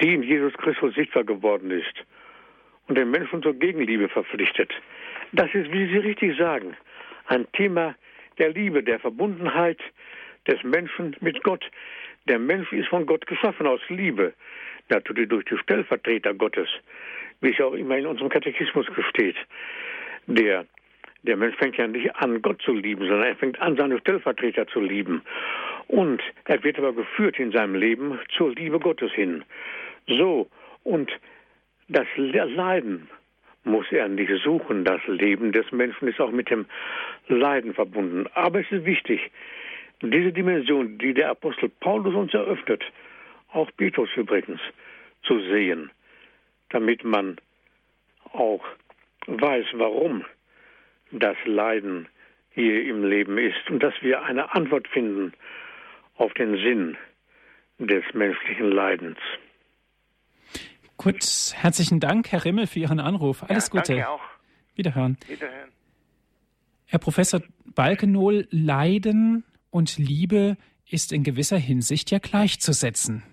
die 0.00 0.14
in 0.14 0.22
Jesus 0.22 0.52
Christus 0.54 0.94
sichtbar 0.94 1.24
geworden 1.24 1.70
ist 1.70 2.04
und 2.88 2.98
den 2.98 3.10
Menschen 3.10 3.42
zur 3.42 3.54
Gegenliebe 3.54 4.08
verpflichtet. 4.08 4.72
Das 5.32 5.52
ist, 5.54 5.72
wie 5.72 5.86
Sie 5.86 5.98
richtig 5.98 6.36
sagen, 6.36 6.76
ein 7.26 7.50
Thema 7.52 7.94
der 8.38 8.50
Liebe, 8.50 8.82
der 8.82 9.00
Verbundenheit, 9.00 9.78
des 10.46 10.62
Menschen 10.62 11.16
mit 11.20 11.42
Gott. 11.42 11.64
Der 12.28 12.38
Mensch 12.38 12.72
ist 12.72 12.88
von 12.88 13.06
Gott 13.06 13.26
geschaffen 13.26 13.66
aus 13.66 13.80
Liebe, 13.88 14.32
natürlich 14.88 15.28
durch 15.28 15.44
die 15.44 15.58
Stellvertreter 15.58 16.34
Gottes, 16.34 16.68
wie 17.40 17.52
es 17.52 17.60
auch 17.60 17.74
immer 17.74 17.96
in 17.98 18.06
unserem 18.06 18.30
Katechismus 18.30 18.86
steht, 19.10 19.36
der 20.26 20.66
Der 21.26 21.38
Mensch 21.38 21.56
fängt 21.56 21.78
ja 21.78 21.86
nicht 21.86 22.14
an, 22.16 22.42
Gott 22.42 22.60
zu 22.60 22.72
lieben, 22.72 23.06
sondern 23.08 23.28
er 23.28 23.36
fängt 23.36 23.58
an, 23.60 23.76
seine 23.76 23.98
Stellvertreter 23.98 24.66
zu 24.66 24.80
lieben. 24.80 25.22
Und 25.88 26.22
er 26.44 26.62
wird 26.62 26.78
aber 26.78 26.92
geführt 26.92 27.38
in 27.38 27.50
seinem 27.50 27.74
Leben 27.74 28.18
zur 28.36 28.54
Liebe 28.54 28.78
Gottes 28.78 29.10
hin. 29.12 29.42
So, 30.06 30.48
und 30.82 31.10
das 31.88 32.06
Leiden 32.16 33.08
muss 33.64 33.86
er 33.90 34.08
nicht 34.08 34.32
suchen. 34.42 34.84
Das 34.84 35.00
Leben 35.06 35.52
des 35.52 35.70
Menschen 35.72 36.08
ist 36.08 36.20
auch 36.20 36.30
mit 36.30 36.50
dem 36.50 36.66
Leiden 37.28 37.72
verbunden. 37.72 38.26
Aber 38.34 38.60
es 38.60 38.70
ist 38.70 38.84
wichtig, 38.84 39.30
diese 40.02 40.32
Dimension, 40.32 40.98
die 40.98 41.14
der 41.14 41.30
Apostel 41.30 41.68
Paulus 41.68 42.14
uns 42.14 42.34
eröffnet, 42.34 42.82
auch 43.52 43.70
Petrus 43.76 44.08
übrigens, 44.16 44.60
zu 45.22 45.40
sehen, 45.40 45.90
damit 46.70 47.04
man 47.04 47.36
auch 48.32 48.64
weiß, 49.26 49.66
warum 49.74 50.24
das 51.12 51.36
Leiden 51.44 52.08
hier 52.50 52.84
im 52.84 53.04
Leben 53.04 53.38
ist 53.38 53.70
und 53.70 53.82
dass 53.82 53.94
wir 54.00 54.22
eine 54.22 54.54
Antwort 54.54 54.88
finden 54.88 55.32
auf 56.16 56.32
den 56.34 56.56
Sinn 56.56 56.96
des 57.78 58.04
menschlichen 58.12 58.70
Leidens. 58.70 59.18
Gut, 60.96 61.24
herzlichen 61.54 62.00
Dank, 62.00 62.30
Herr 62.30 62.44
Rimmel, 62.44 62.66
für 62.66 62.78
Ihren 62.78 63.00
Anruf. 63.00 63.42
Alles 63.42 63.70
ja, 63.72 63.80
Gute. 63.80 63.94
Danke 63.94 64.08
auch. 64.08 64.22
Wiederhören. 64.76 65.18
Wiederhören. 65.26 65.70
Herr 66.86 66.98
Professor 66.98 67.40
Balkenohl, 67.74 68.46
Leiden 68.50 69.44
und 69.74 69.98
Liebe 69.98 70.56
ist 70.88 71.12
in 71.12 71.24
gewisser 71.24 71.58
Hinsicht 71.58 72.12
ja 72.12 72.18
gleichzusetzen. 72.20 73.24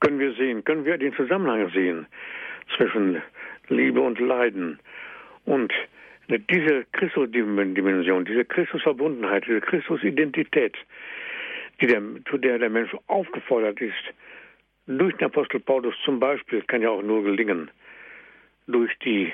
Können 0.00 0.18
wir 0.18 0.34
sehen, 0.34 0.64
können 0.64 0.84
wir 0.84 0.98
den 0.98 1.14
Zusammenhang 1.14 1.70
sehen 1.70 2.06
zwischen 2.76 3.22
Liebe 3.68 4.00
und 4.00 4.18
Leiden. 4.18 4.80
Und 5.44 5.72
diese 6.28 6.84
Christusdimension, 6.92 8.24
diese 8.24 8.44
Christusverbundenheit, 8.44 9.46
diese 9.46 9.60
Christusidentität, 9.60 10.74
der, 11.80 12.02
zu 12.28 12.36
der 12.36 12.58
der 12.58 12.70
Mensch 12.70 12.90
aufgefordert 13.06 13.80
ist, 13.80 14.04
durch 14.88 15.16
den 15.18 15.26
Apostel 15.26 15.60
Paulus 15.60 15.94
zum 16.04 16.18
Beispiel, 16.18 16.62
kann 16.62 16.82
ja 16.82 16.90
auch 16.90 17.02
nur 17.02 17.22
gelingen, 17.22 17.70
durch 18.66 18.90
die 19.04 19.32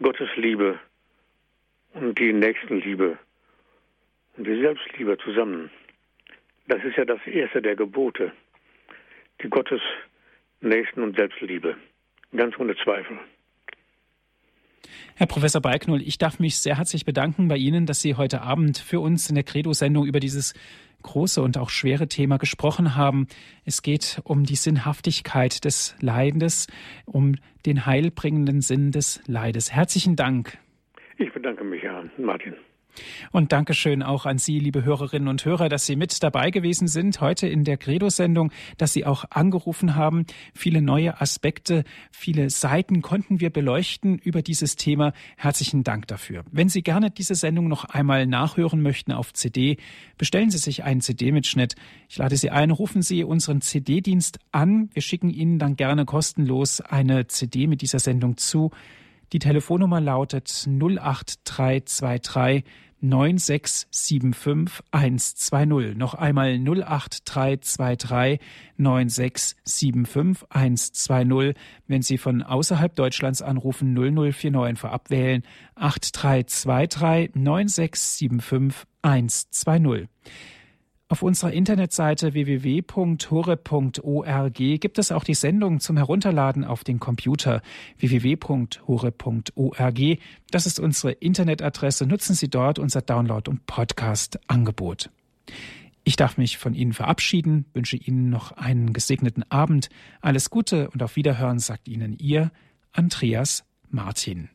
Gottesliebe 0.00 0.78
und 1.92 2.18
die 2.18 2.32
Nächstenliebe 2.32 3.18
und 4.36 4.46
die 4.46 4.60
Selbstliebe 4.60 5.16
zusammen. 5.18 5.70
Das 6.68 6.82
ist 6.84 6.96
ja 6.96 7.04
das 7.04 7.20
erste 7.26 7.60
der 7.60 7.76
Gebote, 7.76 8.32
die 9.42 9.48
Gottes 9.48 9.80
Nächsten- 10.60 11.02
und 11.02 11.16
Selbstliebe. 11.16 11.76
Ganz 12.34 12.58
ohne 12.58 12.76
Zweifel. 12.76 13.18
Herr 15.16 15.26
Professor 15.26 15.60
Balknull, 15.60 16.00
ich 16.00 16.18
darf 16.18 16.38
mich 16.38 16.56
sehr 16.56 16.78
herzlich 16.78 17.04
bedanken 17.04 17.48
bei 17.48 17.56
Ihnen, 17.56 17.84
dass 17.86 18.00
Sie 18.00 18.14
heute 18.14 18.42
Abend 18.42 18.78
für 18.78 19.00
uns 19.00 19.28
in 19.28 19.34
der 19.34 19.44
Credo-Sendung 19.44 20.06
über 20.06 20.20
dieses 20.20 20.54
große 21.02 21.42
und 21.42 21.58
auch 21.58 21.68
schwere 21.68 22.08
Thema 22.08 22.38
gesprochen 22.38 22.96
haben. 22.96 23.26
Es 23.64 23.82
geht 23.82 24.20
um 24.24 24.44
die 24.44 24.54
Sinnhaftigkeit 24.54 25.64
des 25.64 25.96
Leides, 26.00 26.68
um 27.04 27.36
den 27.66 27.84
heilbringenden 27.86 28.60
Sinn 28.60 28.92
des 28.92 29.22
Leides. 29.26 29.72
Herzlichen 29.72 30.16
Dank. 30.16 30.58
Ich 31.18 31.32
bedanke 31.32 31.64
mich, 31.64 31.82
Herr 31.82 32.04
Martin. 32.16 32.54
Und 33.30 33.52
Dankeschön 33.52 34.02
auch 34.02 34.26
an 34.26 34.38
Sie, 34.38 34.58
liebe 34.58 34.84
Hörerinnen 34.84 35.28
und 35.28 35.44
Hörer, 35.44 35.68
dass 35.68 35.86
Sie 35.86 35.96
mit 35.96 36.22
dabei 36.22 36.50
gewesen 36.50 36.88
sind 36.88 37.20
heute 37.20 37.46
in 37.46 37.64
der 37.64 37.76
Credo-Sendung, 37.76 38.52
dass 38.76 38.92
Sie 38.92 39.06
auch 39.06 39.24
angerufen 39.30 39.94
haben. 39.94 40.26
Viele 40.54 40.82
neue 40.82 41.20
Aspekte, 41.20 41.84
viele 42.10 42.50
Seiten 42.50 43.02
konnten 43.02 43.40
wir 43.40 43.50
beleuchten 43.50 44.18
über 44.18 44.42
dieses 44.42 44.76
Thema. 44.76 45.12
Herzlichen 45.36 45.84
Dank 45.84 46.06
dafür. 46.08 46.44
Wenn 46.50 46.68
Sie 46.68 46.82
gerne 46.82 47.10
diese 47.10 47.34
Sendung 47.34 47.68
noch 47.68 47.84
einmal 47.84 48.26
nachhören 48.26 48.82
möchten 48.82 49.12
auf 49.12 49.32
CD, 49.32 49.78
bestellen 50.18 50.50
Sie 50.50 50.58
sich 50.58 50.84
einen 50.84 51.00
CD-Mitschnitt. 51.00 51.74
Ich 52.08 52.18
lade 52.18 52.36
Sie 52.36 52.50
ein, 52.50 52.70
rufen 52.70 53.02
Sie 53.02 53.24
unseren 53.24 53.60
CD-Dienst 53.60 54.38
an. 54.50 54.90
Wir 54.92 55.02
schicken 55.02 55.30
Ihnen 55.30 55.58
dann 55.58 55.76
gerne 55.76 56.04
kostenlos 56.04 56.80
eine 56.80 57.26
CD 57.26 57.66
mit 57.66 57.82
dieser 57.82 57.98
Sendung 57.98 58.36
zu. 58.36 58.70
Die 59.32 59.38
Telefonnummer 59.38 60.00
lautet 60.00 60.66
08323 60.68 62.64
9675 63.00 64.84
120. 64.92 65.96
Noch 65.96 66.14
einmal 66.14 66.54
08323 66.54 68.38
9675 68.76 70.46
120. 70.50 71.54
Wenn 71.88 72.02
Sie 72.02 72.18
von 72.18 72.42
außerhalb 72.42 72.94
Deutschlands 72.94 73.40
anrufen, 73.42 73.94
0049 73.94 74.78
vorab 74.78 75.10
wählen 75.10 75.42
8323 75.76 77.34
9675 77.34 78.86
120. 79.02 80.08
Auf 81.12 81.20
unserer 81.20 81.52
Internetseite 81.52 82.32
www.hore.org 82.32 82.80
gibt 84.56 84.98
es 84.98 85.12
auch 85.12 85.24
die 85.24 85.34
Sendung 85.34 85.78
zum 85.78 85.98
Herunterladen 85.98 86.64
auf 86.64 86.84
den 86.84 87.00
Computer 87.00 87.60
www.hore.org. 87.98 88.70
Das 90.50 90.64
ist 90.64 90.80
unsere 90.80 91.12
Internetadresse. 91.12 92.06
Nutzen 92.06 92.34
Sie 92.34 92.48
dort 92.48 92.78
unser 92.78 93.02
Download- 93.02 93.50
und 93.50 93.66
Podcast-Angebot. 93.66 95.10
Ich 96.02 96.16
darf 96.16 96.38
mich 96.38 96.56
von 96.56 96.72
Ihnen 96.72 96.94
verabschieden, 96.94 97.66
wünsche 97.74 97.98
Ihnen 97.98 98.30
noch 98.30 98.52
einen 98.52 98.94
gesegneten 98.94 99.44
Abend. 99.50 99.90
Alles 100.22 100.48
Gute 100.48 100.88
und 100.92 101.02
auf 101.02 101.16
Wiederhören 101.16 101.58
sagt 101.58 101.88
Ihnen 101.88 102.16
Ihr 102.18 102.50
Andreas 102.92 103.66
Martin. 103.90 104.48